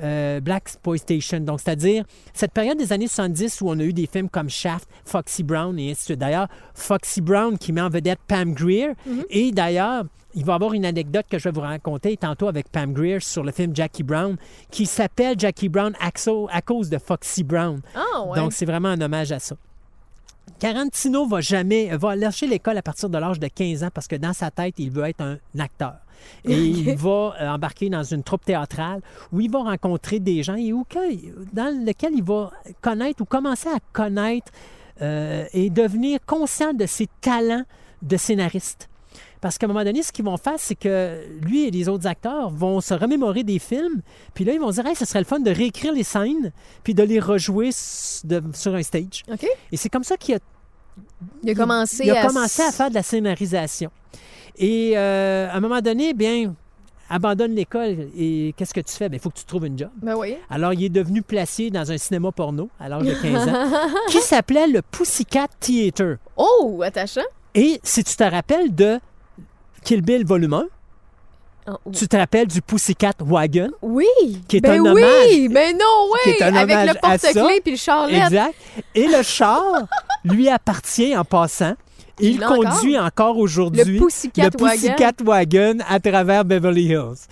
Euh, 0.02 0.40
Black 0.40 0.64
Exploitation. 0.64 1.40
Donc, 1.42 1.60
c'est-à-dire 1.60 2.04
cette 2.34 2.52
période 2.54 2.78
des 2.78 2.92
années 2.94 3.08
70 3.08 3.62
où 3.62 3.70
on 3.70 3.80
a 3.80 3.84
eu 3.84 3.94
des 3.94 4.08
films 4.08 4.30
comme 4.30 4.50
Shaft, 4.50 4.88
Foxy 5.06 5.44
Brown 5.44 5.78
et 5.80 5.92
ainsi 5.92 6.02
de 6.02 6.06
suite. 6.06 6.20
D'ailleurs, 6.20 6.48
Foxy 6.74 7.22
Brown 7.22 7.58
qui 7.58 7.72
met 7.74 7.82
en 7.82 7.90
vedette 7.90 8.20
Pam 8.28 8.54
Grier. 8.54 8.90
Et 9.30 9.52
d'ailleurs, 9.52 10.04
il 10.36 10.46
va 10.46 10.54
y 10.54 10.56
avoir 10.56 10.74
une 10.74 10.86
anecdote 10.86 11.26
que 11.30 11.40
je 11.40 11.46
vais 11.46 11.52
vous 11.52 11.62
raconter 11.62 12.16
tantôt 12.18 12.48
avec 12.48 12.70
Pam 12.72 12.94
Grier 12.94 13.20
sur 13.20 13.44
le 13.44 13.52
film 13.52 13.76
Jackie 13.76 14.04
Brown 14.04 14.38
qui 14.72 14.86
s'appelle 14.86 15.36
Jackie 15.40 15.70
Brown 15.70 15.94
Axo- 16.02 16.48
à 16.52 16.62
cause 16.62 16.90
de 16.90 16.98
Foxy 17.00 17.44
Brown. 17.44 17.82
Ouais. 18.30 18.40
Donc, 18.40 18.54
c'est 18.54 18.66
vraiment 18.66 18.90
un 18.90 19.02
hommage 19.02 19.32
à 19.32 19.40
ça. 19.40 19.56
Tarantino 20.58 21.26
va 21.28 21.42
jamais, 21.42 21.96
va 21.98 22.16
lâcher 22.16 22.48
l'école 22.48 22.78
à 22.78 22.82
partir 22.82 23.10
de 23.10 23.18
l'âge 23.18 23.40
de 23.40 23.48
15 23.48 23.84
ans 23.84 23.90
parce 23.94 24.08
que 24.08 24.16
dans 24.16 24.34
sa 24.34 24.52
tête, 24.52 24.76
il 24.78 24.90
veut 24.92 25.04
être 25.06 25.22
un 25.22 25.38
acteur. 25.60 25.96
Et 26.44 26.54
il 26.58 26.96
va 26.98 27.34
euh, 27.40 27.50
embarquer 27.50 27.90
dans 27.90 28.04
une 28.04 28.24
troupe 28.24 28.44
théâtrale 28.44 29.02
où 29.32 29.40
il 29.40 29.50
va 29.50 29.60
rencontrer 29.60 30.20
des 30.20 30.44
gens 30.44 30.56
et 30.56 30.74
où, 30.74 30.84
que- 30.84 31.46
dans 31.54 31.74
lequel 31.86 32.12
il 32.14 32.24
va 32.24 32.52
connaître 32.82 33.22
ou 33.22 33.26
commencer 33.26 33.70
à 33.70 33.80
connaître 33.94 34.52
euh, 35.02 35.46
et 35.54 35.70
devenir 35.70 36.20
conscient 36.26 36.74
de 36.74 36.86
ses 36.86 37.08
talents 37.22 37.64
de 38.02 38.18
scénariste. 38.18 38.90
Parce 39.42 39.58
qu'à 39.58 39.66
un 39.66 39.70
moment 39.70 39.84
donné, 39.86 40.04
ce 40.04 40.12
qu'ils 40.12 40.26
vont 40.26 40.36
faire, 40.38 40.56
c'est 40.58 40.76
que 40.76 41.22
lui 41.42 41.66
et 41.66 41.72
les 41.72 41.88
autres 41.88 42.08
acteurs 42.08 42.50
vont 42.50 42.82
se 42.82 42.94
remémorer 42.94 43.44
des 43.44 43.58
films, 43.60 44.02
puis 44.34 44.44
là, 44.44 44.54
ils 44.54 44.60
vont 44.60 44.70
dire 44.72 44.86
hey, 44.86 44.96
ce 44.96 45.06
serait 45.06 45.20
le 45.20 45.26
fun 45.26 45.40
de 45.40 45.50
réécrire 45.52 45.94
les 45.94 46.04
scènes, 46.04 46.52
puis 46.84 46.94
de 46.94 47.04
les 47.04 47.20
rejouer 47.20 47.70
de- 48.26 48.44
sur 48.54 48.76
un 48.76 48.84
stage. 48.84 49.24
OK. 49.32 49.48
Et 49.72 49.78
c'est 49.78 49.90
comme 49.90 50.04
ça 50.04 50.18
qu'il 50.18 50.36
a 50.36 50.40
Il 51.44 51.50
a 51.52 51.56
commencé 51.56 52.04
il 52.06 52.12
a 52.12 52.22
à... 52.24 52.28
commencé 52.28 52.62
à 52.62 52.72
faire 52.72 52.90
de 52.90 52.96
la 52.96 53.04
scénarisation. 53.04 53.92
Et 54.58 54.94
euh, 54.98 55.48
à 55.50 55.56
un 55.56 55.60
moment 55.62 55.80
donné, 55.80 56.14
bien, 56.14 56.54
abandonne 57.10 57.56
l'école 57.56 58.10
et 58.18 58.54
qu'est-ce 58.58 58.74
que 58.74 58.82
tu 58.82 58.94
fais? 58.94 59.08
Il 59.12 59.20
faut 59.20 59.30
que 59.30 59.38
tu 59.40 59.46
trouves 59.46 59.66
une 59.66 59.78
job. 59.80 59.90
Ben 60.02 60.16
oui. 60.18 60.36
Alors, 60.50 60.74
il 60.74 60.84
est 60.84 60.90
devenu 60.90 61.22
placé 61.22 61.70
dans 61.70 61.90
un 61.92 61.98
cinéma 61.98 62.34
porno 62.34 62.70
à 62.78 62.90
l'âge 62.90 63.04
de 63.04 63.14
15 63.14 63.48
ans 63.48 63.68
qui 64.10 64.18
s'appelait 64.20 64.68
le 64.68 64.82
Pussycat 64.82 65.48
Theater. 65.62 66.18
Oh, 66.36 66.82
attachant. 66.84 67.22
Et 67.56 67.80
si 67.84 68.04
tu 68.04 68.16
te 68.16 68.24
rappelles 68.24 68.76
de 68.76 69.00
Kill 69.84 70.02
Bill 70.02 70.26
Volume 70.26 70.54
1, 70.54 70.66
Oh, 71.72 71.92
tu 71.94 72.08
te 72.08 72.18
rappelles 72.18 72.48
du 72.48 72.62
Pussycat 72.64 73.12
Wagon, 73.20 73.70
Oui. 73.84 74.06
Qui 74.48 74.58
est 74.58 74.62
ben 74.62 74.80
un 74.80 74.92
oui, 74.92 75.04
hommage- 75.04 75.50
mais 75.52 75.74
non, 75.74 76.10
oui. 76.12 76.20
qui 76.24 76.30
est 76.32 76.42
un 76.44 76.56
Avec 76.56 76.76
hommage 76.76 76.88
le 76.96 77.00
porte-clés 77.00 77.62
puis 77.62 77.72
le 77.74 77.78
charlette. 77.78 78.24
exact, 78.24 78.56
et 78.96 79.06
le 79.08 79.22
char 79.22 79.62
lui 80.24 80.50
appartient 80.50 81.16
en 81.16 81.24
passant. 81.24 81.76
Il 82.20 82.40
conduit 82.40 82.98
encore, 82.98 83.38
aujourd'hui 83.38 83.84
Le 83.84 84.00
Pussycat 84.00 84.46
le 84.46 84.50
Pussycat 84.52 85.12
Wagon 85.24 85.78
à 85.88 86.00
travers 86.00 86.44
Beverly 86.44 86.86
Hills. 86.86 87.28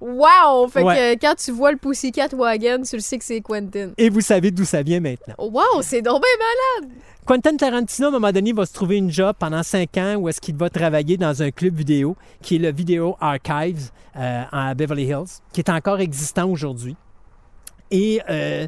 Wow! 0.00 0.68
Fait 0.68 0.82
Ouais. 0.82 1.16
que 1.16 1.26
quand 1.26 1.34
tu 1.34 1.50
vois 1.50 1.72
le 1.72 1.78
Pussycat 1.78 2.28
Wagon, 2.32 2.82
tu 2.88 2.96
le 2.96 3.02
sais 3.02 3.18
que 3.18 3.24
c'est 3.24 3.40
Quentin. 3.40 3.90
Et 3.98 4.10
vous 4.10 4.20
savez 4.20 4.50
d'où 4.50 4.64
ça 4.64 4.82
vient 4.82 5.00
maintenant. 5.00 5.34
Wow, 5.38 5.82
c'est 5.82 6.02
donc 6.02 6.22
bien 6.22 6.82
malade! 6.82 6.96
Quentin 7.26 7.56
Tarantino, 7.56 8.06
à 8.06 8.08
un 8.08 8.12
moment 8.12 8.32
donné, 8.32 8.52
va 8.52 8.64
se 8.64 8.72
trouver 8.72 8.96
une 8.96 9.10
job 9.10 9.34
pendant 9.38 9.62
cinq 9.62 9.96
ans 9.98 10.14
où 10.16 10.28
est-ce 10.28 10.40
qu'il 10.40 10.56
va 10.56 10.70
travailler 10.70 11.16
dans 11.16 11.42
un 11.42 11.50
club 11.50 11.74
vidéo 11.74 12.16
qui 12.40 12.56
est 12.56 12.58
le 12.58 12.72
Video 12.72 13.16
Archives 13.20 13.90
euh, 14.16 14.42
à 14.50 14.74
Beverly 14.74 15.04
Hills, 15.04 15.40
qui 15.52 15.60
est 15.60 15.68
encore 15.68 16.00
existant 16.00 16.48
aujourd'hui. 16.48 16.96
Et 17.90 18.20
euh, 18.30 18.66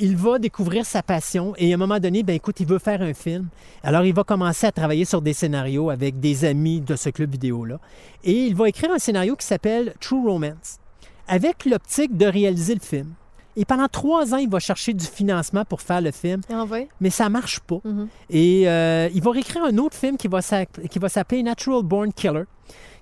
il 0.00 0.16
va 0.16 0.38
découvrir 0.38 0.84
sa 0.86 1.02
passion 1.02 1.54
et 1.56 1.72
à 1.72 1.74
un 1.74 1.78
moment 1.78 1.98
donné, 1.98 2.22
ben 2.22 2.34
écoute, 2.36 2.60
il 2.60 2.66
veut 2.66 2.78
faire 2.78 3.02
un 3.02 3.14
film. 3.14 3.48
Alors 3.82 4.04
il 4.04 4.14
va 4.14 4.24
commencer 4.24 4.66
à 4.66 4.72
travailler 4.72 5.04
sur 5.04 5.22
des 5.22 5.32
scénarios 5.32 5.90
avec 5.90 6.20
des 6.20 6.44
amis 6.44 6.80
de 6.80 6.96
ce 6.96 7.10
club 7.10 7.30
vidéo-là. 7.32 7.78
Et 8.24 8.46
il 8.46 8.54
va 8.54 8.68
écrire 8.68 8.90
un 8.92 8.98
scénario 8.98 9.36
qui 9.36 9.46
s'appelle 9.46 9.94
True 10.00 10.22
Romance, 10.26 10.78
avec 11.26 11.64
l'optique 11.64 12.16
de 12.16 12.26
réaliser 12.26 12.74
le 12.74 12.80
film. 12.80 13.12
Et 13.56 13.64
pendant 13.64 13.88
trois 13.88 14.34
ans, 14.34 14.36
il 14.36 14.48
va 14.48 14.60
chercher 14.60 14.94
du 14.94 15.04
financement 15.04 15.64
pour 15.64 15.80
faire 15.80 16.00
le 16.00 16.12
film 16.12 16.42
vrai? 16.66 16.86
mais 17.00 17.10
ça 17.10 17.28
marche 17.28 17.58
pas. 17.58 17.80
Mhm. 17.84 18.06
Et 18.30 18.68
euh, 18.68 19.08
il 19.12 19.20
va 19.20 19.32
réécrire 19.32 19.64
un 19.64 19.76
autre 19.78 19.96
film 19.96 20.16
qui 20.16 20.28
va 20.28 20.40
s'app- 20.42 20.86
qui 20.88 20.98
va 21.00 21.08
s'appeler 21.08 21.42
Natural 21.42 21.82
Born 21.82 22.12
Killer, 22.12 22.44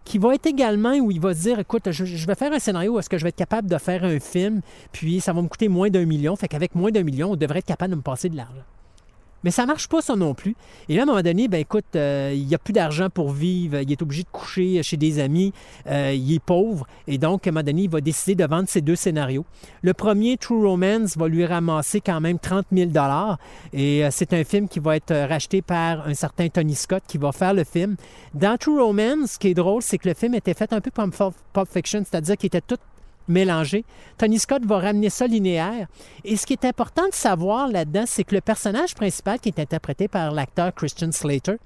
qui 0.07 0.19
va 0.19 0.35
être 0.35 0.47
également 0.47 0.95
où 0.95 1.11
il 1.11 1.21
va 1.21 1.35
se 1.35 1.42
dire, 1.42 1.59
écoute, 1.59 1.90
je, 1.90 2.27
vais 2.27 2.35
faire 2.37 2.53
un 2.53 2.61
scénario 2.61 2.95
où 2.95 2.99
est-ce 3.01 3.11
que 3.11 3.19
je 3.19 3.25
vais 3.25 3.31
être 3.31 3.37
capable 3.37 3.69
de 3.69 3.77
faire 3.77 4.05
un 4.05 4.21
film, 4.21 4.62
puis 4.92 5.21
ça 5.21 5.33
va 5.33 5.42
me 5.42 5.49
coûter 5.49 5.69
moins 5.69 5.90
d'un 5.90 6.07
million, 6.07 6.37
fait 6.37 6.49
qu'avec 6.49 6.75
moins 6.77 6.92
d'un 6.92 7.03
million, 7.03 7.33
on 7.33 7.37
devrait 7.37 7.59
être 7.59 7.66
capable 7.66 7.90
de 7.90 7.97
me 7.97 8.03
passer 8.03 8.29
de 8.29 8.37
l'argent. 8.37 8.62
Mais 9.47 9.53
ça 9.53 9.65
marche 9.65 9.87
pas, 9.87 10.03
ça 10.03 10.17
non 10.17 10.35
plus. 10.35 10.57
Et 10.89 10.97
là, 10.97 11.03
à 11.03 11.05
un 11.05 11.07
moment 11.07 11.23
donné, 11.23 11.47
ben 11.47 11.61
écoute, 11.61 11.85
euh, 11.95 12.33
il 12.35 12.49
n'y 12.49 12.55
a 12.57 12.59
plus 12.59 12.73
d'argent 12.73 13.11
pour 13.11 13.31
vivre, 13.31 13.79
il 13.81 13.93
est 13.93 14.03
obligé 14.03 14.25
de 14.25 14.29
coucher 14.33 14.83
chez 14.83 14.97
des 14.97 15.21
amis, 15.21 15.53
euh, 15.87 16.13
il 16.13 16.35
est 16.35 16.43
pauvre, 16.43 16.85
et 17.07 17.17
donc, 17.17 17.47
à 17.47 17.51
un 17.51 17.53
moment 17.53 17.63
donné, 17.63 17.83
il 17.83 17.89
va 17.89 18.01
décider 18.01 18.35
de 18.35 18.45
vendre 18.45 18.69
ses 18.69 18.81
deux 18.81 18.97
scénarios. 18.97 19.45
Le 19.83 19.95
premier, 19.95 20.37
True 20.37 20.67
Romance, 20.67 21.17
va 21.17 21.29
lui 21.29 21.47
ramasser 21.47 22.01
quand 22.01 22.21
même 22.21 22.41
30 22.41 22.67
000 22.73 22.91
et 23.73 24.05
euh, 24.05 24.09
c'est 24.11 24.33
un 24.33 24.43
film 24.43 24.67
qui 24.67 24.81
va 24.81 24.97
être 24.97 25.15
racheté 25.15 25.63
par 25.63 26.09
un 26.09 26.15
certain 26.15 26.49
Tony 26.49 26.75
Scott 26.75 27.05
qui 27.07 27.17
va 27.17 27.31
faire 27.31 27.55
le 27.55 27.63
film. 27.63 27.95
Dans 28.35 28.57
True 28.57 28.81
Romance, 28.81 29.35
ce 29.35 29.39
qui 29.39 29.47
est 29.47 29.55
drôle, 29.55 29.83
c'est 29.83 29.99
que 29.99 30.09
le 30.09 30.15
film 30.17 30.35
était 30.35 30.55
fait 30.55 30.73
un 30.73 30.81
peu 30.81 30.91
comme 30.91 31.13
Pulp 31.13 31.69
Fiction, 31.73 32.03
c'est-à-dire 32.05 32.37
qu'il 32.37 32.49
était 32.49 32.63
tout 32.63 32.79
mélangé. 33.29 33.85
Tony 34.19 34.39
Scott 34.39 34.65
va 34.65 34.79
ramener 34.79 35.11
ça 35.11 35.27
linéaire. 35.27 35.87
Et 36.25 36.37
ce 36.37 36.47
qui 36.47 36.53
est 36.53 36.65
important 36.65 37.07
de 37.09 37.15
savoir 37.15 37.69
là-dedans, 37.69 38.05
c'est 38.07 38.25
que 38.25 38.35
le 38.35 38.41
personnage 38.41 38.95
principal 38.95 39.39
qui 39.39 39.49
est 39.49 39.61
interprété 39.61 40.09
par 40.09 40.33
l'acteur 40.33 40.75
Christian 40.75 41.12
Slater, 41.12 41.57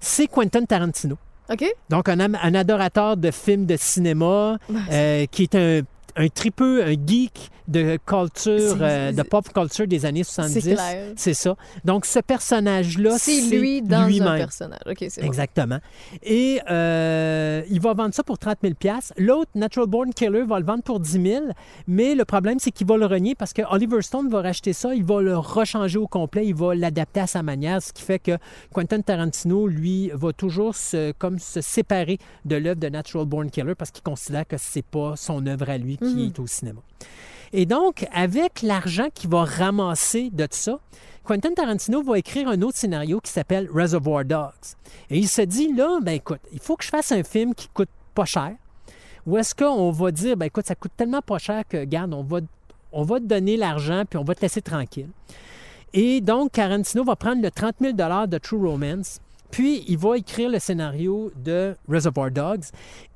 c'est 0.00 0.26
Quentin 0.26 0.64
Tarantino. 0.64 1.16
OK? 1.50 1.64
Donc, 1.88 2.08
un, 2.08 2.54
adorateur 2.54 3.16
de 3.16 3.30
films 3.30 3.66
de 3.66 3.76
cinéma, 3.76 4.58
euh, 4.90 5.24
qui 5.30 5.44
est 5.44 5.54
un, 5.54 5.80
un 6.16 6.28
tripeux, 6.28 6.84
un 6.84 6.92
geek 6.92 7.50
de 7.68 7.98
culture, 8.04 8.78
euh, 8.80 9.12
de 9.12 9.22
pop 9.22 9.46
culture 9.52 9.86
des 9.86 10.04
années 10.06 10.24
70. 10.24 10.76
C'est 11.16 11.34
ça. 11.34 11.54
Donc, 11.84 12.06
ce 12.06 12.18
personnage-là, 12.18 13.16
C'est 13.18 13.40
lui 13.42 13.82
dans 13.82 14.06
un 14.06 14.36
personnage. 14.38 14.80
Bon. 14.86 15.26
Exactement. 15.26 15.78
Et 16.22 16.60
euh, 16.70 17.62
il 17.70 17.80
va 17.80 17.92
vendre 17.94 18.14
ça 18.14 18.22
pour 18.22 18.38
30 18.38 18.58
000 18.62 18.74
L'autre, 19.18 19.50
Natural 19.54 19.86
Born 19.86 20.12
Killer, 20.14 20.42
va 20.42 20.58
le 20.58 20.64
vendre 20.64 20.82
pour 20.82 20.98
10 21.00 21.10
000 21.22 21.44
Mais 21.86 22.14
le 22.14 22.24
problème, 22.24 22.58
c'est 22.58 22.70
qu'il 22.70 22.86
va 22.86 22.96
le 22.96 23.06
renier 23.06 23.34
parce 23.34 23.52
que 23.52 23.62
Oliver 23.70 24.02
Stone 24.02 24.28
va 24.28 24.40
racheter 24.42 24.72
ça, 24.72 24.94
il 24.94 25.04
va 25.04 25.20
le 25.20 25.36
rechanger 25.36 25.98
au 25.98 26.06
complet, 26.06 26.46
il 26.46 26.54
va 26.54 26.74
l'adapter 26.74 27.20
à 27.20 27.26
sa 27.26 27.42
manière, 27.42 27.82
ce 27.82 27.92
qui 27.92 28.02
fait 28.02 28.18
que 28.18 28.32
Quentin 28.72 29.00
Tarantino, 29.00 29.66
lui, 29.66 30.10
va 30.14 30.32
toujours 30.32 30.74
se, 30.74 31.12
comme 31.12 31.38
se 31.38 31.60
séparer 31.60 32.18
de 32.44 32.56
l'œuvre 32.56 32.80
de 32.80 32.88
Natural 32.88 33.26
Born 33.26 33.50
Killer 33.50 33.74
parce 33.74 33.90
qu'il 33.90 34.02
considère 34.02 34.46
que 34.46 34.56
c'est 34.58 34.84
pas 34.84 35.14
son 35.16 35.46
œuvre 35.46 35.68
à 35.68 35.76
lui 35.78 35.96
qui 35.98 36.04
Mhm. 36.14 36.26
est 36.26 36.38
au 36.38 36.46
cinéma. 36.46 36.80
Et 37.52 37.66
donc, 37.66 38.06
avec 38.12 38.62
l'argent 38.62 39.08
qu'il 39.14 39.30
va 39.30 39.44
ramasser 39.44 40.30
de 40.30 40.46
ça, 40.50 40.78
Quentin 41.24 41.52
Tarantino 41.52 42.02
va 42.02 42.18
écrire 42.18 42.48
un 42.48 42.62
autre 42.62 42.78
scénario 42.78 43.20
qui 43.20 43.30
s'appelle 43.30 43.68
Reservoir 43.72 44.24
Dogs. 44.24 44.76
Et 45.10 45.18
il 45.18 45.28
se 45.28 45.42
dit, 45.42 45.72
là, 45.74 45.98
ben 46.02 46.12
écoute, 46.12 46.40
il 46.52 46.58
faut 46.58 46.76
que 46.76 46.84
je 46.84 46.88
fasse 46.88 47.12
un 47.12 47.22
film 47.22 47.54
qui 47.54 47.68
coûte 47.68 47.90
pas 48.14 48.24
cher. 48.24 48.54
Ou 49.26 49.36
est-ce 49.36 49.54
qu'on 49.54 49.90
va 49.90 50.10
dire, 50.10 50.36
ben 50.36 50.46
écoute, 50.46 50.66
ça 50.66 50.74
coûte 50.74 50.92
tellement 50.96 51.20
pas 51.20 51.38
cher 51.38 51.64
que, 51.68 51.84
garde, 51.84 52.14
on 52.14 52.22
va, 52.22 52.40
on 52.92 53.02
va 53.02 53.20
te 53.20 53.26
donner 53.26 53.56
l'argent 53.56 54.04
puis 54.08 54.18
on 54.18 54.24
va 54.24 54.34
te 54.34 54.40
laisser 54.40 54.62
tranquille. 54.62 55.10
Et 55.92 56.20
donc, 56.20 56.52
Tarantino 56.52 57.04
va 57.04 57.16
prendre 57.16 57.42
le 57.42 57.50
30 57.50 57.76
000 57.80 57.92
de 57.92 58.38
True 58.38 58.66
Romance, 58.66 59.20
puis 59.50 59.84
il 59.86 59.98
va 59.98 60.16
écrire 60.18 60.50
le 60.50 60.58
scénario 60.58 61.30
de 61.36 61.74
Reservoir 61.88 62.30
Dogs 62.30 62.64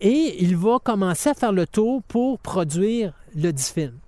et 0.00 0.42
il 0.42 0.56
va 0.56 0.78
commencer 0.82 1.30
à 1.30 1.34
faire 1.34 1.52
le 1.52 1.66
tour 1.66 2.02
pour 2.02 2.38
produire 2.38 3.12
le 3.34 3.52
10 3.52 3.70
film. 3.70 3.98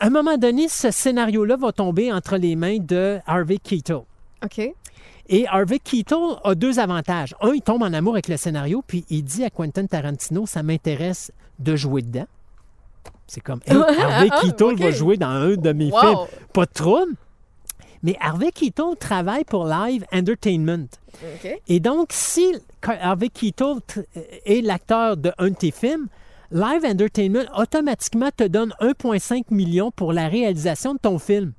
À 0.00 0.06
un 0.06 0.10
moment 0.10 0.36
donné, 0.36 0.68
ce 0.68 0.90
scénario-là 0.90 1.56
va 1.56 1.72
tomber 1.72 2.12
entre 2.12 2.36
les 2.36 2.54
mains 2.56 2.78
de 2.78 3.18
Harvey 3.26 3.58
Keitel. 3.58 4.02
OK. 4.44 4.60
Et 5.28 5.46
Harvey 5.48 5.78
Keitel 5.78 6.18
a 6.44 6.54
deux 6.54 6.78
avantages. 6.78 7.34
Un, 7.40 7.52
il 7.54 7.62
tombe 7.62 7.82
en 7.82 7.92
amour 7.92 8.12
avec 8.14 8.28
le 8.28 8.36
scénario, 8.36 8.82
puis 8.86 9.04
il 9.10 9.24
dit 9.24 9.42
à 9.44 9.50
Quentin 9.50 9.86
Tarantino, 9.86 10.46
ça 10.46 10.62
m'intéresse 10.62 11.32
de 11.58 11.74
jouer 11.76 12.02
dedans. 12.02 12.26
C'est 13.26 13.40
comme, 13.40 13.60
Hey, 13.66 13.76
Harvey 13.76 14.28
Keitel 14.42 14.76
va 14.76 14.90
jouer 14.90 15.16
dans 15.16 15.28
un 15.28 15.56
de 15.56 15.72
mes 15.72 15.90
Wow. 15.90 16.00
films. 16.00 16.16
Pas 16.52 16.66
de 16.66 16.72
trouble. 16.72 17.12
Mais 18.02 18.16
Harvey 18.20 18.52
Keitel 18.52 18.94
travaille 19.00 19.44
pour 19.44 19.66
Live 19.66 20.04
Entertainment. 20.12 20.86
OK. 21.14 21.60
Et 21.66 21.80
donc, 21.80 22.08
si 22.12 22.54
Harvey 22.82 23.30
Keitel 23.30 23.76
t- 23.86 24.02
est 24.44 24.60
l'acteur 24.60 25.16
d'un 25.16 25.32
de 25.40 25.48
tes 25.54 25.70
films, 25.72 26.06
Live 26.50 26.84
Entertainment 26.84 27.44
automatiquement 27.56 28.30
te 28.36 28.44
donne 28.44 28.74
1,5 28.80 29.44
million 29.50 29.90
pour 29.90 30.12
la 30.12 30.28
réalisation 30.28 30.94
de 30.94 30.98
ton 30.98 31.18
film. 31.18 31.52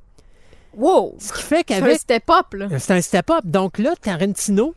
Wow! 0.76 1.15
Ce 1.19 1.34
qui 1.34 1.41
fait 1.41 1.65
C'est 1.67 1.82
un 1.82 1.95
step-up, 1.95 2.54
là. 2.54 2.80
c'est 2.80 2.93
un 2.93 3.02
step-up. 3.02 3.41
Donc 3.45 3.80
là, 3.80 3.95
Tarantino 4.00 4.76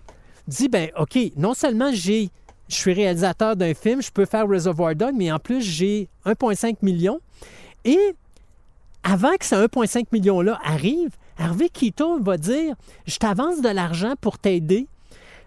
dit 0.48 0.68
ben 0.68 0.90
OK, 0.98 1.18
non 1.36 1.54
seulement 1.54 1.90
j'ai 1.92 2.30
je 2.68 2.76
suis 2.76 2.92
réalisateur 2.92 3.56
d'un 3.56 3.74
film, 3.74 4.00
je 4.00 4.10
peux 4.12 4.24
faire 4.24 4.46
Reservoir 4.48 4.94
Dog, 4.94 5.12
mais 5.16 5.32
en 5.32 5.38
plus 5.38 5.60
j'ai 5.60 6.08
1,5 6.24 6.76
million. 6.82 7.20
Et 7.84 8.14
avant 9.02 9.36
que 9.36 9.44
ce 9.44 9.54
1,5 9.54 10.06
million-là 10.12 10.58
arrive, 10.64 11.10
Harvey 11.38 11.68
Keitel 11.68 12.20
va 12.20 12.36
dire 12.36 12.74
Je 13.06 13.16
t'avance 13.16 13.60
de 13.60 13.68
l'argent 13.68 14.14
pour 14.20 14.38
t'aider. 14.38 14.86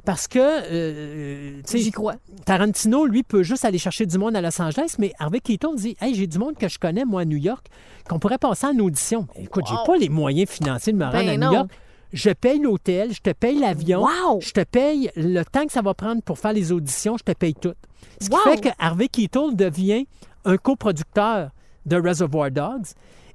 Parce 0.05 0.27
que, 0.27 0.37
euh, 0.39 1.57
tu 1.65 1.71
sais, 1.71 1.77
J'y 1.79 1.91
crois. 1.91 2.15
Tarantino, 2.45 3.05
lui, 3.05 3.23
peut 3.23 3.41
juste 3.43 3.63
aller 3.63 3.77
chercher 3.77 4.05
du 4.05 4.17
monde 4.17 4.35
à 4.35 4.41
Los 4.41 4.61
Angeles, 4.61 4.95
mais 4.99 5.13
Harvey 5.17 5.39
Keitel 5.39 5.75
dit 5.75 5.95
Hey, 6.01 6.13
j'ai 6.13 6.27
du 6.27 6.37
monde 6.39 6.57
que 6.57 6.67
je 6.67 6.77
connais, 6.77 7.05
moi, 7.05 7.21
à 7.21 7.25
New 7.25 7.37
York, 7.37 7.67
qu'on 8.09 8.19
pourrait 8.19 8.37
passer 8.37 8.65
en 8.67 8.77
audition. 8.79 9.27
Écoute, 9.35 9.63
j'ai 9.67 9.75
Wow. 9.75 9.85
pas 9.85 9.97
les 9.97 10.09
moyens 10.09 10.49
financiers 10.49 10.91
de 10.91 10.97
me 10.97 11.05
rendre 11.05 11.17
Ben 11.19 11.29
à 11.29 11.37
non. 11.37 11.47
New 11.47 11.53
York. 11.53 11.69
Je 12.11 12.29
paye 12.29 12.59
l'hôtel, 12.59 13.11
je 13.13 13.21
te 13.21 13.31
paye 13.31 13.57
l'avion, 13.57 14.01
Wow! 14.03 14.39
je 14.41 14.51
te 14.51 14.63
paye 14.63 15.09
le 15.15 15.41
temps 15.43 15.65
que 15.65 15.71
ça 15.71 15.81
va 15.81 15.93
prendre 15.95 16.21
pour 16.21 16.37
faire 16.37 16.53
les 16.53 16.71
auditions, 16.71 17.17
je 17.17 17.23
te 17.23 17.31
paye 17.31 17.55
tout. 17.55 17.73
Ce 18.21 18.29
qui 18.29 18.37
fait 18.43 18.61
que 18.61 18.69
Harvey 18.77 19.07
Keitel 19.07 19.55
devient 19.55 20.05
un 20.45 20.57
coproducteur 20.57 21.49
de 21.87 21.95
Reservoir 21.95 22.51
Dogs 22.51 22.85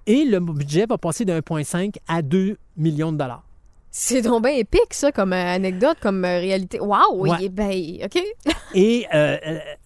et 0.07 0.25
le 0.25 0.39
budget 0.39 0.87
va 0.87 0.97
passer 0.97 1.25
de 1.25 1.33
1,5 1.33 1.97
à 2.07 2.23
2 2.23 2.57
millions 2.77 3.11
de 3.11 3.17
dollars. 3.17 3.43
C'est 3.91 4.23
donc 4.23 4.45
bien 4.45 4.53
épique, 4.53 4.93
ça, 4.93 5.11
comme 5.13 5.33
euh, 5.33 5.55
anecdote, 5.55 5.97
comme 6.01 6.25
euh, 6.25 6.39
réalité. 6.39 6.79
Waouh! 6.79 7.21
Ouais. 7.21 7.31
il 7.41 7.45
est 7.47 7.49
Ben, 7.49 7.73
OK. 8.05 8.23
Et 8.75 9.07
euh, 9.15 9.37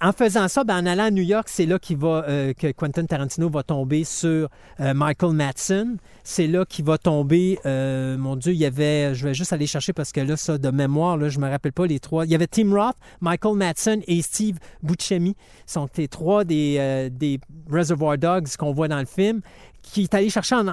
en 0.01 0.12
faisant 0.12 0.49
ça, 0.49 0.65
ben, 0.65 0.79
en 0.83 0.87
allant 0.87 1.05
à 1.05 1.11
New 1.11 1.23
York, 1.23 1.49
c'est 1.49 1.67
là 1.67 1.79
qu'il 1.79 1.99
va, 1.99 2.25
euh, 2.29 2.53
que 2.53 2.73
Quentin 2.73 3.05
Tarantino 3.05 3.49
va 3.49 3.62
tomber 3.62 4.03
sur 4.03 4.49
euh, 4.81 4.93
Michael 4.95 5.33
Madsen. 5.33 5.99
C'est 6.25 6.49
là 6.49 6.65
qu'il 6.65 6.85
va 6.85 6.99
tomber, 6.99 7.59
mon 7.65 8.37
Dieu, 8.37 8.53
il 8.53 8.59
y 8.59 8.65
avait, 8.65 9.15
je 9.15 9.27
vais 9.27 9.35
juste 9.35 9.53
aller 9.53 9.67
chercher 9.67 9.93
parce 9.93 10.12
que 10.12 10.21
là, 10.21 10.37
ça, 10.37 10.59
de 10.59 10.71
mémoire, 10.71 11.17
là, 11.17 11.29
je 11.29 11.38
me 11.38 11.49
rappelle 11.49 11.73
pas 11.73 11.87
les 11.87 11.99
trois. 11.99 12.25
Il 12.25 12.31
y 12.31 12.35
avait 12.35 12.47
Tim 12.47 12.73
Roth, 12.73 12.97
Michael 13.21 13.57
Madsen 13.57 14.03
et 14.07 14.23
Steve 14.23 14.59
Buscemi. 14.83 15.35
sont 15.67 15.88
les 15.97 16.07
trois 16.07 16.45
des, 16.45 17.09
des 17.11 17.41
Reservoir 17.71 18.19
Dogs 18.19 18.49
qu'on 18.57 18.73
voit 18.73 18.87
dans 18.88 19.01
le 19.01 19.05
film 19.05 19.41
qui 19.83 20.03
est 20.03 20.14
allé 20.14 20.31
chercher 20.31 20.55
en- 20.55 20.68
en- 20.68 20.73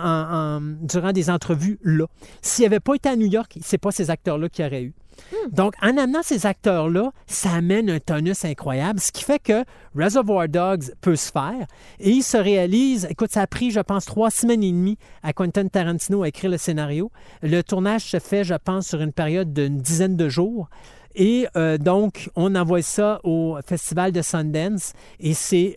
en- 0.58 0.62
durant 0.62 1.12
des 1.12 1.30
entrevues 1.30 1.80
là. 1.84 2.06
S'il 2.41 2.63
n'avait 2.65 2.80
pas 2.80 2.95
été 2.95 3.10
à 3.10 3.15
New 3.15 3.28
York, 3.28 3.58
c'est 3.62 3.78
pas 3.78 3.91
ces 3.91 4.10
acteurs-là 4.10 4.50
qu'il 4.50 4.63
y 4.63 4.67
aurait 4.67 4.84
eu. 4.84 4.93
Donc, 5.52 5.74
en 5.82 5.98
amenant 5.98 6.22
ces 6.24 6.45
acteurs-là, 6.45 7.12
ça 7.28 7.52
amène 7.52 7.89
un 7.89 8.00
tonus 8.00 8.45
incroyable, 8.45 9.02
ce 9.02 9.12
qui 9.12 9.26
fait 9.26 9.39
que 9.39 9.65
Reservoir 9.93 10.48
Dogs 10.48 10.93
peut 11.02 11.17
se 11.17 11.30
faire. 11.30 11.67
Et 12.00 12.12
il 12.12 12.24
se 12.24 12.38
réalise, 12.38 13.06
écoute, 13.10 13.30
ça 13.32 13.41
a 13.41 13.48
pris, 13.48 13.69
je 13.69 13.82
pense, 13.82 14.06
trois 14.06 14.32
semaines 14.32 14.63
et 14.63 14.72
demie 14.72 14.98
à 15.22 15.34
Quentin 15.34 15.67
Tarantino 15.67 16.24
à 16.24 16.30
écrire 16.30 16.50
le 16.50 16.58
scénario. 16.58 17.12
Le 17.41 17.62
tournage 17.63 18.04
se 18.04 18.19
fait, 18.19 18.45
je 18.45 18.54
pense, 18.54 18.88
sur 18.88 19.02
une 19.02 19.12
période 19.12 19.52
d'une 19.52 19.80
dizaine 19.80 20.15
de 20.15 20.30
jours. 20.30 20.69
Et 21.15 21.48
euh, 21.58 21.78
donc, 21.78 22.30
on 22.38 22.56
envoie 22.56 22.82
ça 22.82 23.19
au 23.26 23.58
Festival 23.65 24.13
de 24.13 24.22
Sundance 24.22 24.93
et 25.19 25.34
c'est 25.34 25.76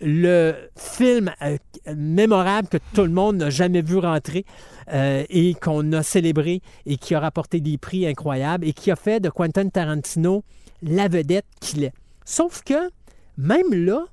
le 0.00 0.54
film 0.76 1.32
euh, 1.42 1.56
mémorable 1.94 2.68
que 2.68 2.78
tout 2.94 3.02
le 3.02 3.10
monde 3.10 3.36
n'a 3.36 3.50
jamais 3.50 3.82
vu 3.82 3.98
rentrer 3.98 4.44
euh, 4.92 5.24
et 5.28 5.54
qu'on 5.54 5.92
a 5.92 6.02
célébré 6.02 6.62
et 6.86 6.96
qui 6.96 7.14
a 7.14 7.20
rapporté 7.20 7.60
des 7.60 7.78
prix 7.78 8.06
incroyables 8.06 8.66
et 8.66 8.72
qui 8.72 8.90
a 8.90 8.96
fait 8.96 9.20
de 9.20 9.28
Quentin 9.28 9.68
Tarantino 9.68 10.44
la 10.82 11.08
vedette 11.08 11.46
qu'il 11.60 11.84
est. 11.84 11.92
Sauf 12.24 12.62
que, 12.62 12.90
même 13.36 13.72
là, 13.72 14.04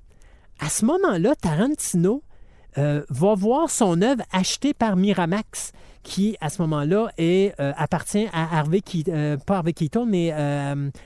à 0.59 0.69
ce 0.69 0.85
moment-là, 0.85 1.35
Tarantino 1.35 2.23
euh, 2.77 3.03
va 3.09 3.33
voir 3.33 3.69
son 3.69 4.01
œuvre 4.01 4.23
achetée 4.31 4.73
par 4.73 4.95
Miramax, 4.97 5.71
qui, 6.03 6.37
à 6.41 6.49
ce 6.49 6.61
moment-là, 6.61 7.09
euh, 7.19 7.49
appartient 7.75 8.27
à 8.31 8.59
Harvey 8.59 8.81
Keitel, 8.81 9.13
euh, 9.15 9.37
pas 9.37 9.57
Harvey 9.57 9.73
Keitel, 9.73 10.05
mais 10.05 10.31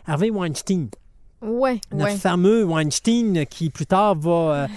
Harvey 0.06 0.30
Weinstein 0.30 0.89
Ouais, 1.42 1.80
notre 1.92 2.12
ouais. 2.12 2.18
fameux 2.18 2.64
Weinstein 2.64 3.46
qui 3.46 3.70
plus 3.70 3.86
tard 3.88 4.16
va. 4.16 4.32
euh, 4.32 4.68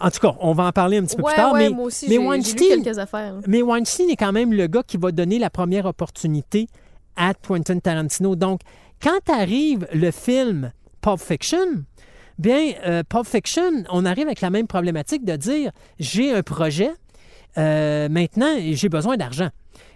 en 0.00 0.10
tout 0.10 0.20
cas, 0.20 0.34
on 0.40 0.52
va 0.52 0.64
en 0.64 0.72
parler 0.72 0.98
un 0.98 1.02
petit 1.04 1.16
peu 1.16 1.22
ouais, 1.22 1.32
plus 1.34 1.42
tard. 1.42 1.52
ouais, 1.52 1.68
mais, 1.68 1.74
moi 1.74 1.84
aussi, 1.86 2.06
mais 2.06 2.10
j'ai- 2.10 2.14
j'ai 2.16 2.22
lu 2.22 2.28
Weinstein, 2.28 2.82
quelques 2.84 2.98
affaires. 2.98 3.34
là. 3.34 3.40
mais 3.46 3.62
Weinstein 3.62 4.08
est 4.10 4.16
quand 4.16 4.32
même 4.32 4.52
le 4.52 4.66
gars 4.68 4.82
qui 4.86 4.96
va 4.96 5.10
donner 5.12 5.38
la 5.38 5.50
première 5.50 5.86
opportunité 5.86 6.68
à 7.16 7.34
Quentin 7.34 7.78
Tarantino. 7.80 8.36
Donc, 8.36 8.60
quand 9.02 9.28
arrive 9.32 9.86
le 9.92 10.10
film 10.12 10.72
Pulp 11.00 11.18
Fiction, 11.20 11.84
bien, 12.38 12.72
euh, 12.86 13.02
Pulp 13.08 13.26
Fiction, 13.26 13.84
on 13.90 14.04
arrive 14.04 14.26
avec 14.26 14.40
la 14.40 14.50
même 14.50 14.66
problématique 14.68 15.24
de 15.24 15.34
dire 15.36 15.72
j'ai 15.98 16.32
un 16.32 16.42
projet, 16.42 16.90
euh, 17.58 18.08
maintenant 18.08 18.54
j'ai 18.60 18.88
besoin 18.88 19.16
d'argent. 19.16 19.48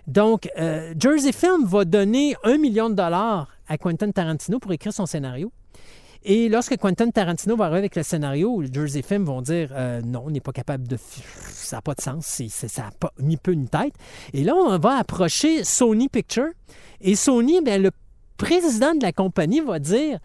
Donc, 0.08 0.48
euh, 0.58 0.94
Jersey 0.98 1.30
Film 1.32 1.64
va 1.64 1.84
donner 1.84 2.34
un 2.42 2.58
million 2.58 2.90
de 2.90 2.94
dollars 2.96 3.46
à 3.68 3.78
Quentin 3.78 4.10
Tarantino 4.10 4.58
pour 4.58 4.72
écrire 4.72 4.92
son 4.92 5.06
scénario. 5.06 5.52
Et 6.24 6.48
lorsque 6.48 6.76
Quentin 6.76 7.10
Tarantino 7.10 7.56
va 7.56 7.64
arriver 7.64 7.78
avec 7.78 7.96
le 7.96 8.02
scénario, 8.02 8.62
Jersey 8.72 9.02
Film 9.02 9.24
vont 9.24 9.42
dire 9.42 9.70
euh, 9.72 10.00
non, 10.02 10.24
on 10.26 10.30
n'est 10.30 10.40
pas 10.40 10.52
capable 10.52 10.86
de. 10.86 10.96
Ça 11.50 11.76
n'a 11.76 11.82
pas 11.82 11.94
de 11.94 12.00
sens, 12.00 12.40
ça 12.48 12.82
n'a 12.82 12.90
ni 13.20 13.36
peu 13.36 13.52
ni 13.52 13.66
tête. 13.66 13.94
Et 14.32 14.44
là, 14.44 14.54
on 14.54 14.78
va 14.78 14.96
approcher 14.98 15.64
Sony 15.64 16.08
Picture. 16.08 16.48
Et 17.00 17.16
Sony, 17.16 17.60
bien, 17.62 17.78
le 17.78 17.90
président 18.36 18.94
de 18.94 19.02
la 19.02 19.12
compagnie 19.12 19.60
va 19.60 19.78
dire 19.78 20.18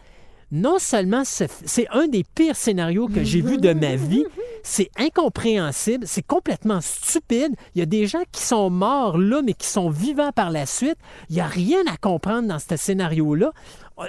non 0.50 0.80
seulement 0.80 1.26
ce- 1.26 1.44
c'est 1.66 1.88
un 1.92 2.08
des 2.08 2.24
pires 2.24 2.56
scénarios 2.56 3.08
que 3.10 3.24
j'ai 3.24 3.42
vu 3.42 3.58
de 3.58 3.74
ma 3.74 3.96
vie, 3.98 4.24
c'est 4.64 4.90
incompréhensible, 4.98 6.06
c'est 6.08 6.26
complètement 6.26 6.80
stupide. 6.82 7.54
Il 7.76 7.80
y 7.80 7.82
a 7.82 7.86
des 7.86 8.08
gens 8.08 8.24
qui 8.32 8.42
sont 8.42 8.70
morts 8.70 9.18
là, 9.18 9.42
mais 9.44 9.54
qui 9.54 9.68
sont 9.68 9.90
vivants 9.90 10.32
par 10.32 10.50
la 10.52 10.66
suite. 10.66 10.96
Il 11.30 11.36
n'y 11.36 11.42
a 11.42 11.48
rien 11.48 11.80
à 11.92 11.98
comprendre 11.98 12.48
dans 12.48 12.60
ce 12.60 12.78
scénario-là. 12.78 13.52
Euh, 14.00 14.04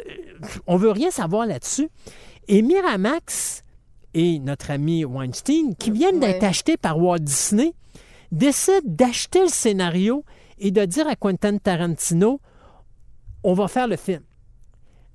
On 0.66 0.76
veut 0.76 0.90
rien 0.90 1.10
savoir 1.10 1.46
là-dessus. 1.46 1.88
Et 2.48 2.62
Miramax 2.62 3.62
et 4.14 4.38
notre 4.38 4.70
ami 4.70 5.04
Weinstein, 5.04 5.74
qui 5.76 5.90
viennent 5.90 6.20
d'être 6.20 6.42
Ouais. 6.42 6.48
achetés 6.48 6.76
par 6.76 6.98
Walt 6.98 7.18
Disney, 7.20 7.72
décident 8.32 8.78
d'acheter 8.84 9.42
le 9.42 9.48
scénario 9.48 10.24
et 10.58 10.70
de 10.70 10.84
dire 10.84 11.06
à 11.06 11.14
Quentin 11.16 11.58
Tarantino, 11.58 12.40
on 13.44 13.54
va 13.54 13.68
faire 13.68 13.86
le 13.86 13.96
film. 13.96 14.20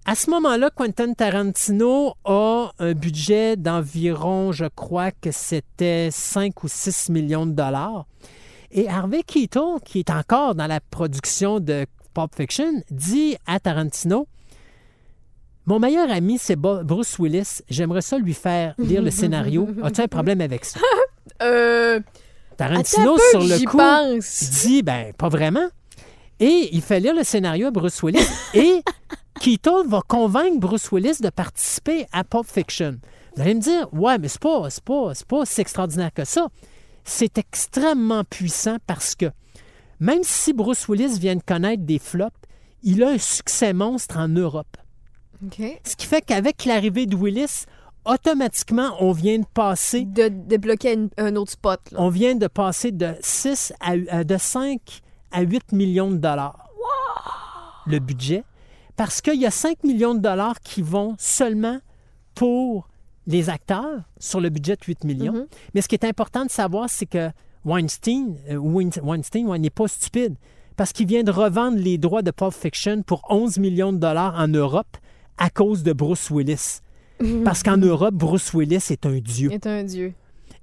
À 0.06 0.16
ce 0.16 0.30
moment-là, 0.32 0.70
Quentin 0.70 1.14
Tarantino 1.14 2.14
a 2.26 2.72
un 2.80 2.94
budget 2.94 3.56
d'environ, 3.56 4.52
je 4.52 4.66
crois 4.66 5.12
que 5.12 5.32
c'était 5.32 6.10
5 6.12 6.64
ou 6.64 6.68
6 6.68 7.10
millions 7.10 7.46
de 7.46 7.54
dollars. 7.54 8.06
Et 8.72 8.88
Harvey 8.90 9.24
Keitel, 9.24 9.80
qui 9.86 10.00
est 10.00 10.10
encore 10.10 10.56
dans 10.56 10.68
la 10.68 10.80
production 10.82 11.60
de 11.60 11.86
Pulp 12.14 12.36
Fiction, 12.36 12.82
dit 12.92 13.38
à 13.46 13.60
Tarantino 13.60 14.28
Mon 15.66 15.80
meilleur 15.80 16.12
ami, 16.12 16.38
c'est 16.38 16.58
Bruce 16.58 17.18
Willis. 17.20 17.62
J'aimerais 17.70 18.02
ça 18.02 18.18
lui 18.18 18.34
faire 18.34 18.76
lire 18.78 19.02
le 19.02 19.12
scénario. 19.22 19.68
As-tu 19.82 20.02
un 20.02 20.08
problème 20.08 20.42
avec 20.42 20.66
ça? 20.66 20.80
Euh, 21.42 22.00
Tarantino, 22.58 23.18
sur 23.32 23.40
le 23.42 23.66
coup, 23.66 23.78
pense. 23.78 24.50
dit 24.62 24.84
Ben, 24.84 25.14
pas 25.14 25.30
vraiment. 25.30 25.68
Et 26.40 26.70
il 26.72 26.82
fait 26.82 27.00
lire 27.00 27.16
le 27.16 27.24
scénario 27.24 27.68
à 27.68 27.72
Bruce 27.72 28.02
Willis. 28.04 28.28
et 28.54 28.82
Keaton 29.40 29.88
va 29.88 30.02
convaincre 30.08 30.60
Bruce 30.60 30.92
Willis 30.92 31.18
de 31.22 31.30
participer 31.30 32.06
à 32.12 32.24
Pulp 32.24 32.46
Fiction. 32.46 33.00
Vous 33.36 33.42
allez 33.42 33.56
me 33.56 33.62
dire, 33.62 33.88
ouais, 33.94 34.18
mais 34.20 34.28
c'est 34.28 34.42
pas, 34.42 34.70
c'est 34.70 34.84
pas, 34.84 35.14
c'est 35.16 35.28
pas 35.28 35.46
si 35.46 35.62
extraordinaire 35.62 36.14
que 36.14 36.26
ça. 36.26 36.48
C'est 37.04 37.38
extrêmement 37.38 38.24
puissant 38.24 38.78
parce 38.86 39.16
que 39.16 39.26
même 40.00 40.24
si 40.24 40.54
Bruce 40.54 40.88
Willis 40.88 41.18
vient 41.20 41.36
de 41.36 41.42
connaître 41.42 41.84
des 41.84 42.00
flops, 42.00 42.36
il 42.84 43.04
a 43.04 43.10
un 43.10 43.18
succès 43.18 43.74
monstre 43.74 44.18
en 44.18 44.28
Europe. 44.28 44.78
Ce 45.84 45.96
qui 45.96 46.06
fait 46.08 46.22
qu'avec 46.22 46.66
l'arrivée 46.66 47.06
de 47.06 47.16
Willis, 47.16 47.66
automatiquement, 48.06 48.96
on 49.00 49.12
vient 49.12 49.40
de 49.40 49.46
passer 49.54 50.04
De 50.06 50.28
débloquer 50.28 50.98
un 51.18 51.36
autre 51.36 51.52
spot. 51.52 51.80
Là. 51.92 52.00
on 52.02 52.10
vient 52.10 52.36
de 52.36 52.48
passer 52.48 52.92
de 52.92 53.16
6 53.22 53.74
à, 53.80 53.94
à- 54.10 54.24
de 54.24 54.38
5 54.38 54.80
à 55.32 55.42
8 55.42 55.72
millions 55.72 56.12
de 56.12 56.18
dollars. 56.18 56.68
Le 57.86 58.00
budget. 58.00 58.44
Parce 58.96 59.22
qu'il 59.22 59.40
y 59.42 59.46
a 59.46 59.52
5 59.52 59.84
millions 59.84 60.14
de 60.16 60.20
dollars 60.20 60.60
qui 60.62 60.82
vont 60.82 61.16
seulement 61.18 61.80
pour 62.36 62.88
les 63.28 63.50
acteurs 63.50 64.02
sur 64.20 64.40
le 64.40 64.50
budget 64.50 64.76
de 64.76 64.84
8 64.86 65.04
millions. 65.04 65.34
Mhm. 65.34 65.48
Mais 65.74 65.82
ce 65.82 65.88
qui 65.88 65.96
est 65.96 66.06
important 66.06 66.46
de 66.46 66.52
savoir, 66.52 66.90
c'est 66.90 67.06
que 67.06 67.30
Weinstein, 67.66 68.36
euh, 68.50 68.58
Wein- 68.58 69.02
Weinstein 69.02 69.48
n'est 69.58 69.70
pas 69.70 69.88
stupide. 69.88 70.36
Parce 70.76 70.92
qu'il 70.92 71.08
vient 71.08 71.24
de 71.24 71.32
revendre 71.32 71.78
les 71.78 71.98
droits 71.98 72.22
de 72.22 72.32
Pulp 72.32 72.54
Fiction 72.54 73.04
pour 73.04 73.22
11 73.30 73.58
millions 73.60 73.94
de 73.94 73.98
dollars 74.00 74.36
en 74.38 74.48
Europe 74.48 74.98
à 75.38 75.50
cause 75.50 75.84
de 75.84 75.94
Bruce 75.94 76.30
Willis. 76.30 76.80
Parce 77.46 77.64
qu'en 77.64 77.78
Europe, 77.78 78.14
Bruce 78.16 78.54
Willis 78.54 78.88
est 78.90 79.06
un 79.06 79.20
dieu. 79.20 79.52
Est 79.52 79.68
un 79.68 79.84
dieu. 79.84 80.14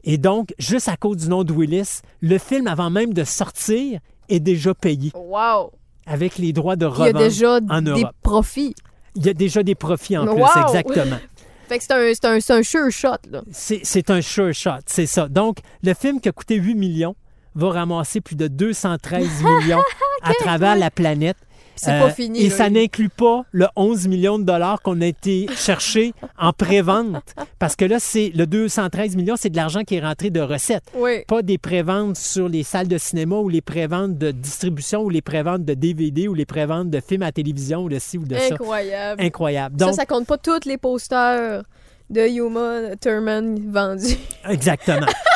Et 0.04 0.18
donc, 0.18 0.54
juste 0.58 0.88
à 0.88 0.96
cause 0.96 1.18
du 1.18 1.28
nom 1.28 1.44
de 1.44 1.52
Willis, 1.52 2.00
le 2.20 2.38
film, 2.38 2.66
avant 2.66 2.90
même 2.90 3.12
de 3.14 3.24
sortir, 3.24 4.00
est 4.28 4.40
déjà 4.40 4.74
payé 4.74 5.12
Wow! 5.14 5.72
avec 6.06 6.38
les 6.38 6.52
droits 6.52 6.76
de 6.76 6.86
Il 6.86 6.98
y 6.98 7.02
a 7.02 7.04
revente 7.06 7.22
déjà 7.22 7.58
en 7.68 7.82
des 7.82 7.90
Europe. 7.90 8.16
profits. 8.22 8.74
Il 9.14 9.26
y 9.26 9.28
a 9.28 9.34
déjà 9.34 9.62
des 9.62 9.74
profits 9.74 10.16
en 10.16 10.26
plus, 10.26 10.42
exactement. 10.62 11.16
Fait 11.68 11.78
que 11.78 11.84
c'est 11.84 11.92
un, 11.92 12.12
c'est 12.14 12.24
un, 12.24 12.40
c'est 12.40 12.52
un 12.54 12.62
sure 12.64 12.90
shot, 12.90 13.10
là. 13.30 13.42
C'est 13.52 13.80
c'est 13.84 14.10
un 14.10 14.20
sure 14.20 14.52
shot, 14.52 14.80
c'est 14.86 15.06
ça. 15.06 15.28
Donc, 15.28 15.58
le 15.84 15.94
film 15.94 16.20
qui 16.20 16.28
a 16.28 16.32
coûté 16.32 16.56
8 16.56 16.74
millions 16.74 17.14
va 17.54 17.70
ramasser 17.70 18.20
plus 18.20 18.34
de 18.36 18.48
213 18.48 19.42
millions 19.44 19.82
à 20.22 20.34
travers 20.34 20.74
la 20.76 20.90
planète. 20.90 21.36
C'est 21.84 21.98
pas 21.98 22.10
fini, 22.10 22.40
Et 22.42 22.48
là. 22.48 22.56
ça 22.56 22.70
n'inclut 22.70 23.08
pas 23.08 23.44
le 23.52 23.66
11 23.76 24.08
millions 24.08 24.38
de 24.38 24.44
dollars 24.44 24.80
qu'on 24.82 25.00
a 25.00 25.06
été 25.06 25.46
chercher 25.56 26.12
en 26.38 26.52
pré-vente. 26.52 27.34
Parce 27.58 27.76
que 27.76 27.84
là, 27.84 27.98
c'est 27.98 28.32
le 28.34 28.46
213 28.46 29.16
millions, 29.16 29.36
c'est 29.36 29.50
de 29.50 29.56
l'argent 29.56 29.82
qui 29.82 29.96
est 29.96 30.00
rentré 30.00 30.30
de 30.30 30.40
recettes. 30.40 30.84
Oui. 30.94 31.24
Pas 31.26 31.42
des 31.42 31.58
préventes 31.58 32.16
sur 32.16 32.48
les 32.48 32.62
salles 32.62 32.88
de 32.88 32.98
cinéma 32.98 33.36
ou 33.36 33.48
les 33.48 33.60
préventes 33.62 34.18
de 34.18 34.30
distribution 34.30 35.02
ou 35.02 35.10
les 35.10 35.22
préventes 35.22 35.64
de 35.64 35.74
DVD 35.74 36.28
ou 36.28 36.34
les 36.34 36.46
préventes 36.46 36.90
de 36.90 37.00
films 37.00 37.22
à 37.22 37.32
télévision 37.32 37.82
ou 37.84 37.88
de 37.88 37.98
ci 37.98 38.18
ou 38.18 38.24
de 38.24 38.36
ça. 38.36 38.54
Incroyable. 38.54 39.22
Incroyable. 39.22 39.76
Ça, 39.78 39.86
Donc, 39.86 39.94
ça 39.94 40.06
compte 40.06 40.26
pas 40.26 40.38
tous 40.38 40.66
les 40.66 40.76
posters 40.78 41.62
de 42.10 42.26
Yuma 42.28 42.96
Thurman 43.00 43.70
vendus. 43.70 44.16
Exactement. 44.48 45.06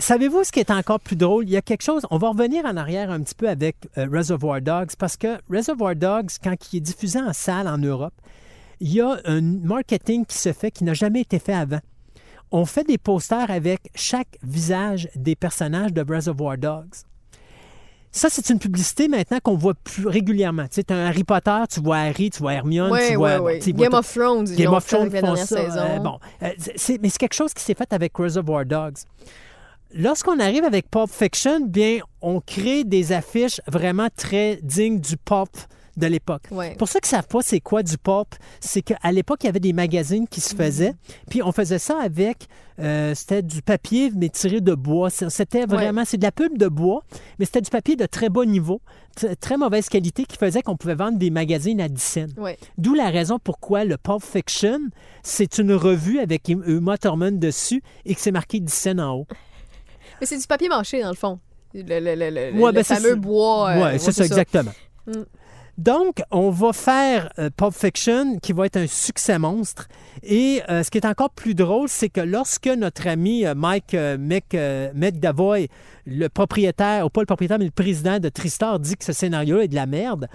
Savez-vous 0.00 0.44
ce 0.44 0.52
qui 0.52 0.60
est 0.60 0.70
encore 0.70 1.00
plus 1.00 1.16
drôle? 1.16 1.44
Il 1.44 1.50
y 1.50 1.56
a 1.56 1.62
quelque 1.62 1.82
chose, 1.82 2.06
on 2.10 2.18
va 2.18 2.28
revenir 2.28 2.64
en 2.64 2.76
arrière 2.76 3.10
un 3.10 3.20
petit 3.20 3.34
peu 3.34 3.48
avec 3.48 3.76
euh, 3.98 4.06
Reservoir 4.12 4.60
Dogs, 4.60 4.90
parce 4.96 5.16
que 5.16 5.38
Reservoir 5.50 5.96
Dogs, 5.96 6.30
quand 6.42 6.54
il 6.72 6.76
est 6.76 6.80
diffusé 6.80 7.18
en 7.20 7.32
salle 7.32 7.66
en 7.66 7.78
Europe, 7.78 8.14
il 8.80 8.92
y 8.94 9.00
a 9.00 9.18
un 9.24 9.40
marketing 9.40 10.24
qui 10.24 10.38
se 10.38 10.52
fait 10.52 10.70
qui 10.70 10.84
n'a 10.84 10.94
jamais 10.94 11.22
été 11.22 11.40
fait 11.40 11.52
avant. 11.54 11.80
On 12.52 12.64
fait 12.64 12.84
des 12.84 12.96
posters 12.96 13.50
avec 13.50 13.90
chaque 13.96 14.38
visage 14.42 15.08
des 15.16 15.34
personnages 15.34 15.92
de 15.92 16.04
Reservoir 16.08 16.56
Dogs. 16.56 16.94
Ça, 18.12 18.28
c'est 18.30 18.48
une 18.50 18.58
publicité 18.58 19.06
maintenant 19.08 19.38
qu'on 19.42 19.56
voit 19.56 19.74
plus 19.74 20.06
régulièrement. 20.06 20.62
Tu 20.68 20.76
sais, 20.76 20.92
as 20.92 20.94
un 20.96 21.06
Harry 21.08 21.24
Potter, 21.24 21.60
tu 21.70 21.80
vois 21.80 21.98
Harry, 21.98 22.30
tu 22.30 22.38
vois 22.38 22.54
Hermione, 22.54 22.90
Oui, 22.92 23.00
tu 23.00 23.10
oui, 23.10 23.16
vois... 23.16 23.40
oui. 23.42 23.60
sais, 23.60 23.72
Game 23.72 23.90
vois- 23.90 23.98
of 23.98 24.14
Thrones, 24.14 24.44
Game 24.54 24.72
of 24.72 24.84
fait 24.84 24.96
Thrones 24.96 25.08
avec 25.08 25.22
la 25.22 25.28
font 25.28 25.34
dernière 25.34 25.46
ça. 25.46 25.56
saison. 25.56 25.80
euh, 25.80 25.98
bon, 25.98 26.18
Euh, 26.42 26.48
mais 27.02 27.08
c'est 27.10 27.18
quelque 27.18 27.34
chose 27.34 27.52
qui 27.52 27.62
s'est 27.64 27.74
fait 27.74 27.92
avec 27.92 28.16
Reservoir 28.16 28.64
Dogs. 28.64 28.96
Lorsqu'on 29.94 30.38
arrive 30.38 30.64
avec 30.64 30.90
Pulp 30.90 31.10
Fiction, 31.10 31.60
bien, 31.60 32.00
on 32.20 32.40
crée 32.40 32.84
des 32.84 33.12
affiches 33.12 33.60
vraiment 33.66 34.08
très 34.14 34.60
dignes 34.62 35.00
du 35.00 35.16
pulp 35.16 35.48
de 35.96 36.06
l'époque. 36.06 36.44
Ouais. 36.50 36.74
Pour 36.76 36.88
ceux 36.88 37.00
qui 37.00 37.06
ne 37.06 37.16
savent 37.16 37.26
pas 37.26 37.40
c'est 37.42 37.60
quoi 37.60 37.82
du 37.82 37.98
pulp, 37.98 38.28
c'est 38.60 38.82
qu'à 38.82 39.10
l'époque, 39.10 39.40
il 39.42 39.46
y 39.46 39.48
avait 39.48 39.60
des 39.60 39.72
magazines 39.72 40.28
qui 40.28 40.40
se 40.40 40.54
faisaient, 40.54 40.94
puis 41.28 41.42
on 41.42 41.52
faisait 41.52 41.78
ça 41.78 42.00
avec, 42.00 42.48
euh, 42.78 43.14
c'était 43.14 43.42
du 43.42 43.62
papier, 43.62 44.12
mais 44.14 44.28
tiré 44.28 44.60
de 44.60 44.74
bois. 44.74 45.10
C'était 45.10 45.66
vraiment, 45.66 46.04
c'est 46.04 46.18
de 46.18 46.22
la 46.22 46.32
pub 46.32 46.56
de 46.56 46.68
bois, 46.68 47.02
mais 47.38 47.46
c'était 47.46 47.62
du 47.62 47.70
papier 47.70 47.96
de 47.96 48.06
très 48.06 48.28
bas 48.28 48.44
niveau, 48.44 48.80
très 49.40 49.56
mauvaise 49.56 49.88
qualité, 49.88 50.24
qui 50.24 50.36
faisait 50.36 50.62
qu'on 50.62 50.76
pouvait 50.76 50.94
vendre 50.94 51.18
des 51.18 51.30
magazines 51.30 51.80
à 51.80 51.88
10 51.88 52.02
cents. 52.02 52.26
Ouais. 52.36 52.58
D'où 52.76 52.94
la 52.94 53.10
raison 53.10 53.38
pourquoi 53.42 53.84
le 53.84 53.96
Pulp 53.96 54.22
Fiction, 54.22 54.78
c'est 55.22 55.58
une 55.58 55.72
revue 55.72 56.20
avec 56.20 56.48
Uma 56.48 56.98
Thurman 56.98 57.38
dessus 57.38 57.82
et 58.04 58.14
que 58.14 58.20
c'est 58.20 58.32
marqué 58.32 58.60
10 58.60 58.72
cents 58.72 58.98
en 58.98 59.14
haut. 59.16 59.26
Mais 60.20 60.26
c'est 60.26 60.38
du 60.38 60.46
papier 60.46 60.68
mâché, 60.68 61.00
dans 61.02 61.10
le 61.10 61.14
fond. 61.14 61.38
Le, 61.74 61.82
le- 61.82 62.14
le- 62.14 62.30
le- 62.30 62.58
Ouais, 62.60 62.70
le 62.70 62.72
ben, 62.72 62.84
fameux 62.84 63.10
ça. 63.10 63.14
bois. 63.16 63.70
euh, 63.70 63.92
Oui, 63.92 63.98
c'est 64.00 64.12
ça, 64.12 64.24
exactement. 64.24 64.72
Mm. 65.06 65.12
Donc, 65.78 66.22
on 66.32 66.50
va 66.50 66.72
faire 66.72 67.32
euh, 67.38 67.50
Pulp 67.56 67.72
Fiction, 67.72 68.38
qui 68.40 68.52
va 68.52 68.66
être 68.66 68.76
un 68.76 68.88
succès 68.88 69.38
monstre. 69.38 69.86
Et 70.24 70.60
euh, 70.68 70.82
ce 70.82 70.90
qui 70.90 70.98
est 70.98 71.06
encore 71.06 71.30
plus 71.30 71.54
drôle, 71.54 71.88
c'est 71.88 72.08
que 72.08 72.20
lorsque 72.20 72.66
notre 72.66 73.06
ami 73.06 73.46
euh, 73.46 73.54
Mike 73.54 73.92
Mc- 73.94 74.92
McDavoy, 74.92 75.68
le 76.04 76.26
propriétaire, 76.28 77.06
ou 77.06 77.10
pas 77.10 77.20
le 77.20 77.26
propriétaire, 77.26 77.60
mais 77.60 77.66
le 77.66 77.70
président 77.70 78.18
de 78.18 78.28
Tristar, 78.28 78.80
dit 78.80 78.96
que 78.96 79.04
ce 79.04 79.12
scénario 79.12 79.60
est 79.60 79.68
de 79.68 79.76
la 79.76 79.86
merde, 79.86 80.26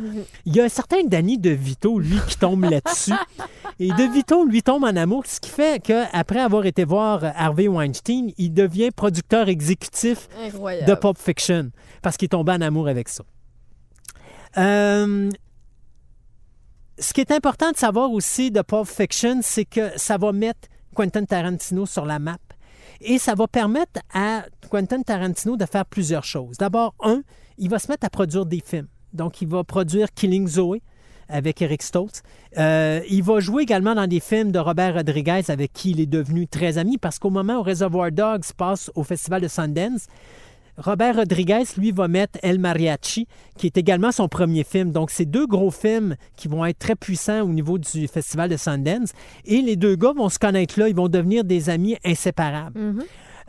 il 0.45 0.56
y 0.56 0.62
a 0.62 0.63
un 0.63 0.69
certain 0.69 1.03
Danny 1.06 1.38
DeVito, 1.38 1.99
lui, 1.99 2.17
qui 2.27 2.38
tombe 2.38 2.63
là-dessus. 2.63 3.12
Et 3.79 3.89
DeVito, 3.89 4.45
lui, 4.45 4.63
tombe 4.63 4.86
en 4.86 4.95
amour, 4.95 5.25
ce 5.25 5.41
qui 5.41 5.49
fait 5.49 5.82
qu'après 5.84 6.39
avoir 6.39 6.65
été 6.65 6.86
voir 6.86 7.21
Harvey 7.36 7.67
Weinstein, 7.67 8.32
il 8.38 8.53
devient 8.53 8.91
producteur 8.91 9.49
exécutif 9.49 10.29
Incroyable. 10.41 10.88
de 10.88 10.95
Pulp 10.95 11.17
Fiction 11.17 11.71
parce 12.01 12.15
qu'il 12.15 12.27
est 12.27 12.29
tombé 12.29 12.53
en 12.53 12.62
amour 12.62 12.88
avec 12.88 13.10
ça. 13.10 13.23
Euh, 14.57 15.29
ce 16.99 17.13
qui 17.13 17.21
est 17.21 17.31
important 17.31 17.71
de 17.71 17.77
savoir 17.77 18.11
aussi 18.11 18.51
de 18.51 18.61
Pulp 18.61 18.87
Fiction, 18.87 19.39
c'est 19.41 19.65
que 19.65 19.91
ça 19.97 20.17
va 20.17 20.31
mettre 20.31 20.67
Quentin 20.93 21.25
Tarantino 21.25 21.85
sur 21.85 22.05
la 22.05 22.19
map 22.19 22.37
et 23.01 23.17
ça 23.17 23.35
va 23.35 23.47
permettre 23.47 24.01
à 24.13 24.45
Quentin 24.69 25.01
Tarantino 25.01 25.57
de 25.57 25.65
faire 25.65 25.85
plusieurs 25.85 26.23
choses. 26.23 26.57
D'abord, 26.57 26.93
un, 27.01 27.23
il 27.57 27.69
va 27.69 27.79
se 27.79 27.89
mettre 27.89 28.05
à 28.05 28.09
produire 28.09 28.45
des 28.45 28.61
films. 28.65 28.87
Donc, 29.13 29.41
il 29.41 29.47
va 29.47 29.63
produire 29.63 30.13
Killing 30.13 30.47
Zoe 30.47 30.79
avec 31.29 31.61
Eric 31.61 31.81
Stoltz. 31.81 32.21
Euh, 32.57 33.01
il 33.09 33.23
va 33.23 33.39
jouer 33.39 33.63
également 33.63 33.95
dans 33.95 34.07
des 34.07 34.19
films 34.19 34.51
de 34.51 34.59
Robert 34.59 34.95
Rodriguez 34.95 35.41
avec 35.47 35.73
qui 35.73 35.91
il 35.91 35.99
est 35.99 36.05
devenu 36.05 36.47
très 36.47 36.77
ami 36.77 36.97
parce 36.97 37.19
qu'au 37.19 37.29
moment 37.29 37.59
où 37.59 37.63
Reservoir 37.63 38.11
Dogs 38.11 38.53
passe 38.57 38.91
au 38.95 39.03
Festival 39.03 39.41
de 39.41 39.47
Sundance, 39.47 40.07
Robert 40.77 41.17
Rodriguez, 41.17 41.63
lui, 41.77 41.91
va 41.91 42.07
mettre 42.07 42.39
El 42.41 42.59
Mariachi, 42.59 43.27
qui 43.57 43.67
est 43.67 43.77
également 43.77 44.12
son 44.12 44.27
premier 44.27 44.63
film. 44.63 44.91
Donc, 44.91 45.12
c'est 45.12 45.25
deux 45.25 45.45
gros 45.45 45.71
films 45.71 46.15
qui 46.36 46.47
vont 46.47 46.65
être 46.65 46.79
très 46.79 46.95
puissants 46.95 47.41
au 47.41 47.49
niveau 47.49 47.77
du 47.77 48.07
Festival 48.07 48.49
de 48.49 48.57
Sundance. 48.57 49.13
Et 49.45 49.62
les 49.62 49.75
deux 49.75 49.95
gars 49.95 50.13
vont 50.15 50.29
se 50.29 50.39
connaître 50.39 50.79
là. 50.79 50.89
Ils 50.89 50.95
vont 50.95 51.09
devenir 51.09 51.43
des 51.43 51.69
amis 51.69 51.95
inséparables. 52.03 52.79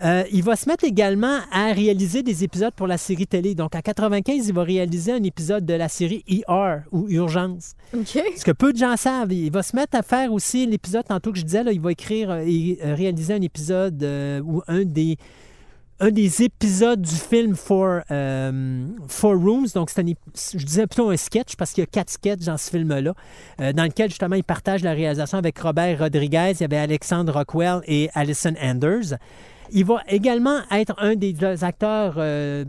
Euh, 0.03 0.25
il 0.33 0.43
va 0.43 0.57
se 0.57 0.69
mettre 0.69 0.85
également 0.85 1.39
à 1.53 1.73
réaliser 1.73 2.23
des 2.23 2.43
épisodes 2.43 2.75
pour 2.75 2.87
la 2.87 2.99
série 2.99 3.27
télé. 3.27 3.55
Donc, 3.55 3.75
en 3.75 3.81
95, 3.81 4.49
il 4.49 4.55
va 4.55 4.65
réaliser 4.65 5.13
un 5.13 5.23
épisode 5.23 5.65
de 5.65 5.75
la 5.75 5.89
série 5.89 6.25
ER, 6.27 6.79
ou 6.91 7.07
Urgence. 7.09 7.75
OK. 7.97 8.21
Ce 8.37 8.45
que 8.45 8.51
peu 8.51 8.73
de 8.73 8.79
gens 8.79 8.97
savent, 8.97 9.33
il 9.33 9.53
va 9.53 9.63
se 9.63 9.77
mettre 9.77 9.97
à 9.97 10.03
faire 10.03 10.33
aussi 10.33 10.67
l'épisode, 10.67 11.05
tantôt 11.05 11.33
que 11.33 11.39
je 11.39 11.45
disais, 11.45 11.63
là, 11.63 11.73
il 11.73 11.81
va 11.81 11.93
écrire 11.93 12.31
euh, 12.31 12.45
et 12.45 12.79
euh, 12.85 12.95
réaliser 12.95 13.35
un 13.35 13.43
épisode 13.43 14.03
euh, 14.03 14.41
ou 14.41 14.63
un 14.67 14.85
des, 14.85 15.17
un 16.01 16.11
des 16.11 16.43
épisodes 16.43 17.01
du 17.01 17.15
film 17.15 17.55
Four, 17.55 18.01
euh, 18.11 18.87
Rooms. 19.23 19.69
Donc, 19.75 19.91
c'est 19.91 20.05
je 20.05 20.65
disais 20.65 20.87
plutôt 20.87 21.11
un 21.11 21.17
sketch 21.17 21.57
parce 21.57 21.73
qu'il 21.73 21.83
y 21.83 21.85
a 21.85 21.87
quatre 21.87 22.11
sketchs 22.11 22.45
dans 22.45 22.59
ce 22.59 22.71
film-là, 22.71 23.15
euh, 23.61 23.73
dans 23.73 23.85
lequel 23.85 24.11
justement 24.11 24.37
il 24.37 24.45
partage 24.45 24.83
la 24.83 24.93
réalisation 24.93 25.39
avec 25.39 25.59
Robert 25.59 25.99
Rodriguez, 25.99 26.53
il 26.55 26.61
y 26.61 26.65
avait 26.65 26.79
Alexandre 26.79 27.33
Rockwell 27.33 27.81
et 27.87 28.11
Alison 28.15 28.55
Anders. 28.61 29.19
Il 29.73 29.85
va 29.85 30.03
également 30.09 30.61
être 30.71 30.95
un 30.99 31.15
des 31.15 31.35
acteurs 31.63 32.15
euh, 32.19 32.65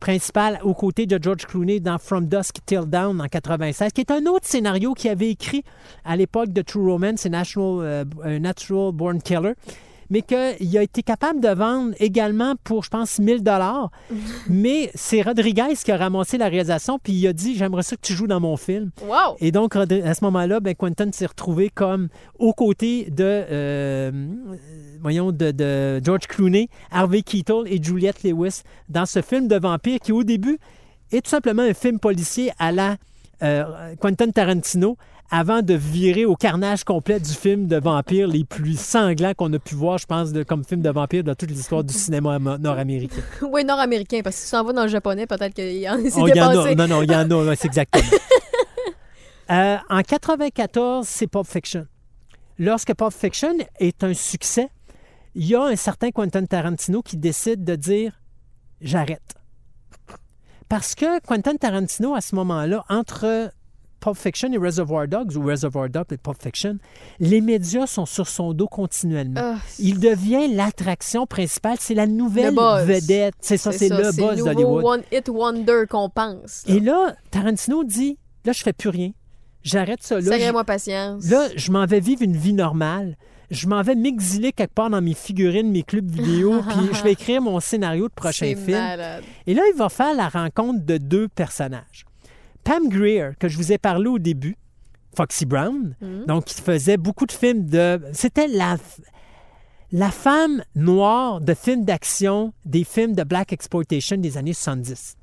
principaux 0.00 0.40
aux 0.62 0.74
côtés 0.74 1.06
de 1.06 1.18
George 1.20 1.46
Clooney 1.46 1.80
dans 1.80 1.98
From 1.98 2.26
Dusk 2.26 2.56
Till 2.64 2.86
Dawn 2.86 3.20
en 3.20 3.26
96, 3.26 3.92
qui 3.92 4.00
est 4.00 4.10
un 4.10 4.24
autre 4.26 4.46
scénario 4.46 4.94
qu'il 4.94 5.10
avait 5.10 5.30
écrit 5.30 5.64
à 6.04 6.16
l'époque 6.16 6.52
de 6.52 6.62
True 6.62 6.92
Romance 6.92 7.26
et 7.26 7.30
Natural 7.30 8.92
Born 8.92 9.20
Killer 9.20 9.54
mais 10.10 10.22
qu'il 10.22 10.78
a 10.78 10.82
été 10.82 11.02
capable 11.02 11.40
de 11.40 11.48
vendre 11.48 11.94
également 11.98 12.54
pour, 12.64 12.84
je 12.84 12.90
pense, 12.90 13.18
1000 13.18 13.42
dollars. 13.42 13.90
mais 14.48 14.90
c'est 14.94 15.22
Rodriguez 15.22 15.74
qui 15.82 15.92
a 15.92 15.96
ramassé 15.96 16.38
la 16.38 16.48
réalisation, 16.48 16.98
puis 17.02 17.12
il 17.12 17.26
a 17.26 17.32
dit 17.32 17.56
J'aimerais 17.56 17.82
ça 17.82 17.96
que 17.96 18.02
tu 18.02 18.12
joues 18.12 18.26
dans 18.26 18.40
mon 18.40 18.56
film. 18.56 18.90
Wow! 19.02 19.36
Et 19.40 19.52
donc, 19.52 19.76
à 19.76 19.86
ce 19.86 20.24
moment-là, 20.24 20.60
ben, 20.60 20.74
Quentin 20.74 21.10
s'est 21.12 21.26
retrouvé 21.26 21.70
comme 21.70 22.08
aux 22.38 22.52
côtés 22.52 23.10
de, 23.10 23.24
euh, 23.24 24.10
voyons, 25.00 25.32
de, 25.32 25.50
de 25.50 26.00
George 26.04 26.26
Clooney, 26.26 26.68
Harvey 26.90 27.22
Keitel 27.22 27.62
et 27.66 27.82
Juliette 27.82 28.22
Lewis 28.22 28.62
dans 28.88 29.06
ce 29.06 29.22
film 29.22 29.48
de 29.48 29.56
vampire 29.56 29.98
qui, 30.00 30.12
au 30.12 30.24
début, 30.24 30.58
est 31.12 31.22
tout 31.24 31.30
simplement 31.30 31.62
un 31.62 31.74
film 31.74 31.98
policier 31.98 32.52
à 32.58 32.72
la 32.72 32.96
euh, 33.42 33.94
Quentin 34.00 34.30
Tarantino 34.30 34.96
avant 35.30 35.60
de 35.62 35.74
virer 35.74 36.24
au 36.24 36.36
carnage 36.36 36.84
complet 36.84 37.20
du 37.20 37.32
film 37.32 37.66
de 37.66 37.76
vampire 37.76 38.26
les 38.28 38.44
plus 38.44 38.78
sanglants 38.80 39.34
qu'on 39.34 39.52
a 39.52 39.58
pu 39.58 39.74
voir, 39.74 39.98
je 39.98 40.06
pense, 40.06 40.32
de- 40.32 40.42
comme 40.42 40.64
film 40.64 40.80
de 40.80 40.90
vampire 40.90 41.22
dans 41.24 41.34
toute 41.34 41.50
l'histoire 41.50 41.84
du 41.84 41.92
cinéma 41.92 42.34
am- 42.36 42.56
nord-américain. 42.60 43.20
Oui, 43.42 43.64
nord-américain, 43.64 44.20
parce 44.24 44.36
que 44.36 44.40
si 44.42 44.46
tu 44.46 44.50
s'en 44.50 44.64
vas 44.64 44.72
dans 44.72 44.82
le 44.84 44.88
japonais, 44.88 45.26
peut-être 45.26 45.52
qu'il 45.54 45.76
y 45.76 45.88
en 45.88 45.96
Oh, 45.98 46.26
il 46.28 46.34
y 46.36 46.40
en 46.40 46.48
a. 46.48 46.52
dépassé. 46.54 46.74
Non, 46.76 46.88
non, 46.88 47.02
il 47.02 47.10
y 47.10 47.14
en 47.14 47.30
a, 47.48 47.56
c'est 47.56 47.66
exactement. 47.66 48.02
Euh, 49.50 49.76
en 49.88 50.02
94, 50.02 51.06
c'est 51.06 51.26
Pulp 51.26 51.46
Fiction. 51.46 51.86
Lorsque 52.58 52.94
Pulp 52.94 53.12
Fiction 53.12 53.54
est 53.78 54.02
un 54.04 54.14
succès, 54.14 54.68
il 55.34 55.46
y 55.46 55.54
a 55.54 55.62
un 55.62 55.76
certain 55.76 56.10
Quentin 56.10 56.44
Tarantino 56.44 57.02
qui 57.02 57.16
décide 57.16 57.64
de 57.64 57.74
dire 57.76 58.12
j'arrête. 58.80 59.34
Parce 60.68 60.94
que 60.94 61.20
Quentin 61.20 61.56
Tarantino, 61.56 62.14
à 62.14 62.20
ce 62.20 62.34
moment-là, 62.34 62.84
entre 62.90 63.50
Pulp 64.00 64.16
Fiction 64.16 64.52
et 64.52 64.58
Reservoir 64.58 65.08
Dogs, 65.08 65.36
ou 65.36 65.42
Reservoir 65.44 65.88
Dogs 65.88 66.06
et 66.12 66.16
Pulp 66.16 66.40
Fiction, 66.42 66.78
les 67.20 67.40
médias 67.40 67.86
sont 67.86 68.06
sur 68.06 68.28
son 68.28 68.52
dos 68.52 68.66
continuellement. 68.68 69.40
Ah, 69.42 69.56
Il 69.78 69.98
devient 70.00 70.48
l'attraction 70.54 71.26
principale, 71.26 71.76
c'est 71.80 71.94
la 71.94 72.06
nouvelle 72.06 72.54
vedette. 72.84 73.34
C'est 73.40 73.56
ça, 73.56 73.72
c'est 73.72 73.88
le 73.88 74.12
buzz 74.12 74.44
d'Hollywood. 74.44 74.84
One 74.84 75.02
Hit 75.12 75.28
Wonder 75.28 75.84
qu'on 75.88 76.08
pense. 76.10 76.64
là. 76.66 76.74
Et 76.74 76.80
là, 76.80 77.14
Tarantino 77.30 77.84
dit 77.84 78.18
là, 78.44 78.52
je 78.52 78.62
fais 78.62 78.72
plus 78.72 78.88
rien. 78.90 79.10
J'arrête 79.62 80.02
ça. 80.02 80.16
Là, 80.20 80.22
Sacrez-moi 80.30 80.64
patience. 80.64 81.28
là, 81.28 81.48
je 81.56 81.70
m'en 81.72 81.84
vais 81.84 82.00
vivre 82.00 82.22
une 82.22 82.36
vie 82.36 82.52
normale. 82.52 83.16
Je 83.50 83.66
m'en 83.66 83.82
vais 83.82 83.94
m'exiler 83.94 84.52
quelque 84.52 84.74
part 84.74 84.90
dans 84.90 85.00
mes 85.00 85.14
figurines, 85.14 85.70
mes 85.70 85.82
clubs 85.82 86.08
vidéo, 86.08 86.60
puis 86.68 86.88
je 86.92 87.02
vais 87.02 87.12
écrire 87.12 87.40
mon 87.42 87.58
scénario 87.60 88.08
de 88.08 88.12
prochain 88.12 88.46
film. 88.54 88.72
malade. 88.78 89.24
Et 89.46 89.54
là, 89.54 89.62
il 89.72 89.76
va 89.76 89.88
faire 89.88 90.14
la 90.14 90.28
rencontre 90.28 90.84
de 90.84 90.98
deux 90.98 91.28
personnages. 91.28 92.04
Pam 92.68 92.86
Grier, 92.90 93.30
que 93.38 93.48
je 93.48 93.56
vous 93.56 93.72
ai 93.72 93.78
parlé 93.78 94.08
au 94.08 94.18
début, 94.18 94.56
Foxy 95.16 95.46
Brown, 95.46 95.96
Mhm. 96.02 96.26
donc 96.26 96.44
qui 96.44 96.60
faisait 96.60 96.98
beaucoup 96.98 97.24
de 97.24 97.32
films 97.32 97.64
de... 97.64 97.98
C'était 98.12 98.46
la, 98.46 98.76
la 99.90 100.10
femme 100.10 100.62
noire 100.74 101.40
de 101.40 101.54
films 101.54 101.86
d'action, 101.86 102.52
des 102.66 102.84
films 102.84 103.14
de 103.14 103.24
Black 103.24 103.54
Exploitation 103.54 104.18
des 104.18 104.36
années 104.36 104.52
70. 104.52 105.16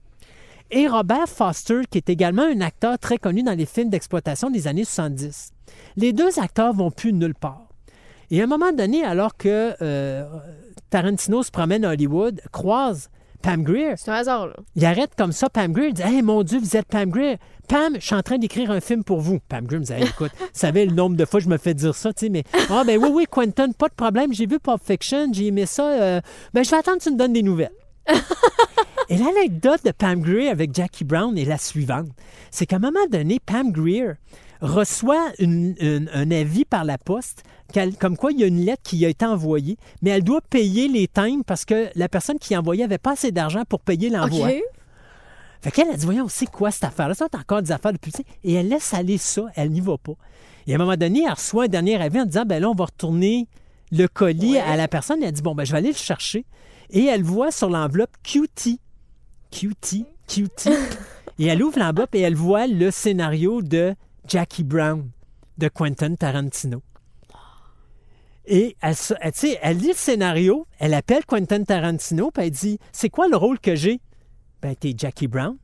et 0.71 0.87
Robert 0.87 1.29
Foster, 1.29 1.81
qui 1.91 1.99
est 1.99 2.09
également 2.09 2.41
un 2.41 2.61
acteur 2.61 2.97
très 2.97 3.19
connu 3.19 3.43
dans 3.43 3.55
les 3.55 3.67
films 3.67 3.91
d'exploitation 3.91 4.49
des 4.49 4.67
années 4.67 4.83
70. 4.83 5.51
Les 5.97 6.11
deux 6.13 6.39
acteurs 6.39 6.73
vont 6.73 6.89
plus 6.89 7.13
nulle 7.13 7.35
part. 7.35 7.67
Et 8.31 8.41
à 8.41 8.45
un 8.45 8.47
moment 8.47 8.71
donné, 8.71 9.03
alors 9.03 9.37
que 9.37 9.75
euh, 9.83 10.25
Tarantino 10.89 11.43
se 11.43 11.51
promène 11.51 11.85
à 11.85 11.91
Hollywood, 11.91 12.41
croise 12.51 13.11
Pam 13.45 13.61
Grier, 13.63 13.93
C'est 13.95 14.09
un 14.09 14.15
hasard, 14.15 14.47
là. 14.47 14.53
il 14.75 14.83
arrête 14.85 15.11
comme 15.15 15.31
ça 15.31 15.49
Pam 15.49 15.71
Grier, 15.71 15.89
il 15.89 15.93
dit 15.93 16.01
Hey 16.01 16.21
mon 16.23 16.41
Dieu, 16.41 16.59
vous 16.59 16.75
êtes 16.75 16.87
Pam 16.87 17.09
Grier. 17.11 17.37
Pam, 17.67 17.93
je 17.99 18.05
suis 18.05 18.15
en 18.15 18.23
train 18.23 18.37
d'écrire 18.39 18.71
un 18.71 18.79
film 18.81 19.03
pour 19.03 19.21
vous. 19.21 19.39
Pam 19.47 19.65
dit 19.67 19.93
Hey, 19.93 20.03
écoute, 20.03 20.31
vous 20.39 20.45
savez 20.51 20.85
le 20.87 20.93
nombre 20.95 21.15
de 21.15 21.25
fois 21.25 21.39
que 21.39 21.43
je 21.45 21.49
me 21.49 21.57
fais 21.57 21.75
dire 21.75 21.93
ça, 21.93 22.11
tu 22.11 22.25
sais, 22.25 22.29
mais 22.29 22.43
Ah, 22.71 22.83
ben 22.85 22.97
oui, 22.99 23.09
oui, 23.13 23.25
Quentin, 23.29 23.71
pas 23.71 23.87
de 23.87 23.93
problème, 23.93 24.33
j'ai 24.33 24.47
vu 24.47 24.59
Pulp 24.59 24.81
Fiction, 24.83 25.27
j'ai 25.31 25.47
aimé 25.47 25.65
ça, 25.67 25.87
euh, 25.91 26.21
ben 26.53 26.63
je 26.63 26.71
vais 26.71 26.77
attendre 26.77 26.97
que 26.97 27.03
tu 27.03 27.11
me 27.11 27.17
donnes 27.17 27.33
des 27.33 27.43
nouvelles. 27.43 27.71
Et 29.09 29.17
l'anecdote 29.17 29.85
de 29.85 29.91
Pam 29.91 30.19
Grier 30.21 30.49
avec 30.49 30.73
Jackie 30.73 31.03
Brown 31.03 31.37
est 31.37 31.45
la 31.45 31.57
suivante 31.59 32.07
c'est 32.49 32.65
qu'à 32.65 32.77
un 32.77 32.79
moment 32.79 33.05
donné, 33.11 33.39
Pam 33.45 33.71
Grier 33.71 34.13
reçoit 34.61 35.31
une- 35.37 35.75
une- 35.79 36.09
un 36.13 36.31
avis 36.31 36.65
par 36.65 36.83
la 36.85 36.97
poste, 36.97 37.43
comme 37.99 38.15
quoi 38.15 38.31
il 38.31 38.39
y 38.39 38.43
a 38.43 38.47
une 38.47 38.63
lettre 38.63 38.83
qui 38.83 39.05
a 39.05 39.09
été 39.09 39.25
envoyée, 39.25 39.77
mais 40.01 40.11
elle 40.11 40.23
doit 40.23 40.41
payer 40.41 40.87
les 40.87 41.07
timbres 41.07 41.43
parce 41.45 41.65
que 41.65 41.89
la 41.95 42.07
personne 42.07 42.39
qui 42.39 42.55
envoyait 42.55 42.83
n'avait 42.83 42.97
pas 42.97 43.13
assez 43.13 43.31
d'argent 43.31 43.63
pour 43.67 43.81
payer 43.81 44.09
l'envoi. 44.09 44.47
OK. 44.49 44.63
Fait 45.61 45.71
qu'elle 45.71 45.89
a 45.89 45.93
dit, 45.97 46.05
voyons, 46.05 46.27
c'est 46.29 46.45
quoi 46.45 46.69
cette 46.69 46.83
affaire-là? 46.83 47.15
Ça, 47.15 47.27
encore 47.33 47.61
des 47.61 47.71
affaires 47.71 47.91
de 47.91 47.97
publicité. 47.97 48.29
Et 48.43 48.53
elle 48.53 48.67
laisse 48.67 48.93
aller 48.93 49.17
ça, 49.17 49.45
elle 49.55 49.71
n'y 49.71 49.81
va 49.81 49.97
pas. 49.97 50.13
Et 50.67 50.73
à 50.73 50.75
un 50.75 50.77
moment 50.77 50.95
donné, 50.95 51.23
elle 51.25 51.33
reçoit 51.33 51.63
un 51.65 51.67
dernier 51.67 51.99
avis 52.01 52.21
en 52.21 52.25
disant, 52.25 52.45
ben 52.45 52.61
là, 52.61 52.69
on 52.69 52.75
va 52.75 52.85
retourner 52.85 53.47
le 53.91 54.07
colis 54.07 54.53
Ouais. 54.53 54.59
à 54.59 54.75
la 54.75 54.87
personne. 54.87 55.23
Elle 55.23 55.31
dit, 55.31 55.41
bon, 55.41 55.55
ben 55.55 55.63
je 55.65 55.71
vais 55.71 55.79
aller 55.79 55.89
le 55.91 55.95
chercher. 55.95 56.45
Et 56.91 57.05
elle 57.05 57.23
voit 57.23 57.51
sur 57.51 57.69
l'enveloppe 57.69 58.11
QT. 58.23 58.77
QT, 59.51 60.05
QT. 60.27 60.69
et 61.39 61.45
elle 61.45 61.63
ouvre 61.63 61.79
l'enveloppe 61.79 62.13
et 62.13 62.19
elle 62.21 62.35
voit 62.35 62.67
le 62.67 62.91
scénario 62.91 63.61
de 63.61 63.95
Jackie 64.27 64.63
Brown 64.63 65.09
de 65.57 65.67
Quentin 65.67 66.13
Tarantino. 66.15 66.81
Et 68.47 68.75
elle, 68.81 68.95
elle, 69.21 69.31
elle 69.61 69.77
lit 69.77 69.87
le 69.89 69.93
scénario, 69.95 70.67
elle 70.79 70.93
appelle 70.93 71.25
Quentin 71.25 71.63
Tarantino, 71.63 72.31
puis 72.31 72.45
elle 72.45 72.51
dit 72.51 72.79
C'est 72.91 73.09
quoi 73.09 73.27
le 73.27 73.37
rôle 73.37 73.59
que 73.59 73.75
j'ai 73.75 73.99
Ben, 74.61 74.75
t'es 74.75 74.93
Jackie 74.97 75.27
Brown. 75.27 75.55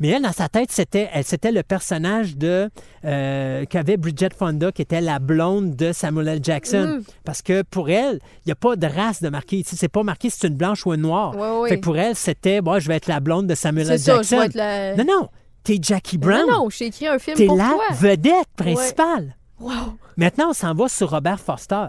Mais 0.00 0.08
elle, 0.08 0.22
dans 0.22 0.32
sa 0.32 0.48
tête, 0.48 0.72
c'était, 0.72 1.08
elle, 1.12 1.22
c'était 1.22 1.52
le 1.52 1.62
personnage 1.62 2.36
de 2.36 2.68
euh, 3.04 3.64
qu'avait 3.66 3.96
Bridget 3.96 4.30
Fonda, 4.36 4.72
qui 4.72 4.82
était 4.82 5.00
la 5.00 5.20
blonde 5.20 5.76
de 5.76 5.92
Samuel 5.92 6.26
L. 6.28 6.40
Jackson. 6.42 6.98
Mm. 6.98 7.04
Parce 7.24 7.40
que 7.40 7.62
pour 7.62 7.88
elle, 7.88 8.18
il 8.38 8.48
n'y 8.48 8.52
a 8.52 8.56
pas 8.56 8.74
de 8.74 8.86
race 8.88 9.22
de 9.22 9.28
marqué. 9.28 9.62
Tu 9.62 9.70
sais, 9.70 9.76
C'est 9.76 9.88
pas 9.88 10.02
marqué 10.02 10.28
si 10.28 10.38
c'est 10.40 10.48
une 10.48 10.56
blanche 10.56 10.84
ou 10.86 10.92
une 10.92 11.02
noire. 11.02 11.34
Fait 11.68 11.76
que 11.76 11.80
pour 11.82 11.96
elle, 11.96 12.16
c'était 12.16 12.60
Bon, 12.60 12.80
je 12.80 12.88
vais 12.88 12.96
être 12.96 13.06
la 13.06 13.20
blonde 13.20 13.46
de 13.46 13.54
Samuel 13.54 13.86
C'est 13.86 13.92
L. 13.92 13.98
ça, 14.00 14.12
je 14.12 14.16
Jackson. 14.22 14.38
vais 14.38 14.46
être 14.46 14.54
la... 14.54 14.96
Non, 14.96 15.04
non, 15.20 15.28
t'es 15.62 15.78
Jackie 15.80 16.18
Brown. 16.18 16.46
Non, 16.48 16.64
non, 16.64 16.70
j'ai 16.70 16.86
écrit 16.86 17.06
un 17.06 17.20
film 17.20 17.36
T'es 17.36 17.46
la 17.46 17.54
toi. 17.70 17.84
vedette 17.92 18.48
principale. 18.56 19.36
Wow. 19.60 19.70
Maintenant, 20.16 20.48
on 20.50 20.52
s'en 20.52 20.74
va 20.74 20.88
sur 20.88 21.10
Robert 21.10 21.38
Foster. 21.38 21.86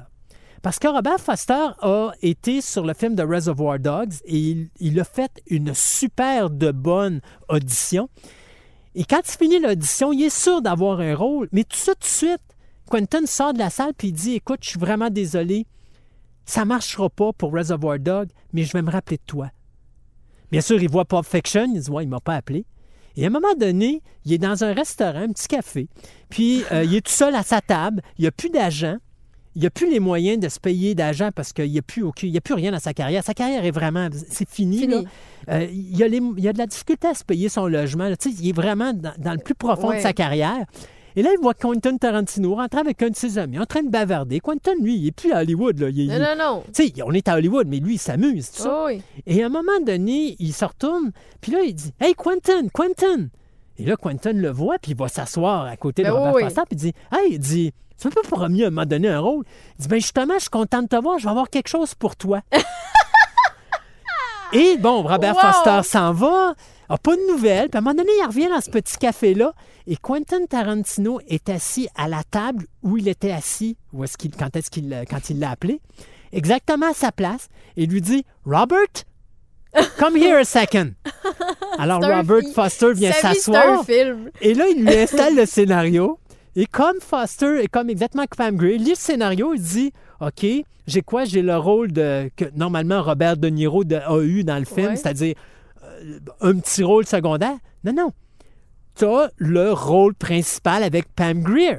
Parce 0.63 0.79
que 0.79 0.87
Robert 0.87 1.19
Foster 1.19 1.71
a 1.81 2.13
été 2.21 2.61
sur 2.61 2.85
le 2.85 2.93
film 2.93 3.15
de 3.15 3.23
Reservoir 3.23 3.79
Dogs 3.79 4.13
et 4.23 4.69
il, 4.79 4.99
a 5.01 5.03
fait 5.03 5.43
une 5.47 5.73
super 5.75 6.49
de 6.49 6.71
bonne 6.71 7.19
audition. 7.49 8.09
Et 8.95 9.03
quand 9.03 9.19
il 9.27 9.37
finit 9.37 9.59
l'audition, 9.59 10.13
il 10.13 10.23
est 10.23 10.29
sûr 10.29 10.61
d'avoir 10.61 11.01
un 11.01 11.15
rôle, 11.15 11.49
mais 11.51 11.65
tout 11.65 11.91
de 11.91 12.05
suite, 12.05 12.39
Quentin 12.89 13.25
sort 13.25 13.51
de 13.51 13.59
la 13.59 13.69
salle 13.69 13.93
puis 13.93 14.07
il 14.07 14.13
dit 14.13 14.35
Écoute, 14.35 14.59
je 14.61 14.69
suis 14.69 14.79
vraiment 14.79 15.09
désolé, 15.09 15.67
ça 16.45 16.63
marchera 16.63 17.09
pas 17.09 17.33
pour 17.33 17.51
Reservoir 17.51 17.99
Dogs, 17.99 18.29
mais 18.53 18.63
je 18.63 18.71
vais 18.71 18.81
me 18.81 18.89
rappeler 18.89 19.17
de 19.17 19.23
toi. 19.27 19.49
Bien 20.49 20.61
sûr, 20.61 20.81
il 20.81 20.89
voit 20.89 21.03
Pulp 21.03 21.25
Fiction, 21.25 21.67
il 21.75 21.81
dit 21.81 21.91
Ouais, 21.91 22.05
il 22.05 22.09
m'a 22.09 22.21
pas 22.21 22.35
appelé. 22.35 22.65
Et 23.17 23.25
à 23.25 23.27
un 23.27 23.31
moment 23.31 23.53
donné, 23.59 24.01
il 24.23 24.31
est 24.31 24.37
dans 24.37 24.63
un 24.63 24.71
restaurant, 24.71 25.23
un 25.23 25.33
petit 25.33 25.49
café, 25.49 25.89
puis 26.29 26.63
euh, 26.71 26.85
il 26.85 26.95
est 26.95 27.05
tout 27.05 27.11
seul 27.11 27.35
à 27.35 27.43
sa 27.43 27.59
table, 27.59 28.01
il 28.17 28.21
n'y 28.21 28.27
a 28.27 28.31
plus 28.31 28.49
d'agent, 28.49 28.95
il 29.55 29.61
n'y 29.61 29.67
a 29.67 29.69
plus 29.69 29.89
les 29.89 29.99
moyens 29.99 30.39
de 30.39 30.49
se 30.49 30.59
payer 30.59 30.95
d'agent 30.95 31.29
parce 31.35 31.53
qu'il 31.53 31.69
n'y 31.71 31.77
a, 31.79 31.81
plus 31.81 32.03
aucun- 32.03 32.27
il 32.27 32.33
y 32.33 32.37
a 32.37 32.41
plus 32.41 32.53
rien 32.55 32.71
dans 32.71 32.79
sa 32.79 32.93
carrière. 32.93 33.23
Sa 33.23 33.33
carrière 33.33 33.63
est 33.65 33.71
vraiment, 33.71 34.07
c'est 34.29 34.49
fini. 34.49 34.79
Fini. 34.79 34.93
là. 34.93 35.01
Euh, 35.49 35.67
il, 35.71 35.97
y 35.97 36.03
a 36.03 36.07
les- 36.07 36.21
il 36.37 36.43
y 36.43 36.47
a 36.47 36.53
de 36.53 36.57
la 36.57 36.65
difficulté 36.67 37.07
à 37.07 37.13
se 37.13 37.23
payer 37.23 37.49
son 37.49 37.67
logement. 37.67 38.07
là. 38.09 38.15
Il 38.25 38.49
est 38.49 38.55
vraiment 38.55 38.93
dans, 38.93 39.13
dans 39.17 39.33
le 39.33 39.37
plus 39.39 39.55
profond 39.55 39.89
de 39.97 40.01
sa 40.01 40.13
carrière. 40.13 40.65
Et 41.15 41.21
là, 41.21 41.29
il 41.31 41.39
voit 41.43 41.53
Quentin 41.53 41.95
Tarantino 41.97 42.55
rentrer 42.55 42.79
avec 42.79 43.03
un 43.03 43.09
de 43.09 43.15
ses 43.15 43.37
amis, 43.37 43.59
en 43.59 43.65
train 43.67 43.83
de 43.83 43.89
bavarder. 43.89 44.39
Quentin, 44.39 44.71
lui, 44.81 44.95
il 44.95 45.03
n'est 45.05 45.11
plus 45.11 45.31
à 45.31 45.41
Hollywood. 45.41 45.77
Là. 45.79 45.89
Il- 45.89 45.99
il- 45.99 46.07
Non, 46.07 46.17
non, 46.17 46.35
non. 46.39 46.63
Tu 46.73 46.87
sais, 46.87 46.93
on 47.05 47.11
est 47.11 47.27
à 47.27 47.35
Hollywood, 47.35 47.67
mais 47.67 47.77
lui, 47.77 47.95
il 47.95 47.99
s'amuse. 47.99 48.49
tout 48.49 48.63
ça. 48.63 48.75
Oh, 48.75 48.85
oui. 48.87 49.01
Et 49.27 49.43
à 49.43 49.45
un 49.45 49.49
moment 49.49 49.79
donné, 49.85 50.35
il 50.39 50.51
se 50.53 50.65
retourne, 50.65 51.11
puis 51.39 51.51
là, 51.51 51.59
il 51.63 51.75
dit 51.75 51.91
Hey, 52.01 52.15
Quentin, 52.15 52.67
Quentin 52.73 53.27
Et 53.77 53.85
là, 53.85 53.95
Quentin 53.95 54.33
le 54.33 54.49
voit, 54.49 54.77
puis 54.81 54.91
il 54.93 54.97
va 54.97 55.07
s'asseoir 55.07 55.65
à 55.65 55.77
côté 55.77 56.01
de 56.01 56.07
Ben 56.07 56.13
Robert 56.15 56.33
oui, 56.35 56.43
puis 56.45 56.65
il 56.71 56.77
dit 56.77 56.93
Hey, 57.11 57.33
il 57.33 57.39
dit 57.39 57.71
Tu 58.03 58.09
m'as 58.09 58.15
pas 58.15 58.35
promis 58.35 58.65
à 58.65 58.69
m'a 58.69 58.83
donné 58.83 59.07
un 59.07 59.21
rôle? 59.21 59.45
Il 59.79 59.83
dit 59.83 59.87
Ben 59.87 60.01
justement, 60.01 60.33
je 60.33 60.41
suis 60.41 60.49
content 60.49 60.81
de 60.81 60.89
te 60.89 60.95
voir, 60.97 61.19
je 61.19 61.23
vais 61.23 61.29
avoir 61.29 61.49
quelque 61.49 61.69
chose 61.69 61.95
pour 61.95 62.17
toi. 62.17 62.41
Et 64.51 64.75
bon, 64.75 65.03
Robert 65.03 65.35
Wow! 65.35 65.41
Foster 65.41 65.79
s'en 65.83 66.11
va, 66.11 66.53
a 66.89 66.97
pas 66.97 67.15
de 67.15 67.31
nouvelles, 67.31 67.69
puis 67.69 67.77
à 67.77 67.79
un 67.79 67.81
moment 67.81 67.95
donné, 67.95 68.11
il 68.21 68.27
revient 68.27 68.49
dans 68.49 68.59
ce 68.59 68.69
petit 68.69 68.97
café-là, 68.97 69.53
et 69.87 69.95
Quentin 69.95 70.45
Tarantino 70.45 71.21
est 71.29 71.47
assis 71.47 71.87
à 71.95 72.09
la 72.09 72.23
table 72.29 72.65
où 72.81 72.97
il 72.97 73.07
était 73.07 73.31
assis, 73.31 73.77
où 73.93 74.03
est-ce 74.03 74.17
qu'il, 74.17 74.35
quand 74.35 74.53
est-ce 74.57 74.69
qu'il, 74.69 75.05
quand 75.09 75.29
il 75.29 75.39
l'a 75.39 75.51
appelé, 75.51 75.79
exactement 76.33 76.91
à 76.91 76.93
sa 76.93 77.13
place, 77.13 77.47
et 77.77 77.85
lui 77.85 78.01
dit 78.01 78.25
Robert, 78.45 79.05
come 79.97 80.17
here 80.17 80.39
a 80.39 80.43
second. 80.43 80.93
Alors 81.79 82.01
Robert 82.01 82.51
Foster 82.53 82.93
vient 82.93 83.13
s'asseoir. 83.13 83.85
Et 84.41 84.53
là, 84.53 84.65
il 84.67 84.83
lui 84.83 84.93
installe 84.93 85.37
le 85.37 85.45
scénario. 85.45 86.19
Et 86.55 86.65
comme 86.67 86.99
Foster 87.01 87.63
et 87.63 87.67
comme 87.67 87.89
exactement 87.89 88.25
que 88.25 88.35
Pam 88.35 88.55
Grier 88.55 88.77
lit 88.77 88.89
le 88.91 88.95
scénario, 88.95 89.53
il 89.55 89.61
dit 89.61 89.91
OK, 90.19 90.45
j'ai 90.85 91.01
quoi? 91.01 91.25
J'ai 91.25 91.41
le 91.41 91.57
rôle 91.57 91.91
de 91.91 92.29
que 92.35 92.45
normalement 92.55 93.01
Robert 93.01 93.37
De 93.37 93.47
Niro 93.49 93.83
de- 93.83 93.95
a 93.95 94.21
eu 94.21 94.43
dans 94.43 94.59
le 94.59 94.65
film, 94.65 94.87
Ouais. 94.89 94.95
c'est-à-dire 94.95 95.35
euh, 95.83 96.19
un 96.41 96.59
petit 96.59 96.83
rôle 96.83 97.05
secondaire. 97.05 97.57
Non, 97.83 97.93
non. 97.93 98.11
Tu 98.95 99.05
as 99.05 99.31
le 99.37 99.71
rôle 99.71 100.13
principal 100.13 100.83
avec 100.83 101.07
Pam 101.15 101.41
Grier. 101.41 101.77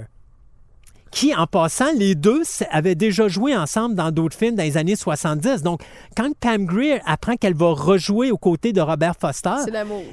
Qui, 1.14 1.32
en 1.34 1.46
passant, 1.46 1.92
les 1.96 2.16
deux 2.16 2.42
avaient 2.70 2.96
déjà 2.96 3.28
joué 3.28 3.56
ensemble 3.56 3.94
dans 3.94 4.10
d'autres 4.10 4.36
films 4.36 4.56
dans 4.56 4.64
les 4.64 4.76
années 4.76 4.96
70. 4.96 5.62
Donc, 5.62 5.80
quand 6.16 6.28
Pam 6.40 6.64
Grier 6.66 7.00
apprend 7.06 7.36
qu'elle 7.36 7.54
va 7.54 7.68
rejouer 7.72 8.32
aux 8.32 8.36
côtés 8.36 8.72
de 8.72 8.80
Robert 8.80 9.14
Foster, 9.20 9.54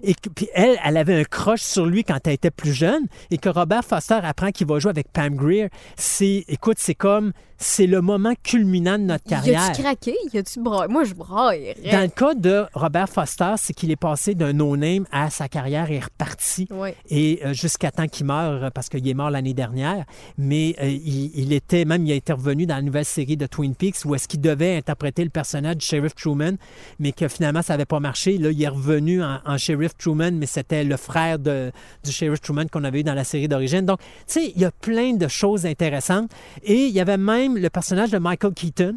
et 0.03 0.13
que- 0.13 0.29
puis 0.29 0.47
elle, 0.53 0.77
elle 0.85 0.97
avait 0.97 1.19
un 1.19 1.23
crush 1.23 1.61
sur 1.61 1.87
lui 1.87 2.03
quand 2.03 2.19
elle 2.25 2.33
était 2.33 2.51
plus 2.51 2.73
jeune 2.73 3.05
et 3.31 3.39
que 3.39 3.49
Robert 3.49 3.83
Foster 3.83 4.19
apprend 4.21 4.51
qu'il 4.51 4.67
va 4.67 4.77
jouer 4.77 4.91
avec 4.91 5.11
Pam 5.11 5.33
Grier. 5.35 5.69
C'est, 5.95 6.45
écoute, 6.47 6.77
c'est 6.79 6.93
comme, 6.95 7.31
c'est 7.57 7.85
le 7.87 8.01
moment 8.01 8.33
culminant 8.43 8.97
de 8.97 9.03
notre 9.03 9.25
Y 9.25 9.29
carrière. 9.29 9.63
a-tu 9.69 9.81
craqué? 9.83 10.15
Y 10.33 10.37
a-tu 10.39 10.59
braillé? 10.61 10.91
Moi, 10.91 11.03
je 11.03 11.13
braillerais. 11.13 11.75
Dans 11.91 12.01
le 12.01 12.07
cas 12.07 12.33
de 12.35 12.65
Robert 12.73 13.07
Foster, 13.09 13.53
c'est 13.57 13.73
qu'il 13.73 13.91
est 13.91 13.95
passé 13.95 14.33
d'un 14.35 14.53
no-name 14.53 15.05
à 15.11 15.29
sa 15.29 15.47
carrière 15.47 15.91
est 15.91 15.99
reparti. 16.03 16.67
Ouais. 16.71 16.95
Et 17.09 17.39
euh, 17.45 17.53
jusqu'à 17.53 17.91
temps 17.91 18.07
qu'il 18.07 18.25
meure, 18.25 18.71
parce 18.71 18.89
qu'il 18.89 19.07
est 19.07 19.13
mort 19.13 19.29
l'année 19.29 19.53
dernière, 19.53 20.05
mais 20.39 20.75
euh, 20.81 20.90
il, 20.93 21.53
était, 21.53 21.85
même 21.85 22.05
il 22.05 22.21
revenu 22.29 22.65
dans 22.65 22.75
la 22.75 22.81
nouvelle 22.81 23.05
série 23.05 23.37
de 23.37 23.45
Twin 23.45 23.75
Peaks 23.75 24.05
où 24.05 24.15
est-ce 24.15 24.27
qu'il 24.27 24.41
devait 24.41 24.77
interpréter 24.77 25.23
le 25.23 25.29
personnage 25.29 25.77
du 25.77 25.85
shérif 25.85 26.15
Truman, 26.15 26.53
mais 26.99 27.11
que 27.11 27.27
finalement 27.27 27.61
ça 27.61 27.73
n'avait 27.73 27.85
pas 27.85 27.99
marché. 27.99 28.37
Là, 28.37 28.51
il 28.51 28.61
est 28.61 28.67
revenu 28.67 29.23
en, 29.23 29.39
en 29.45 29.57
shérif 29.57 29.95
Truman, 29.97 30.31
mais 30.31 30.45
c'était 30.45 30.83
le 30.83 30.97
frère 30.97 31.39
de, 31.39 31.71
du 32.03 32.11
shérif 32.11 32.41
Truman 32.41 32.65
qu'on 32.71 32.83
avait 32.83 33.01
eu 33.01 33.03
dans 33.03 33.13
la 33.13 33.23
série 33.23 33.47
d'origine. 33.47 33.85
Donc, 33.85 33.99
tu 33.99 34.05
sais, 34.27 34.53
il 34.55 34.61
y 34.61 34.65
a 34.65 34.71
plein 34.71 35.13
de 35.13 35.27
choses 35.27 35.65
intéressantes. 35.65 36.31
Et 36.63 36.85
il 36.85 36.93
y 36.93 36.99
avait 36.99 37.17
même 37.17 37.57
le 37.57 37.69
personnage 37.69 38.11
de 38.11 38.17
Michael 38.17 38.53
Keaton, 38.53 38.95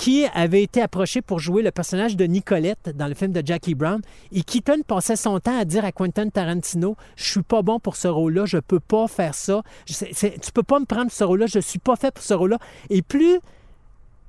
qui 0.00 0.24
avait 0.32 0.62
été 0.62 0.80
approché 0.80 1.20
pour 1.20 1.40
jouer 1.40 1.62
le 1.62 1.70
personnage 1.70 2.16
de 2.16 2.24
Nicolette 2.24 2.88
dans 2.96 3.06
le 3.06 3.12
film 3.12 3.32
de 3.32 3.42
Jackie 3.44 3.74
Brown. 3.74 4.00
Et 4.32 4.42
Keaton 4.42 4.80
passait 4.86 5.14
son 5.14 5.38
temps 5.40 5.58
à 5.58 5.66
dire 5.66 5.84
à 5.84 5.92
Quentin 5.92 6.26
Tarantino 6.30 6.96
Je 7.16 7.24
suis 7.32 7.42
pas 7.42 7.60
bon 7.60 7.78
pour 7.78 7.96
ce 7.96 8.08
rôle-là, 8.08 8.46
je 8.46 8.56
peux 8.56 8.80
pas 8.80 9.08
faire 9.08 9.34
ça. 9.34 9.62
Je 9.86 9.92
sais- 9.92 10.08
c'est- 10.14 10.40
tu 10.40 10.52
peux 10.52 10.62
pas 10.62 10.80
me 10.80 10.86
prendre 10.86 11.10
ce 11.12 11.22
rôle-là, 11.22 11.44
je 11.46 11.58
suis 11.58 11.78
pas 11.78 11.96
fait 11.96 12.10
pour 12.14 12.24
ce 12.24 12.32
rôle-là. 12.32 12.58
Et 12.88 13.02
plus 13.02 13.40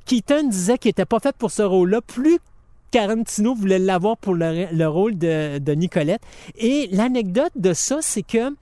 Keaton 0.05 0.49
disait 0.49 0.77
qu'il 0.77 0.89
était 0.89 1.05
pas 1.05 1.21
fait 1.21 1.34
pour 1.38 1.51
ce 1.51 1.62
rôle-là, 1.62 2.01
plus 2.01 2.39
Tarantino 2.91 3.56
voulait 3.56 3.79
l'avoir 3.79 4.17
pour 4.17 4.33
le, 4.35 4.65
le 4.73 4.87
rôle 4.89 5.17
de, 5.17 5.73
Nicolette. 5.73 6.21
Et 6.58 6.89
l'anecdote 6.91 7.54
de 7.56 7.71
ça, 7.71 8.00
c'est 8.02 8.23
que 8.23 8.54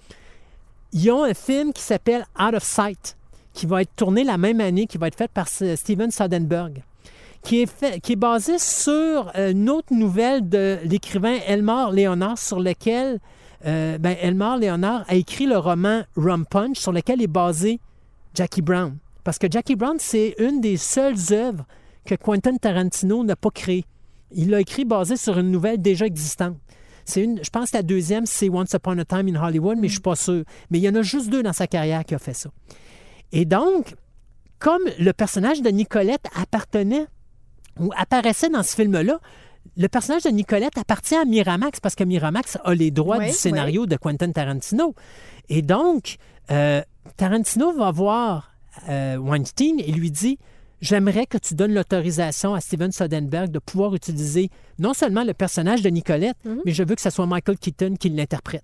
ils 0.93 1.09
ont 1.09 1.23
un 1.23 1.33
film 1.33 1.73
qui 1.73 1.81
s'appelle 1.81 2.27
Out 2.39 2.53
of 2.53 2.63
Sight, 2.63 3.17
qui 3.53 3.65
va 3.65 3.81
être 3.81 3.95
tourné 3.95 4.23
la 4.23 4.37
même 4.37 4.61
année, 4.61 4.85
qui 4.85 4.99
va 4.99 5.07
être 5.07 5.17
fait 5.17 5.31
par 5.31 5.47
S- 5.47 5.79
Steven 5.79 6.11
Soderbergh, 6.11 6.83
qui 7.43 7.61
est, 7.61 7.71
fait, 7.71 7.99
qui 7.99 8.13
est 8.13 8.17
basé 8.17 8.59
sur 8.59 9.31
euh, 9.35 9.51
une 9.51 9.69
autre 9.69 9.93
nouvelle 9.93 10.47
de 10.47 10.77
l'écrivain 10.83 11.37
Elmar 11.47 11.91
Leonard, 11.91 12.37
sur 12.37 12.59
lequel 12.59 13.19
euh, 13.65 13.97
ben, 13.97 14.15
Elmar 14.21 14.57
Leonard 14.57 15.05
a 15.07 15.15
écrit 15.15 15.45
le 15.45 15.57
roman 15.57 16.03
Rum 16.15 16.45
Punch, 16.45 16.77
sur 16.77 16.91
lequel 16.91 17.21
est 17.21 17.27
basé 17.27 17.79
Jackie 18.33 18.61
Brown. 18.61 18.97
Parce 19.23 19.37
que 19.37 19.47
Jackie 19.49 19.75
Brown, 19.75 19.97
c'est 19.99 20.35
une 20.39 20.61
des 20.61 20.77
seules 20.77 21.17
œuvres 21.31 21.65
que 22.05 22.15
Quentin 22.15 22.55
Tarantino 22.57 23.23
n'a 23.23 23.35
pas 23.35 23.51
créées. 23.51 23.85
Il 24.31 24.49
l'a 24.49 24.61
écrit 24.61 24.85
basé 24.85 25.17
sur 25.17 25.37
une 25.39 25.51
nouvelle 25.51 25.81
déjà 25.81 26.05
existante. 26.05 26.57
C'est 27.05 27.23
une, 27.23 27.43
je 27.43 27.49
pense 27.49 27.71
que 27.71 27.77
la 27.77 27.83
deuxième, 27.83 28.25
c'est 28.25 28.49
Once 28.49 28.71
Upon 28.73 28.97
a 28.99 29.05
Time 29.05 29.27
in 29.27 29.41
Hollywood, 29.41 29.77
mais 29.79 29.87
je 29.87 29.93
suis 29.93 30.01
pas 30.01 30.15
sûr. 30.15 30.43
Mais 30.69 30.77
il 30.77 30.83
y 30.83 30.89
en 30.89 30.95
a 30.95 31.01
juste 31.01 31.29
deux 31.29 31.41
dans 31.41 31.53
sa 31.53 31.65
carrière 31.65 32.05
qui 32.05 32.13
a 32.13 32.19
fait 32.19 32.35
ça. 32.35 32.49
Et 33.31 33.45
donc, 33.45 33.95
comme 34.59 34.81
le 34.99 35.11
personnage 35.11 35.61
de 35.61 35.69
Nicolette 35.69 36.25
appartenait 36.35 37.07
ou 37.79 37.91
apparaissait 37.95 38.49
dans 38.49 38.63
ce 38.63 38.75
film-là, 38.75 39.19
le 39.77 39.87
personnage 39.87 40.23
de 40.23 40.29
Nicolette 40.29 40.77
appartient 40.77 41.15
à 41.15 41.25
Miramax 41.25 41.79
parce 41.79 41.95
que 41.95 42.03
Miramax 42.03 42.57
a 42.63 42.73
les 42.73 42.91
droits 42.91 43.19
du 43.19 43.31
scénario 43.31 43.85
de 43.85 43.95
Quentin 43.97 44.31
Tarantino. 44.31 44.95
Et 45.49 45.61
donc, 45.61 46.17
euh, 46.51 46.81
Tarantino 47.17 47.73
va 47.73 47.91
voir 47.91 48.51
euh, 48.89 49.17
Weinstein 49.17 49.79
et 49.79 49.91
lui 49.91 50.11
dit 50.11 50.37
J'aimerais 50.81 51.25
que 51.25 51.37
tu 51.37 51.55
donnes 51.55 51.73
l'autorisation 51.73 52.53
à 52.55 52.61
Steven 52.61 52.93
Soderbergh 52.93 53.51
de 53.51 53.59
pouvoir 53.59 53.93
utiliser 53.95 54.49
non 54.79 54.93
seulement 54.93 55.25
le 55.25 55.33
personnage 55.33 55.81
de 55.81 55.89
Nicolette, 55.89 56.37
Mhm. 56.45 56.61
mais 56.65 56.71
je 56.71 56.83
veux 56.83 56.95
que 56.95 57.01
ce 57.01 57.09
soit 57.09 57.25
Michael 57.25 57.57
Keaton 57.57 57.95
qui 57.99 58.07
l'interprète. 58.09 58.63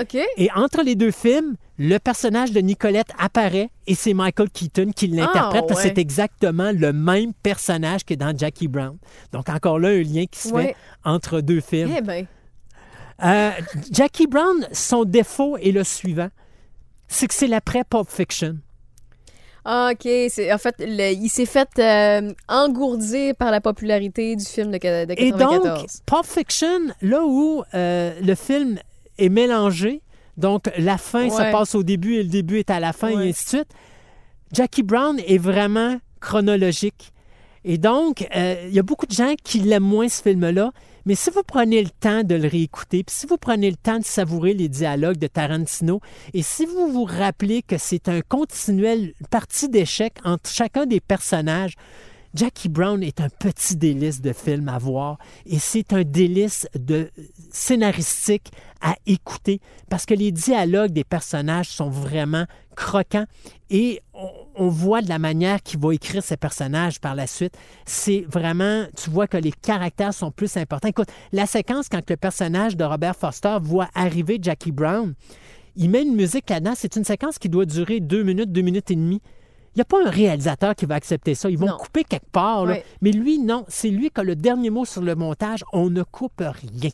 OK. 0.00 0.16
Et 0.36 0.48
entre 0.54 0.82
les 0.82 0.94
deux 0.94 1.10
films, 1.10 1.54
le 1.78 1.98
personnage 1.98 2.52
de 2.52 2.60
Nicolette 2.60 3.08
apparaît 3.18 3.70
et 3.86 3.94
c'est 3.94 4.14
Michael 4.14 4.50
Keaton 4.50 4.90
qui 4.94 5.06
l'interprète 5.08 5.62
Ah, 5.64 5.66
parce 5.68 5.82
que 5.82 5.88
ouais. 5.88 5.92
c'est 5.94 5.98
exactement 6.00 6.70
le 6.72 6.92
même 6.92 7.32
personnage 7.42 8.04
que 8.04 8.14
dans 8.14 8.36
Jackie 8.36 8.68
Brown. 8.68 8.96
Donc 9.32 9.48
encore 9.48 9.78
là, 9.78 9.88
un 9.88 10.02
lien 10.02 10.24
qui 10.30 10.40
se 10.40 10.52
Ouais. 10.52 10.66
fait 10.68 10.76
entre 11.04 11.40
deux 11.40 11.60
films. 11.60 11.92
Eh 11.96 12.00
bien. 12.00 12.26
Euh, 13.24 13.50
Jackie 13.92 14.26
Brown, 14.26 14.66
son 14.72 15.04
défaut 15.04 15.56
est 15.58 15.70
le 15.72 15.84
suivant. 15.84 16.28
C'est 17.08 17.26
que 17.28 17.34
c'est 17.34 17.46
l'après 17.46 17.84
Pulp 17.84 18.08
Fiction. 18.08 18.58
Ah, 19.64 19.90
OK. 19.92 20.06
En 20.52 20.58
fait, 20.58 20.74
le- 20.80 21.12
il 21.14 21.28
s'est 21.30 21.46
fait 21.46 21.68
euh, 21.78 22.32
engourdir 22.48 23.34
par 23.36 23.50
la 23.50 23.60
popularité 23.62 24.36
du 24.36 24.44
film 24.44 24.70
de, 24.72 24.78
de 24.78 25.14
Et 25.16 25.30
donc, 25.30 25.38
94. 25.40 26.02
Pulp 26.04 26.24
Fiction, 26.26 26.80
là 27.00 27.22
où 27.24 27.62
euh, 27.72 28.12
le 28.20 28.34
film 28.34 28.78
est 29.18 29.28
mélangé, 29.28 30.02
donc 30.36 30.70
la 30.78 30.98
fin 30.98 31.28
se 31.30 31.36
Ouais. 31.40 31.52
passe 31.52 31.74
au 31.74 31.82
début 31.82 32.14
et 32.16 32.22
le 32.22 32.28
début 32.28 32.58
est 32.58 32.70
à 32.70 32.80
la 32.80 32.92
fin 32.92 33.12
Ouais. 33.14 33.26
et 33.26 33.30
ainsi 33.30 33.44
de 33.44 33.48
suite, 33.48 33.68
Jackie 34.52 34.82
Brown 34.82 35.18
est 35.26 35.38
vraiment 35.38 35.98
chronologique. 36.20 37.12
Et 37.66 37.78
donc, 37.78 38.28
euh, 38.36 38.66
il 38.68 38.74
y 38.74 38.78
a 38.78 38.82
beaucoup 38.82 39.06
de 39.06 39.12
gens 39.14 39.34
qui 39.42 39.58
l'aiment 39.60 39.82
moins, 39.84 40.08
ce 40.08 40.20
film-là. 40.22 40.70
Mais 41.06 41.14
si 41.14 41.30
vous 41.30 41.42
prenez 41.46 41.82
le 41.82 41.88
temps 41.90 42.22
de 42.22 42.34
le 42.34 42.46
réécouter, 42.48 43.04
puis 43.04 43.14
si 43.14 43.26
vous 43.26 43.36
prenez 43.38 43.70
le 43.70 43.76
temps 43.76 43.98
de 43.98 44.04
savourer 44.04 44.52
les 44.54 44.68
dialogues 44.68 45.16
de 45.18 45.26
Tarantino, 45.26 46.00
et 46.34 46.42
si 46.42 46.66
vous 46.66 46.88
vous 46.92 47.04
rappelez 47.04 47.62
que 47.62 47.76
c'est 47.78 48.08
un 48.08 48.20
continuel 48.20 49.12
parti 49.30 49.68
d'échecs 49.68 50.16
entre 50.24 50.48
chacun 50.50 50.84
des 50.86 51.00
personnages, 51.00 51.74
Jackie 52.34 52.68
Brown 52.68 53.00
est 53.00 53.20
un 53.20 53.28
petit 53.28 53.76
délice 53.76 54.20
de 54.20 54.32
film 54.32 54.68
à 54.68 54.78
voir 54.78 55.18
et 55.46 55.60
c'est 55.60 55.92
un 55.92 56.02
délice 56.02 56.66
de 56.74 57.08
scénaristique 57.52 58.50
à 58.80 58.96
écouter 59.06 59.60
parce 59.88 60.04
que 60.04 60.14
les 60.14 60.32
dialogues 60.32 60.90
des 60.90 61.04
personnages 61.04 61.68
sont 61.68 61.88
vraiment 61.88 62.44
croquants 62.74 63.26
et 63.70 64.02
on, 64.56 64.68
voit 64.68 65.00
de 65.00 65.08
la 65.08 65.20
manière 65.20 65.62
qu'il 65.62 65.78
va 65.78 65.94
écrire 65.94 66.24
ces 66.24 66.36
personnages 66.36 67.00
par 67.00 67.14
la 67.14 67.28
suite. 67.28 67.56
C'est 67.86 68.24
vraiment, 68.28 68.84
tu 68.96 69.10
vois 69.10 69.28
que 69.28 69.36
les 69.36 69.52
caractères 69.52 70.12
sont 70.12 70.32
plus 70.32 70.56
importants. 70.56 70.88
Écoute, 70.88 71.08
la 71.32 71.46
séquence 71.46 71.88
quand 71.88 72.08
le 72.10 72.16
personnage 72.16 72.76
de 72.76 72.82
Robert 72.82 73.14
Foster 73.14 73.58
voit 73.62 73.88
arriver 73.94 74.38
Jackie 74.42 74.72
Brown, 74.72 75.14
il 75.76 75.90
met 75.90 76.02
une 76.02 76.14
musique 76.14 76.50
là-dedans. 76.50 76.74
C'est 76.76 76.96
une 76.96 77.04
séquence 77.04 77.38
qui 77.38 77.48
doit 77.48 77.64
durer 77.64 78.00
deux 78.00 78.22
minutes, 78.22 78.50
deux 78.50 78.62
minutes 78.62 78.90
et 78.90 78.96
demie. 78.96 79.20
Il 79.74 79.78
n'y 79.78 79.82
a 79.82 79.84
pas 79.86 80.06
un 80.06 80.10
réalisateur 80.10 80.74
qui 80.74 80.86
va 80.86 80.94
accepter 80.94 81.34
ça. 81.34 81.50
Ils 81.50 81.58
vont 81.58 81.66
Non. 81.66 81.76
couper 81.76 82.04
quelque 82.04 82.30
part. 82.30 82.64
là. 82.66 82.76
Mais 83.02 83.10
lui, 83.10 83.38
non. 83.38 83.64
C'est 83.68 83.88
lui 83.90 84.10
qui 84.10 84.20
a 84.20 84.22
le 84.24 84.36
dernier 84.36 84.70
mot 84.70 84.84
sur 84.84 85.02
le 85.02 85.14
montage. 85.16 85.64
On 85.72 85.90
ne 85.90 86.02
coupe 86.04 86.40
rien. 86.42 86.90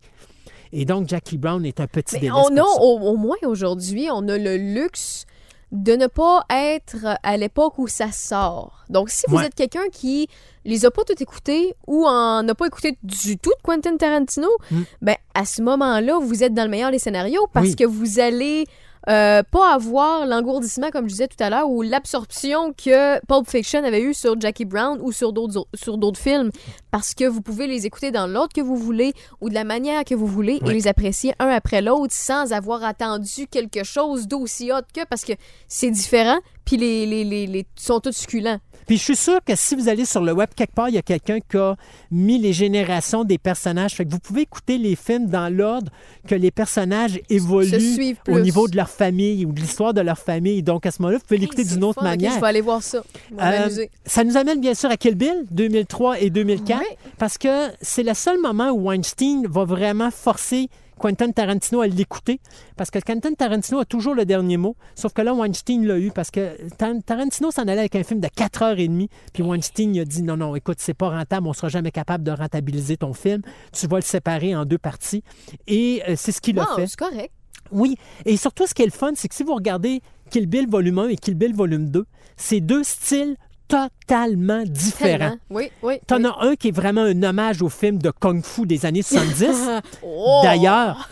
Et 0.72 0.84
donc, 0.84 1.08
Jackie 1.08 1.36
Brown 1.36 1.64
est 1.66 1.80
un 1.80 1.86
petit 1.86 2.16
Mais 2.22 2.30
on 2.30 2.56
a, 2.56 2.62
au, 2.62 2.98
au 3.00 3.16
moins 3.16 3.36
aujourd'hui, 3.44 4.08
on 4.12 4.26
a 4.28 4.38
le 4.38 4.56
luxe 4.56 5.26
de 5.72 5.94
ne 5.94 6.06
pas 6.06 6.44
être 6.50 7.06
à 7.22 7.36
l'époque 7.36 7.78
où 7.78 7.86
ça 7.86 8.10
sort. 8.12 8.84
Donc, 8.88 9.10
si 9.10 9.24
vous 9.28 9.36
Ouais. 9.36 9.46
êtes 9.46 9.54
quelqu'un 9.54 9.88
qui 9.92 10.26
les 10.64 10.84
a 10.84 10.90
pas 10.90 11.02
tout 11.04 11.20
écoutés 11.22 11.74
ou 11.86 12.06
en 12.06 12.46
a 12.48 12.54
pas 12.54 12.66
écouté 12.66 12.98
du 13.04 13.36
tout 13.38 13.50
de 13.50 13.62
Quentin 13.62 13.96
Tarantino, 13.96 14.48
Mm. 14.70 14.82
ben 15.02 15.16
à 15.34 15.44
ce 15.44 15.62
moment-là, 15.62 16.18
vous 16.20 16.42
êtes 16.42 16.54
dans 16.54 16.64
le 16.64 16.70
meilleur 16.70 16.90
des 16.90 16.98
scénarios 16.98 17.46
parce 17.52 17.68
Oui. 17.68 17.76
que 17.76 17.84
vous 17.84 18.18
allez 18.18 18.64
euh, 19.08 19.42
pas 19.50 19.74
avoir 19.74 20.26
l'engourdissement, 20.26 20.90
comme 20.90 21.04
je 21.06 21.12
disais 21.12 21.28
tout 21.28 21.42
à 21.42 21.48
l'heure, 21.50 21.68
ou 21.70 21.82
l'absorption 21.82 22.72
que 22.72 23.18
Pulp 23.26 23.48
Fiction 23.48 23.82
avait 23.82 24.02
eu 24.02 24.12
sur 24.14 24.38
Jackie 24.40 24.64
Brown 24.66 24.98
ou 25.00 25.12
sur 25.12 25.32
d'autres 25.32 25.66
sur 25.74 25.96
d'autres 25.96 26.20
films, 26.20 26.50
parce 26.90 27.14
que 27.14 27.24
vous 27.24 27.40
pouvez 27.40 27.66
les 27.66 27.86
écouter 27.86 28.10
dans 28.10 28.26
l'ordre 28.26 28.52
que 28.54 28.60
vous 28.60 28.76
voulez 28.76 29.12
ou 29.40 29.48
de 29.48 29.54
la 29.54 29.64
manière 29.64 30.04
que 30.04 30.14
vous 30.14 30.26
voulez 30.26 30.58
Oui. 30.62 30.70
et 30.70 30.74
les 30.74 30.86
apprécier 30.86 31.32
un 31.38 31.48
après 31.48 31.80
l'autre 31.80 32.12
sans 32.14 32.52
avoir 32.52 32.84
attendu 32.84 33.46
quelque 33.50 33.84
chose 33.84 34.28
d'aussi 34.28 34.70
hot 34.72 34.82
que 34.94 35.04
parce 35.06 35.24
que 35.24 35.32
c'est 35.68 35.90
différent, 35.90 36.38
puis 36.64 36.76
les, 36.76 37.06
les, 37.06 37.24
les, 37.24 37.46
les 37.46 37.66
sont 37.76 38.00
tous 38.00 38.16
succulents. 38.16 38.58
Puis 38.86 38.96
je 38.96 39.02
suis 39.02 39.16
sûr 39.16 39.38
que 39.44 39.54
si 39.56 39.74
vous 39.76 39.88
allez 39.88 40.04
sur 40.04 40.20
le 40.22 40.32
web, 40.32 40.48
quelque 40.56 40.74
part, 40.74 40.88
il 40.88 40.94
y 40.94 40.98
a 40.98 41.02
quelqu'un 41.02 41.38
qui 41.40 41.56
a 41.56 41.76
mis 42.10 42.38
les 42.38 42.52
générations 42.52 43.24
des 43.24 43.38
personnages. 43.38 43.92
Fait 43.94 44.04
que 44.04 44.10
vous 44.10 44.18
pouvez 44.18 44.42
écouter 44.42 44.78
les 44.78 44.96
films 44.96 45.26
dans 45.26 45.48
l'ordre 45.54 45.92
que 46.26 46.34
les 46.34 46.50
personnages 46.50 47.20
évoluent 47.30 48.16
au 48.28 48.40
niveau 48.40 48.68
de 48.68 48.76
leur 48.76 48.88
famille 48.90 49.44
ou 49.46 49.52
de 49.52 49.60
l'histoire 49.60 49.94
de 49.94 50.00
leur 50.00 50.18
famille. 50.18 50.62
Donc 50.62 50.86
à 50.86 50.90
ce 50.90 51.00
moment-là, 51.02 51.18
vous 51.18 51.24
pouvez 51.24 51.38
l'écouter 51.38 51.62
Hey, 51.62 51.68
d'une 51.68 51.84
autre 51.84 52.00
fun, 52.00 52.08
manière. 52.08 52.32
je 52.34 52.40
vais 52.40 52.46
aller 52.46 52.60
voir 52.60 52.82
ça. 52.82 53.02
Euh, 53.40 53.68
ça 54.06 54.24
nous 54.24 54.36
amène 54.36 54.60
bien 54.60 54.74
sûr 54.74 54.90
à 54.90 54.96
Kill 54.96 55.14
Bill 55.14 55.44
2003 55.50 56.20
et 56.20 56.30
2004 56.30 56.78
Ouais. 56.80 56.96
parce 57.18 57.36
que 57.38 57.68
c'est 57.80 58.02
le 58.02 58.14
seul 58.14 58.38
moment 58.40 58.70
où 58.70 58.88
Weinstein 58.88 59.46
va 59.46 59.64
vraiment 59.64 60.10
forcer 60.10 60.68
Quentin 61.00 61.30
Tarantino 61.32 61.80
à 61.80 61.86
l'écouter 61.86 62.40
parce 62.76 62.90
que 62.90 62.98
Quentin 62.98 63.32
Tarantino 63.32 63.78
a 63.80 63.84
toujours 63.84 64.14
le 64.14 64.24
dernier 64.26 64.56
mot 64.58 64.76
sauf 64.94 65.12
que 65.14 65.22
là 65.22 65.32
Weinstein 65.34 65.86
l'a 65.86 65.98
eu 65.98 66.10
parce 66.10 66.30
que 66.30 66.56
Tar- 66.76 66.92
Tarantino 67.04 67.50
s'en 67.50 67.62
allait 67.62 67.78
avec 67.80 67.96
un 67.96 68.02
film 68.04 68.20
de 68.20 68.28
4 68.28 68.62
heures 68.62 68.78
et 68.78 68.86
demie 68.86 69.08
puis 69.32 69.42
Weinstein 69.42 69.94
il 69.94 70.00
a 70.00 70.04
dit 70.04 70.22
non 70.22 70.36
non 70.36 70.54
écoute 70.56 70.76
c'est 70.80 70.94
pas 70.94 71.08
rentable 71.08 71.46
on 71.48 71.52
sera 71.54 71.68
jamais 71.70 71.90
capable 71.90 72.22
de 72.22 72.30
rentabiliser 72.32 72.96
ton 72.98 73.14
film 73.14 73.40
tu 73.72 73.86
vas 73.86 73.96
le 73.96 74.02
séparer 74.02 74.54
en 74.54 74.64
deux 74.66 74.78
parties 74.78 75.24
et 75.66 76.02
euh, 76.08 76.14
c'est 76.16 76.32
ce 76.32 76.40
qu'il 76.40 76.58
a 76.58 76.62
Wow, 76.68 76.76
fait 76.76 76.86
c'est 76.86 76.96
correct. 76.98 77.32
oui, 77.72 77.96
et 78.26 78.36
surtout, 78.36 78.66
ce 78.66 78.74
qui 78.74 78.82
est 78.82 78.86
le 78.86 78.90
fun, 78.92 79.12
c'est 79.14 79.28
que 79.28 79.34
si 79.34 79.42
vous 79.42 79.54
regardez 79.54 80.02
Kill 80.30 80.46
Bill 80.46 80.68
volume 80.68 80.98
1 80.98 81.08
et 81.08 81.16
Kill 81.16 81.34
Bill 81.34 81.54
volume 81.54 81.88
2, 81.88 82.04
c'est 82.36 82.60
deux 82.60 82.82
styles 82.84 83.36
totalement 83.70 84.62
différents. 84.64 85.36
Oui, 85.50 85.70
oui. 85.82 85.94
T'en 86.06 86.18
oui. 86.18 86.26
as 86.26 86.44
un 86.46 86.56
qui 86.56 86.68
est 86.68 86.72
vraiment 86.72 87.02
un 87.02 87.22
hommage 87.22 87.62
au 87.62 87.68
film 87.68 87.98
de 87.98 88.10
Kung 88.10 88.44
Fu 88.44 88.66
des 88.66 88.84
années 88.86 89.02
70. 89.02 89.46
Oh! 90.02 90.40
D'ailleurs, 90.42 91.08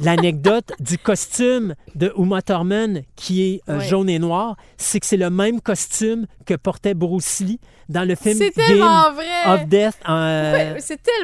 l'anecdote 0.00 0.72
du 0.80 0.98
costume 0.98 1.74
de 1.94 2.12
Uma 2.16 2.42
Thurman 2.42 3.02
qui 3.16 3.42
est 3.42 3.60
euh, 3.68 3.80
jaune 3.80 4.08
et 4.08 4.18
noir, 4.18 4.56
c'est 4.76 5.00
que 5.00 5.06
c'est 5.06 5.16
le 5.16 5.30
même 5.30 5.60
costume 5.60 6.26
que 6.46 6.54
portait 6.54 6.94
Bruce 6.94 7.40
Lee 7.40 7.58
dans 7.88 8.06
le 8.06 8.14
film 8.14 8.38
Game 8.38 8.78
vrai. 9.14 9.54
of 9.54 9.66
Death 9.66 9.94
en, 10.06 10.14
euh, 10.16 10.74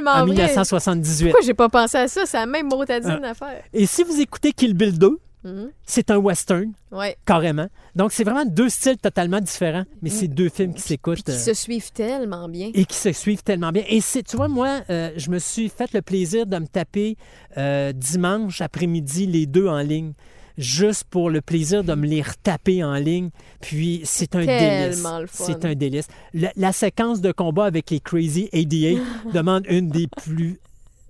en 0.06 0.24
vrai. 0.26 0.26
1978. 0.26 1.24
Pourquoi 1.30 1.46
j'ai 1.46 1.54
pas 1.54 1.68
pensé 1.68 1.98
à 1.98 2.08
ça? 2.08 2.22
C'est 2.26 2.36
la 2.38 2.46
même 2.46 2.68
motadine 2.68 3.20
Euh, 3.22 3.30
affaire. 3.30 3.62
Et 3.72 3.86
si 3.86 4.02
vous 4.02 4.20
écoutez 4.20 4.52
Kill 4.52 4.74
Bill 4.74 4.98
2, 4.98 5.18
Mhm. 5.52 5.70
c'est 5.84 6.10
un 6.10 6.16
western. 6.18 6.72
Ouais. 6.92 7.16
Carrément. 7.26 7.68
Donc, 7.94 8.12
c'est 8.12 8.24
vraiment 8.24 8.44
deux 8.44 8.68
styles 8.68 8.96
totalement 8.98 9.40
différents, 9.40 9.84
mais 10.02 10.10
c'est 10.10 10.28
deux 10.28 10.48
films 10.48 10.70
qui 10.74 10.80
Puis 10.80 10.88
s'écoutent 10.88 11.22
qui 11.22 11.30
euh, 11.32 11.38
se 11.38 11.54
suivent 11.54 11.92
tellement 11.92 12.48
bien. 12.48 12.70
et 12.74 12.84
qui 12.84 12.96
se 12.96 13.12
suivent 13.12 13.42
tellement 13.42 13.72
bien. 13.72 13.82
Et 13.88 14.00
c'est, 14.00 14.22
tu 14.22 14.36
vois, 14.36 14.48
moi, 14.48 14.80
euh, 14.90 15.10
je 15.16 15.30
me 15.30 15.38
suis 15.38 15.68
fait 15.68 15.92
le 15.92 16.02
plaisir 16.02 16.46
de 16.46 16.58
me 16.58 16.66
taper 16.66 17.16
euh, 17.56 17.92
dimanche 17.92 18.60
après-midi 18.60 19.26
les 19.26 19.46
deux 19.46 19.66
en 19.68 19.78
ligne, 19.80 20.12
juste 20.56 21.04
pour 21.04 21.30
le 21.30 21.40
plaisir 21.40 21.84
de 21.84 21.94
me 21.94 22.06
les 22.06 22.22
retaper 22.22 22.82
en 22.84 22.94
ligne. 22.94 23.30
Puis, 23.60 24.00
c'est 24.04 24.34
un 24.34 24.44
délice. 24.44 25.06
C'est 25.32 25.64
un 25.64 25.74
délice. 25.74 26.06
La, 26.34 26.52
la 26.56 26.72
séquence 26.72 27.20
de 27.20 27.32
combat 27.32 27.64
avec 27.66 27.90
les 27.90 28.00
Crazy 28.00 28.48
88 28.52 28.98
demande 29.34 29.64
une 29.68 29.88
des 29.88 30.06
plus 30.08 30.60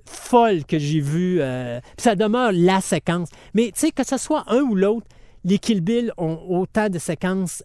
folles 0.08 0.64
que 0.64 0.78
j'ai 0.78 1.00
vues. 1.00 1.38
euh, 1.40 1.80
ça 1.98 2.14
demeure 2.16 2.50
la 2.52 2.80
séquence. 2.80 3.28
Mais 3.54 3.66
tu 3.66 3.80
sais, 3.80 3.90
que 3.90 4.04
ce 4.06 4.16
soit 4.16 4.44
un 4.48 4.60
ou 4.62 4.74
l'autre, 4.74 5.06
les 5.44 5.58
Kill 5.58 5.80
Bill 5.80 6.12
ont 6.18 6.38
autant 6.48 6.88
de 6.88 6.98
séquences 6.98 7.62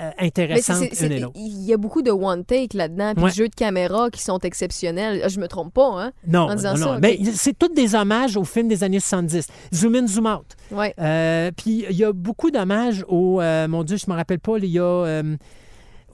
euh, 0.00 0.10
intéressantes 0.18 0.88
une 1.02 1.12
et 1.12 1.20
l'autre. 1.20 1.34
il 1.36 1.62
y 1.64 1.72
a 1.72 1.76
beaucoup 1.76 2.02
de 2.02 2.10
one 2.10 2.44
take 2.44 2.76
là-dedans, 2.76 3.12
puis 3.14 3.24
Ouais. 3.24 3.30
de 3.30 3.34
jeux 3.36 3.48
de 3.48 3.54
caméra 3.54 4.08
qui 4.10 4.22
sont 4.22 4.38
exceptionnels. 4.38 5.20
Ah, 5.22 5.28
Je 5.28 5.38
me 5.38 5.46
trompe 5.46 5.72
pas, 5.72 5.86
hein? 5.92 6.12
Non, 6.26 6.48
en 6.48 6.54
disant 6.54 6.72
non, 6.74 6.78
non. 6.80 6.92
ça. 6.94 6.98
Mais 7.00 7.18
c'est 7.34 7.56
tous 7.56 7.68
des 7.68 7.94
hommages 7.94 8.36
aux 8.36 8.44
films 8.44 8.68
des 8.68 8.82
années 8.82 9.00
70. 9.00 9.46
Zoom 9.72 9.94
in, 9.94 10.06
zoom 10.06 10.26
out. 10.26 10.46
Ouais. 10.72 10.94
Euh, 10.98 11.50
puis 11.56 11.84
il 11.88 11.96
y 11.96 12.04
a 12.04 12.12
beaucoup 12.12 12.50
d'hommages 12.50 13.04
au. 13.06 13.40
euh, 13.40 13.68
mon 13.68 13.84
Dieu, 13.84 13.96
je 13.98 14.10
me 14.10 14.16
rappelle 14.16 14.40
pas. 14.40 14.56
Il 14.58 14.64
y 14.64 14.78
a. 14.80 15.22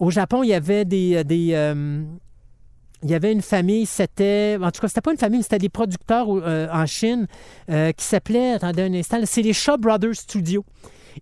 au 0.00 0.10
Japon, 0.10 0.42
il 0.42 0.48
y 0.48 0.54
avait 0.54 0.84
des. 0.84 1.22
des 1.24 1.72
il 3.02 3.10
y 3.10 3.14
avait 3.14 3.32
une 3.32 3.42
famille, 3.42 3.86
c'était. 3.86 4.58
En 4.60 4.70
tout 4.70 4.80
cas, 4.80 4.88
c'était 4.88 5.00
pas 5.00 5.12
une 5.12 5.18
famille, 5.18 5.38
mais 5.38 5.42
c'était 5.42 5.58
des 5.58 5.68
producteurs 5.68 6.26
euh, 6.30 6.66
en 6.72 6.86
Chine 6.86 7.26
euh, 7.70 7.92
qui 7.92 8.04
s'appelaient. 8.04 8.52
Attendez 8.52 8.82
un 8.82 8.94
instant, 8.94 9.20
c'est 9.24 9.42
les 9.42 9.52
Shaw 9.52 9.76
Brothers 9.78 10.16
Studios. 10.16 10.64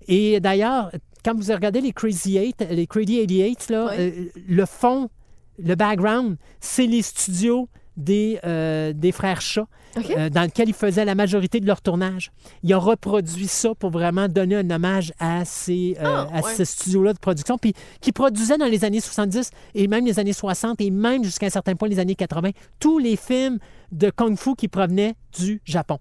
Et 0.09 0.41
d'ailleurs, 0.41 0.91
quand 1.25 1.35
vous 1.39 1.53
regardez 1.53 1.81
les 1.81 1.93
Crazy 1.93 2.39
Eight, 2.39 2.65
les 2.71 2.87
Crazy 2.87 3.19
88, 3.19 3.69
là, 3.71 3.91
euh, 3.93 4.11
le 4.49 4.65
fond, 4.65 5.11
le 5.59 5.75
background, 5.75 6.37
c'est 6.61 6.87
les 6.87 7.03
studios 7.03 7.69
des, 7.97 8.39
euh, 8.45 8.93
des 8.93 9.13
frères 9.13 9.41
Chats, 9.41 9.67
euh, 9.97 10.29
dans 10.29 10.43
lequel 10.43 10.69
ils 10.69 10.75
faisaient 10.75 11.05
la 11.05 11.15
majorité 11.15 11.61
de 11.61 11.67
leur 11.67 11.81
tournage. 11.81 12.31
Il 12.63 12.73
a 12.73 12.79
reproduit 12.79 13.49
ça 13.49 13.75
pour 13.75 13.91
vraiment 13.91 14.29
donner 14.29 14.57
un 14.57 14.71
hommage 14.71 15.13
à 15.19 15.45
ces, 15.45 15.97
euh, 15.99 16.05
Ah, 16.05 16.29
à 16.33 16.41
ouais. 16.43 16.55
ce 16.55 16.65
studio-là 16.65 17.13
de 17.13 17.19
production, 17.19 17.59
puis 17.59 17.73
qui 18.01 18.13
produisait 18.13 18.59
dans 18.59 18.67
les 18.67 18.85
années 18.85 19.01
70 19.01 19.51
et 19.75 19.89
même 19.89 20.05
les 20.05 20.19
années 20.19 20.33
60 20.33 20.81
et 20.81 20.91
même 20.91 21.25
jusqu'à 21.25 21.47
un 21.47 21.51
certain 21.51 21.75
point 21.75 21.89
les 21.89 21.99
années 21.99 22.15
80 22.15 22.51
tous 22.79 22.99
les 22.99 23.17
films 23.17 23.59
de 23.93 24.11
kung-fu 24.11 24.55
qui 24.57 24.69
provenaient 24.69 25.15
du 25.39 25.63
Japon. 25.65 25.99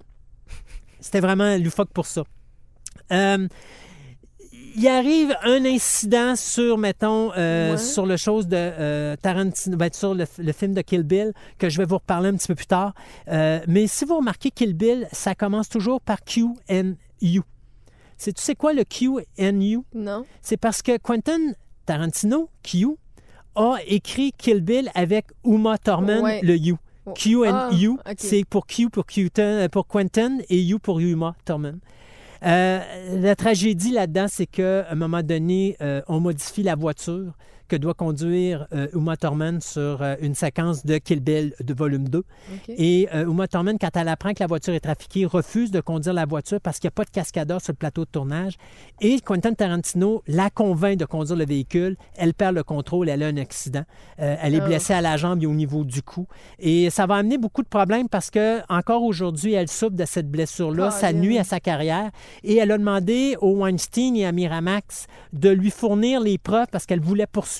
C'était 1.00 1.22
vraiment 1.22 1.58
loufoque 1.58 1.91
pour 1.93 2.06
ça. 2.06 2.24
Il 4.78 4.88
arrive 4.89 5.36
un 5.43 5.63
incident 5.63 6.36
sur, 6.36 6.78
mettons, 6.78 7.32
euh, 7.38 7.71
Ouais. 7.71 7.78
sur 7.78 8.05
le 8.05 8.17
chose 8.17 8.47
de 8.47 8.57
euh, 8.57 9.15
Tarantino, 9.15 9.78
ben, 9.78 9.89
sur 9.93 10.13
le, 10.13 10.26
le 10.38 10.51
film 10.51 10.73
de 10.73 10.82
Kill 10.82 11.03
Bill, 11.03 11.32
que 11.57 11.69
je 11.69 11.78
vais 11.78 11.86
vous 11.86 11.95
reparler 11.95 12.30
un 12.30 12.36
petit 12.36 12.47
peu 12.47 12.55
plus 12.55 12.65
tard. 12.65 12.93
Euh, 13.30 13.61
mais 13.67 13.88
si 13.88 14.03
vous 14.03 14.17
remarquez 14.17 14.51
Kill 14.51 14.73
Bill, 14.73 15.07
ça 15.13 15.34
commence 15.34 15.69
toujours 15.69 16.01
par 16.01 16.23
Q 16.26 16.45
and 16.69 16.93
U. 17.21 17.39
C'est, 18.17 18.34
tu 18.34 18.41
sais 18.41 18.55
quoi 18.55 18.73
le 18.73 18.84
Q 18.84 19.11
and 19.39 19.61
U? 19.61 19.80
Non. 19.93 20.26
C'est 20.41 20.57
parce 20.57 20.82
que 20.82 20.97
Quentin 20.97 21.53
Tarantino, 21.86 22.49
Q, 22.63 22.88
a 23.55 23.76
écrit 23.88 24.34
Kill 24.38 24.59
Bill 24.61 24.89
avec 24.93 25.28
Uma 25.45 25.78
Thurman, 25.78 26.21
Ouais. 26.21 26.41
le 26.43 26.57
U. 26.57 26.76
Oh. 27.05 27.13
Q 27.13 27.47
and 27.47 27.53
Ah, 27.53 27.69
U, 27.73 27.89
ok. 27.91 27.99
c'est 28.17 28.43
pour 28.43 28.65
Q 28.67 28.89
pour, 28.89 29.05
Quentin, 29.05 29.43
euh, 29.43 29.69
pour 29.69 29.88
Quentin 29.88 30.39
et 30.49 30.61
U 30.67 30.80
pour 30.80 30.99
Uma 30.99 31.36
Thurman. 31.45 31.80
Euh, 32.44 32.80
la 33.14 33.36
tragédie 33.36 33.92
là-dedans, 33.92 34.28
c'est 34.30 34.46
qu'à 34.46 34.90
un 34.90 34.96
moment 34.96 35.24
donné, 35.24 35.78
euh, 35.82 36.02
on 36.08 36.20
modifie 36.20 36.64
la 36.64 36.76
voiture 36.76 37.34
que 37.68 37.76
doit 37.76 37.93
conduire 37.93 38.68
euh, 38.74 38.88
Uma 38.93 39.18
Thurman 39.18 39.61
sur 39.61 40.01
euh, 40.01 40.16
une 40.22 40.36
séquence 40.36 40.86
de 40.86 40.97
Kill 40.97 41.20
Bill 41.20 41.53
de 41.63 41.74
volume 41.74 42.07
2. 42.09 42.20
OK. 42.20 42.26
Et 42.70 43.07
euh, 43.13 43.26
Uma 43.30 43.47
Thurman, 43.47 43.78
quand 43.80 43.89
elle 43.95 44.07
apprend 44.07 44.34
que 44.34 44.39
la 44.41 44.47
voiture 44.47 44.74
est 44.74 44.80
trafiquée, 44.80 45.26
refuse 45.26 45.72
de 45.72 45.82
conduire 45.82 46.13
la 46.13 46.26
voiture 46.26 46.59
parce 46.61 46.80
qu'il 46.80 46.88
n'y 46.88 46.93
a 46.93 46.97
pas 46.97 47.05
de 47.05 47.09
cascadeur 47.09 47.61
sur 47.61 47.72
le 47.74 47.78
plateau 47.78 48.05
de 48.05 48.09
tournage. 48.09 48.55
Et 49.01 49.20
Quentin 49.22 49.53
Tarantino 49.53 50.24
la 50.28 50.49
convainc 50.49 50.97
de 50.97 51.05
conduire 51.05 51.38
le 51.38 51.45
véhicule. 51.45 51.97
Elle 52.16 52.34
perd 52.34 52.55
le 52.55 52.63
contrôle, 52.63 53.09
elle 53.09 53.24
a 53.24 53.28
un 53.28 53.38
accident. 53.38 53.84
Elle 54.18 54.53
est 54.55 54.61
Oh. 54.61 54.66
blessée 54.68 54.93
à 54.93 55.01
la 55.01 55.18
jambe 55.18 55.43
et 55.43 55.45
au 55.47 55.53
niveau 55.53 55.84
du 55.84 56.01
cou. 56.01 56.28
Et 56.59 56.89
ça 56.89 57.05
va 57.05 57.16
amener 57.16 57.38
beaucoup 57.38 57.61
de 57.63 57.68
problèmes 57.68 58.07
parce 58.09 58.30
que 58.30 58.59
encore 58.72 59.03
aujourd'hui, 59.03 59.53
elle 59.53 59.68
souffre 59.68 59.95
de 59.95 60.05
cette 60.05 60.30
blessure-là. 60.30 60.91
Ça 60.91 61.07
Colin. 61.11 61.20
nuit 61.20 61.38
à 61.38 61.43
sa 61.43 61.59
carrière. 61.59 62.11
Et 62.43 62.55
elle 62.57 62.72
a 62.72 62.78
demandé 62.78 63.36
au 63.41 63.51
Weinstein 63.57 64.16
et 64.16 64.26
à 64.26 64.32
Miramax 64.32 65.07
de 65.34 65.49
lui 65.49 65.72
fournir 65.72 66.20
les 66.22 66.38
preuves 66.38 66.68
parce 66.72 66.86
qu'elle 66.86 66.99
voulait 67.01 67.28
poursuivre 67.28 67.55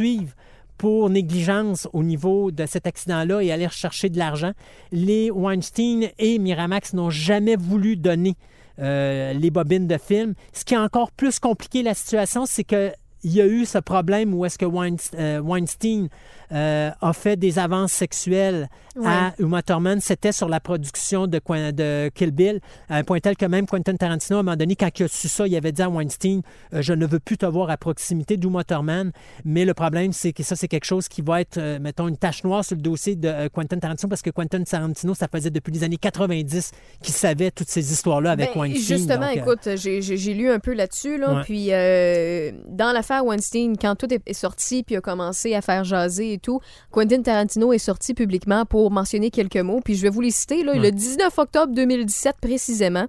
pour 0.78 1.10
négligence 1.10 1.88
au 1.94 2.04
niveau 2.04 2.52
de 2.52 2.66
cet 2.66 2.86
accident-là 2.88 3.42
et 3.42 3.52
aller 3.52 3.68
rechercher 3.68 4.10
de 4.10 4.18
l'argent. 4.18 4.52
Les 4.92 5.32
Weinstein 5.32 6.10
et 6.20 6.38
Miramax 6.38 6.94
n'ont 6.94 7.10
jamais 7.10 7.56
voulu 7.56 7.96
donner 7.96 8.36
euh, 8.80 9.34
les 9.34 9.52
bobines 9.52 9.88
de 9.88 9.98
film. 9.98 10.34
Ce 10.54 10.66
qui 10.66 10.76
a 10.76 10.82
encore 10.82 11.12
plus 11.12 11.40
compliqué 11.40 11.82
la 11.82 11.94
situation, 11.94 12.46
c'est 12.46 12.66
que 12.66 12.92
il 13.26 13.34
y 13.34 13.42
a 13.42 13.48
eu 13.48 13.66
ce 13.66 13.80
problème 13.80 14.36
où 14.36 14.46
est-ce 14.46 14.60
que 14.60 14.66
euh, 14.66 15.40
Weinstein 15.42 16.10
euh, 16.52 16.92
a 17.02 17.12
fait 17.12 17.36
des 17.38 17.58
avances 17.58 17.92
sexuelles 17.92 18.70
à 19.04 19.34
Uma 19.40 19.64
Thurman. 19.64 20.00
C'était 20.00 20.32
sur 20.32 20.48
la 20.48 20.60
production 20.60 21.26
de, 21.26 21.42
de 21.72 22.10
Kill 22.14 22.30
Bill, 22.30 22.62
à 22.88 22.98
un 22.98 23.04
point 23.04 23.20
tel 23.20 23.36
que 23.36 23.48
même 23.48 23.66
Quentin 23.66 23.96
Tarantino, 23.96 24.38
à 24.38 24.40
un 24.42 24.44
moment 24.44 24.56
donné, 24.56 24.76
quand 24.76 24.90
il 25.00 25.04
a 25.04 25.08
su 25.08 25.28
ça, 25.28 25.48
il 25.48 25.56
avait 25.56 25.72
dit 25.72 25.82
à 25.82 25.90
Weinstein 25.90 26.42
euh, 26.74 26.84
Je 26.84 26.94
ne 26.94 27.08
veux 27.08 27.20
plus 27.20 27.38
te 27.38 27.48
voir 27.48 27.72
à 27.72 27.78
proximité 27.78 28.38
d'Uma 28.38 28.64
Thurman. 28.64 29.12
Mais 29.44 29.66
le 29.66 29.74
problème, 29.74 30.14
c'est 30.14 30.32
que 30.32 30.44
ça, 30.44 30.56
c'est 30.56 30.68
quelque 30.68 30.86
chose 30.86 31.08
qui 31.08 31.24
va 31.24 31.42
être, 31.42 31.58
euh, 31.58 31.80
mettons, 31.80 32.08
une 32.08 32.18
tache 32.18 32.44
noire 32.44 32.64
sur 32.64 32.76
le 32.76 32.82
dossier 32.84 33.16
de 33.16 33.48
Quentin 33.48 33.80
Tarantino, 33.80 34.08
parce 34.08 34.22
que 34.22 34.30
Quentin 34.30 34.64
Tarantino, 34.64 35.16
ça 35.16 35.28
faisait 35.28 35.50
depuis 35.50 35.72
les 35.72 35.84
années 35.84 35.98
90 35.98 36.72
qu'il 37.02 37.14
savait 37.16 37.50
toutes 37.50 37.70
ces 37.70 37.92
histoires-là 37.92 38.32
avec 38.32 38.54
Ben, 38.54 38.62
Weinstein. 38.62 38.98
Justement, 38.98 39.28
Donc, 39.34 39.38
écoute, 39.38 39.70
j'ai- 39.78 40.34
lu 40.36 40.52
un 40.52 40.60
peu 40.60 40.74
là-dessus, 40.74 41.18
là, 41.18 41.36
Ouais. 41.38 41.42
puis 41.44 41.70
dans 41.70 42.92
l'affaire 42.94 43.15
Weinstein, 43.24 43.76
quand 43.80 43.96
tout 43.96 44.08
est, 44.14 44.34
sorti 44.34 44.84
puis 44.84 44.96
a 44.96 45.02
commencé 45.02 45.54
à 45.56 45.62
faire 45.62 45.84
jaser 45.84 46.34
et 46.34 46.38
tout, 46.38 46.60
Quentin 46.92 47.22
Tarantino 47.22 47.74
est 47.74 47.78
sorti 47.78 48.14
publiquement 48.14 48.66
pour 48.66 48.92
mentionner 48.92 49.30
quelques 49.32 49.58
mots, 49.58 49.80
puis 49.84 49.96
je 49.96 50.02
vais 50.02 50.10
vous 50.10 50.22
les 50.22 50.32
citer, 50.32 50.64
là, 50.64 50.74
Ouais. 50.74 50.80
le 50.80 50.92
19 50.92 51.38
octobre 51.38 51.74
2017 51.74 52.36
précisément, 52.42 53.06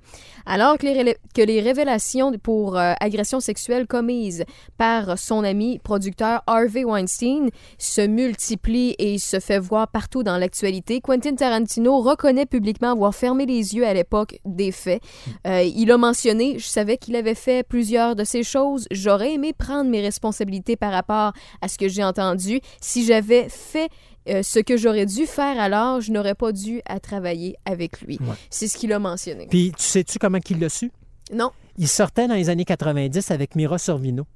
alors 0.47 0.79
que 0.79 0.87
les, 0.87 0.93
rélé- 0.95 1.17
que 1.35 1.43
les 1.43 1.61
révélations 1.61 2.33
pour 2.43 2.77
euh, 2.79 2.93
agression 3.01 3.41
sexuelle 3.41 3.87
commises 3.87 4.45
par 4.79 5.19
son 5.19 5.43
ami 5.45 5.79
producteur 5.79 6.43
Harvey 6.47 6.85
Weinstein 6.85 7.49
se 7.79 8.01
multiplient 8.07 8.95
et 8.99 9.19
se 9.19 9.41
fait 9.41 9.59
voir 9.59 9.89
partout 9.89 10.23
dans 10.23 10.37
l'actualité, 10.39 11.01
Quentin 11.01 11.35
Tarantino 11.35 12.01
reconnaît 12.01 12.47
publiquement 12.47 12.93
avoir 12.93 13.15
fermé 13.15 13.47
les 13.47 13.75
yeux 13.75 13.87
à 13.87 13.95
l'époque 13.95 14.39
des 14.45 14.73
faits. 14.73 15.03
Euh, 15.47 15.63
il 15.63 15.91
a 15.91 15.97
mentionné, 15.99 16.59
je 16.59 16.67
savais 16.67 16.97
qu'il 16.97 17.17
avait 17.17 17.35
fait 17.35 17.63
plusieurs 17.67 18.17
de 18.17 18.25
ces 18.25 18.43
choses. 18.43 18.87
J'aurais 18.91 19.33
aimé 19.35 19.53
prendre 19.53 19.86
mes 19.91 20.01
responsabilités 20.01 20.77
par 20.77 20.93
rapport 20.93 21.33
à 21.61 21.69
ce 21.69 21.79
que 21.79 21.89
j'ai 21.89 22.05
entendu. 22.05 22.61
Si 22.81 23.05
j'avais 23.05 23.49
fait 23.49 23.89
euh, 24.29 24.43
ce 24.43 24.59
que 24.59 24.77
j'aurais 24.77 25.07
dû 25.07 25.27
faire 25.27 25.59
alors, 25.61 26.01
je 26.01 26.13
n'aurais 26.13 26.35
pas 26.35 26.53
dû 26.53 26.81
à 26.87 27.01
travailler 27.01 27.57
avec 27.65 28.01
lui. 28.01 28.19
C'est 28.51 28.69
ce 28.69 28.77
qu'il 28.77 28.93
a 28.93 28.99
mentionné. 28.99 29.47
Puis, 29.49 29.73
tu 29.77 29.85
sais-tu 29.85 30.19
comment 30.19 30.39
il 30.49 30.59
l'a 30.59 30.69
su? 30.69 30.91
Non. 31.33 31.51
Il 31.79 31.89
sortait 31.89 32.29
dans 32.29 32.35
les 32.35 32.49
années 32.49 32.65
90 32.65 33.31
avec 33.31 33.55
Mira 33.55 33.79
Sorvino. 33.79 34.27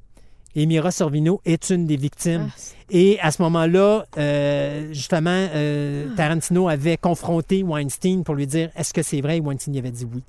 Et 0.56 0.66
Mira 0.66 0.90
Sorvino 0.90 1.40
est 1.44 1.70
une 1.70 1.86
des 1.86 1.96
victimes. 1.96 2.48
Ah, 2.50 2.60
Et 2.90 3.20
à 3.20 3.30
ce 3.30 3.40
moment-là, 3.42 4.04
euh, 4.18 4.88
justement, 4.92 5.30
euh, 5.54 6.06
Ah. 6.10 6.16
Tarantino 6.16 6.68
avait 6.68 6.96
confronté 6.96 7.62
Weinstein 7.62 8.24
pour 8.24 8.34
lui 8.34 8.48
dire 8.48 8.68
est-ce 8.76 8.92
que 8.92 9.02
c'est 9.02 9.20
vrai? 9.20 9.36
Et 9.36 9.40
Weinstein 9.40 9.72
il 9.74 9.78
avait 9.78 9.92
dit 9.92 10.04
oui. 10.12 10.22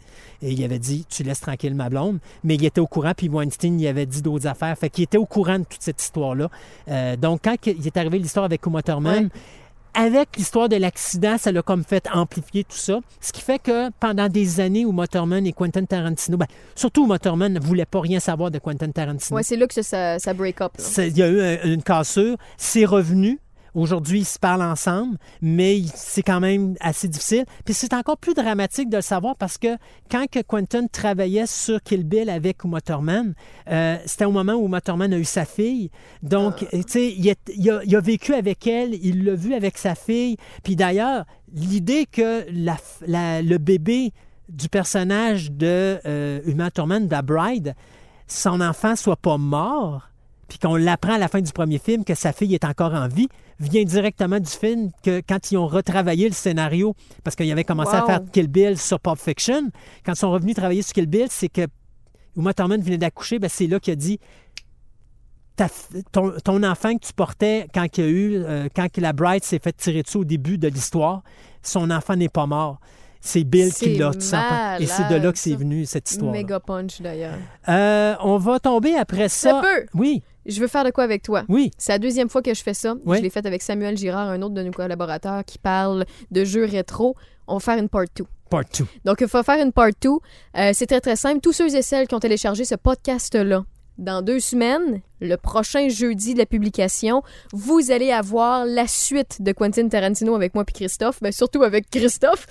Et 0.43 0.51
il 0.51 0.63
avait 0.63 0.77
dit 0.77 1.05
tu 1.09 1.23
laisses 1.23 1.39
tranquille 1.41 1.73
ma 1.73 1.89
blonde. 1.89 2.19
Mais 2.43 2.53
il 2.55 2.63
était 2.65 2.79
au 2.81 2.85
courant, 2.85 3.13
puis 3.17 3.29
Weinstein 3.29 3.79
il 3.79 3.87
avait 3.87 4.05
dit 4.05 4.21
d'autres 4.21 4.45
affaires. 4.45 4.77
Fait 4.77 4.91
qu'il 4.91 5.03
était 5.05 5.17
au 5.17 5.25
courant 5.25 5.57
de 5.57 5.63
toute 5.65 5.81
cette 5.81 6.01
histoire-là. 6.01 6.49
Euh, 6.87 7.15
donc, 7.15 7.41
quand 7.43 7.55
il 7.65 7.85
est 7.87 7.97
arrivé 7.97 8.19
l'histoire 8.19 8.45
avec 8.45 8.63
Uma 8.67 8.83
Thurman, 8.83 9.23
Ouais. 9.23 9.29
Avec 9.93 10.37
l'histoire 10.37 10.69
de 10.69 10.75
l'accident, 10.77 11.37
ça 11.37 11.51
l'a 11.51 11.61
comme 11.61 11.83
fait 11.83 12.07
amplifier 12.13 12.63
tout 12.63 12.77
ça. 12.77 12.99
Ce 13.19 13.31
qui 13.31 13.41
fait 13.41 13.59
que 13.59 13.89
pendant 13.99 14.27
des 14.29 14.59
années, 14.59 14.81
Uma 14.81 15.07
Thurman 15.07 15.45
et 15.45 15.53
Quentin 15.53 15.83
Tarantino, 15.85 16.37
ben, 16.37 16.47
surtout 16.75 17.05
Uma 17.05 17.19
Thurman 17.19 17.51
ne 17.53 17.59
voulait 17.59 17.85
pas 17.85 17.99
rien 18.01 18.19
savoir 18.19 18.51
de 18.51 18.59
Quentin 18.59 18.89
Tarantino. 18.91 19.35
Ouais, 19.37 19.43
c'est 19.43 19.57
là 19.57 19.67
que 19.67 19.81
ça, 19.81 20.17
ça 20.19 20.33
break 20.33 20.61
up. 20.61 20.71
Il 20.97 21.17
y 21.17 21.21
a 21.23 21.27
eu 21.27 21.41
un- 21.41 21.63
une 21.65 21.83
cassure. 21.83 22.37
C'est 22.57 22.85
revenu. 22.85 23.39
Aujourd'hui, 23.73 24.19
ils 24.19 24.25
se 24.25 24.37
parlent 24.37 24.61
ensemble, 24.63 25.17
mais 25.41 25.81
c'est 25.95 26.23
quand 26.23 26.39
même 26.41 26.75
assez 26.81 27.07
difficile. 27.07 27.45
Puis 27.63 27.73
c'est 27.73 27.93
encore 27.93 28.17
plus 28.17 28.33
dramatique 28.33 28.89
de 28.89 28.97
le 28.97 29.01
savoir 29.01 29.35
parce 29.37 29.57
que 29.57 29.77
quand 30.09 30.25
que 30.29 30.41
Quentin 30.41 30.87
travaillait 30.87 31.45
sur 31.47 31.81
Kill 31.81 32.03
Bill 32.03 32.29
avec 32.29 32.63
Uma 32.65 32.81
Thurman, 32.81 33.33
euh, 33.69 33.97
c'était 34.05 34.25
au 34.25 34.31
moment 34.31 34.53
où 34.53 34.65
Uma 34.65 34.81
Thurman 34.81 35.13
a 35.13 35.17
eu 35.17 35.23
sa 35.25 35.45
fille. 35.45 35.89
Donc, 36.21 36.67
tu 36.71 36.83
sais, 36.87 37.13
il, 37.17 37.29
a, 37.31 37.83
il 37.85 37.95
a 37.95 38.01
vécu 38.01 38.33
avec 38.33 38.67
elle, 38.67 38.93
il 38.93 39.23
l'a 39.23 39.35
vu 39.35 39.53
avec 39.53 39.77
sa 39.77 39.95
fille. 39.95 40.35
Puis 40.63 40.75
d'ailleurs, 40.75 41.25
l'idée 41.53 42.05
que 42.11 42.45
la 42.51 42.73
f- 42.75 43.03
la- 43.07 43.41
le 43.41 43.57
bébé 43.57 44.11
du 44.49 44.67
personnage 44.67 45.49
de 45.51 45.97
euh, 46.05 46.41
Uma 46.45 46.71
Thurman, 46.71 47.07
de 47.07 47.11
la 47.11 47.21
Bride, 47.21 47.73
son 48.27 48.59
enfant 48.59 48.97
soit 48.97 49.15
pas 49.15 49.37
mort, 49.37 50.09
puis 50.51 50.59
qu'on 50.59 50.75
l'apprend 50.75 51.13
à 51.13 51.17
la 51.17 51.29
fin 51.29 51.39
du 51.39 51.53
premier 51.53 51.77
film 51.77 52.03
que 52.03 52.13
sa 52.13 52.33
fille 52.33 52.53
est 52.53 52.65
encore 52.65 52.93
en 52.93 53.07
vie, 53.07 53.29
vient 53.61 53.85
directement 53.85 54.37
du 54.37 54.49
film 54.49 54.91
que 55.01 55.21
quand 55.25 55.49
ils 55.49 55.57
ont 55.57 55.65
retravaillé 55.65 56.27
le 56.27 56.33
scénario, 56.33 56.93
parce 57.23 57.37
qu'ils 57.37 57.49
avaient 57.53 57.63
commencé 57.63 57.95
à 57.95 58.05
faire 58.05 58.19
Kill 58.33 58.49
Bill 58.49 58.77
sur 58.77 58.99
Pulp 58.99 59.17
Fiction, 59.17 59.69
quand 60.05 60.11
ils 60.11 60.17
sont 60.17 60.29
revenus 60.29 60.53
travailler 60.53 60.81
sur 60.81 60.91
Kill 60.91 61.05
Bill, 61.05 61.27
c'est 61.29 61.47
que 61.47 61.61
Uma 62.35 62.53
Thurman 62.53 62.81
venait 62.81 62.97
d'accoucher, 62.97 63.39
ben 63.39 63.49
c'est 63.49 63.67
là 63.67 63.79
qu'il 63.79 63.93
a 63.93 63.95
dit 63.95 64.19
ta 65.55 65.69
ton, 66.11 66.33
ton 66.43 66.63
enfant 66.63 66.97
que 66.97 67.05
tu 67.05 67.13
portais 67.13 67.67
quand 67.73 67.85
il 67.97 68.03
y 68.03 68.07
a 68.07 68.09
eu, 68.09 68.35
euh, 68.35 68.67
quand 68.75 68.91
que 68.91 68.99
la 68.99 69.13
Bride 69.13 69.45
s'est 69.45 69.59
fait 69.59 69.71
tirer 69.71 70.03
dessus 70.03 70.17
au 70.17 70.25
début 70.25 70.57
de 70.57 70.67
l'histoire, 70.67 71.23
son 71.63 71.91
enfant 71.91 72.17
n'est 72.17 72.27
pas 72.27 72.45
mort. 72.45 72.81
C'est 73.21 73.43
Bill 73.45 73.71
qui 73.71 73.95
l'a. 73.97 74.11
Et 74.79 74.87
c'est 74.87 75.07
de 75.07 75.15
là 75.15 75.31
que 75.31 75.37
c'est 75.37 75.51
ça. 75.51 75.55
venu 75.55 75.85
cette 75.85 76.11
histoire. 76.11 76.31
Méga 76.33 76.59
punch 76.59 76.99
d'ailleurs. 77.01 77.37
Euh, 77.69 78.15
on 78.21 78.37
va 78.37 78.59
tomber 78.59 78.95
après 78.95 79.29
ça. 79.29 79.61
peut. 79.61 79.85
Oui, 79.93 80.23
Je 80.45 80.59
veux 80.59 80.67
faire 80.67 80.83
de 80.83 80.89
quoi 80.91 81.03
avec 81.03 81.21
toi? 81.23 81.43
oui. 81.49 81.71
C'est 81.77 81.91
la 81.91 81.99
deuxième 81.99 82.29
fois 82.29 82.41
que 82.41 82.53
je 82.53 82.61
fais 82.63 82.73
ça. 82.73 82.95
Oui. 83.05 83.17
Je 83.17 83.23
l'ai 83.23 83.29
fait 83.29 83.45
avec 83.45 83.61
Samuel 83.61 83.97
Girard, 83.97 84.29
un 84.29 84.41
autre 84.41 84.53
de 84.55 84.63
nos 84.63 84.71
collaborateurs 84.71 85.43
qui 85.45 85.57
parle 85.57 86.05
de 86.31 86.43
jeux 86.43 86.65
rétro. 86.65 87.15
On 87.47 87.55
va 87.55 87.59
faire 87.59 87.77
une 87.77 87.89
part 87.89 88.05
2. 88.15 88.25
Part 88.49 88.63
2. 88.77 88.85
Donc, 89.05 89.21
il 89.21 89.27
faut 89.27 89.43
faire 89.43 89.63
une 89.63 89.71
part 89.71 89.89
2. 90.01 90.09
Euh, 90.09 90.71
c'est 90.73 90.87
très, 90.87 90.99
très 91.01 91.15
simple. 91.15 91.39
Tous 91.41 91.53
ceux 91.53 91.73
et 91.75 91.81
celles 91.81 92.07
qui 92.07 92.15
ont 92.15 92.19
téléchargé 92.19 92.65
ce 92.65 92.75
podcast-là, 92.75 93.63
dans 93.97 94.21
deux 94.21 94.39
semaines, 94.39 95.01
le 95.21 95.37
prochain 95.37 95.87
jeudi 95.87 96.33
de 96.33 96.39
la 96.39 96.45
publication, 96.45 97.21
vous 97.53 97.91
allez 97.91 98.11
avoir 98.11 98.65
la 98.65 98.87
suite 98.87 99.41
de 99.41 99.51
Quentin 99.51 99.87
Tarantino 99.87 100.35
avec 100.35 100.55
moi 100.55 100.65
puis 100.65 100.73
Christophe, 100.73 101.19
mais 101.21 101.31
surtout 101.31 101.63
avec 101.63 101.89
Christophe. 101.89 102.47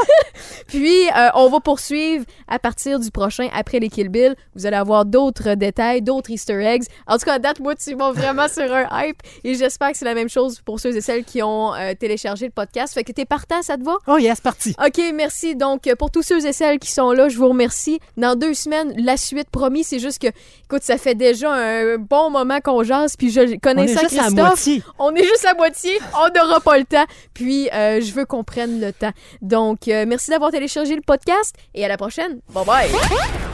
puis 0.66 1.08
euh, 1.08 1.28
on 1.34 1.48
va 1.50 1.60
poursuivre 1.60 2.24
à 2.48 2.58
partir 2.58 2.98
du 2.98 3.10
prochain 3.10 3.48
après 3.52 3.78
les 3.78 3.90
Kill 3.90 4.08
Bill. 4.08 4.34
Vous 4.56 4.66
allez 4.66 4.76
avoir 4.76 5.04
d'autres 5.04 5.54
détails, 5.54 6.00
d'autres 6.00 6.30
Easter 6.30 6.60
eggs. 6.64 6.84
En 7.06 7.18
tout 7.18 7.26
cas, 7.26 7.34
à 7.34 7.38
date, 7.38 7.60
moi, 7.60 7.74
tu 7.76 7.94
vas 7.94 8.12
vraiment 8.12 8.48
sur 8.52 8.72
un 8.72 8.86
hype 8.92 9.18
et 9.44 9.54
j'espère 9.54 9.92
que 9.92 9.98
c'est 9.98 10.06
la 10.06 10.14
même 10.14 10.30
chose 10.30 10.60
pour 10.62 10.80
ceux 10.80 10.96
et 10.96 11.00
celles 11.02 11.24
qui 11.24 11.42
ont 11.42 11.74
euh, 11.74 11.92
téléchargé 11.94 12.46
le 12.46 12.52
podcast. 12.52 12.94
Fait 12.94 13.04
que 13.04 13.12
t'es 13.12 13.26
partant, 13.26 13.60
ça 13.62 13.76
te 13.76 13.84
va? 13.84 13.96
Oh 14.06 14.16
yes, 14.16 14.40
parti. 14.40 14.74
OK, 14.84 15.00
merci. 15.14 15.54
Donc, 15.54 15.86
euh, 15.86 15.94
pour 15.96 16.10
tous 16.10 16.22
ceux 16.22 16.46
et 16.46 16.52
celles 16.54 16.78
qui 16.78 16.90
sont 16.90 17.12
là, 17.12 17.28
je 17.28 17.36
vous 17.36 17.48
remercie. 17.48 18.00
Dans 18.16 18.36
deux 18.36 18.54
semaines, 18.54 18.94
la 18.96 19.18
suite, 19.18 19.50
promis. 19.50 19.84
C'est 19.84 19.98
juste 19.98 20.20
que, 20.20 20.28
écoute, 20.64 20.82
ça 20.82 20.96
fait 20.96 21.14
déjà 21.14 21.52
un 21.52 21.89
bon 21.98 22.30
moment 22.30 22.60
qu'on 22.60 22.82
jase, 22.82 23.16
puis 23.16 23.30
je 23.30 23.40
On 23.40 23.58
connais 23.58 23.84
est 23.84 23.94
ça, 23.94 24.00
juste 24.02 24.14
à 24.18 24.22
Christophe. 24.24 24.32
moitié. 24.46 24.82
On 24.98 25.14
est 25.14 25.24
juste 25.24 25.44
à 25.46 25.54
moitié. 25.54 25.98
On 26.14 26.28
n'aura 26.38 26.60
pas 26.60 26.78
le 26.78 26.84
temps. 26.84 27.04
Puis, 27.34 27.68
euh, 27.72 28.00
je 28.00 28.12
veux 28.12 28.24
qu'on 28.24 28.44
prenne 28.44 28.80
le 28.80 28.92
temps. 28.92 29.12
Donc, 29.42 29.88
euh, 29.88 30.04
merci 30.06 30.30
d'avoir 30.30 30.50
téléchargé 30.50 30.94
le 30.94 31.02
podcast 31.02 31.54
et 31.74 31.84
à 31.84 31.88
la 31.88 31.96
prochaine. 31.96 32.40
Bye 32.52 32.64
bye. 32.64 33.49